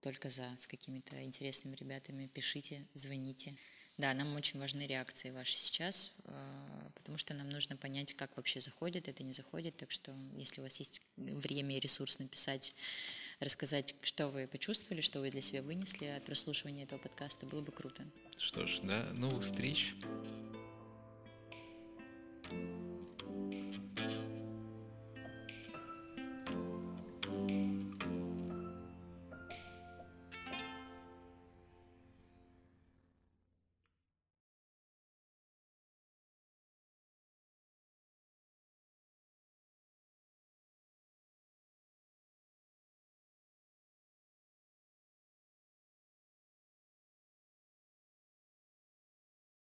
только 0.01 0.30
за 0.30 0.53
с 0.57 0.67
какими-то 0.67 1.24
интересными 1.24 1.78
ребятами. 1.78 2.28
Пишите, 2.28 2.86
звоните. 2.93 3.55
Да, 3.98 4.14
нам 4.14 4.36
очень 4.36 4.60
важны 4.60 4.88
реакции 4.88 5.30
ваши 5.30 5.56
сейчас, 5.56 6.12
а, 6.26 6.91
потому 6.96 7.20
что 7.20 7.36
нам 7.36 7.50
нужно 7.50 7.78
понять, 7.78 8.14
как 8.16 8.36
вообще 8.38 8.60
заходит, 8.60 9.08
это 9.08 9.24
не 9.24 9.34
заходит. 9.34 9.78
Так 9.78 9.91
что, 9.91 10.12
если 10.36 10.62
у 10.62 10.64
вас 10.64 10.78
есть 10.78 11.02
время 11.16 11.78
и 11.78 11.80
ресурс 11.80 12.18
написать, 12.18 12.74
рассказать, 13.39 13.94
что 14.02 14.30
вы 14.30 14.48
почувствовали, 14.48 15.02
что 15.02 15.20
вы 15.20 15.30
для 15.30 15.41
себя 15.41 15.62
вынесли 15.62 16.06
от 16.06 16.26
прослушивания 16.26 16.86
этого 16.86 17.00
подкаста, 17.00 17.46
было 17.46 17.62
бы 17.62 17.72
круто. 17.72 18.04
Что 18.38 18.66
ж, 18.66 18.80
до 18.80 19.14
новых 19.14 19.44
встреч. 19.44 19.94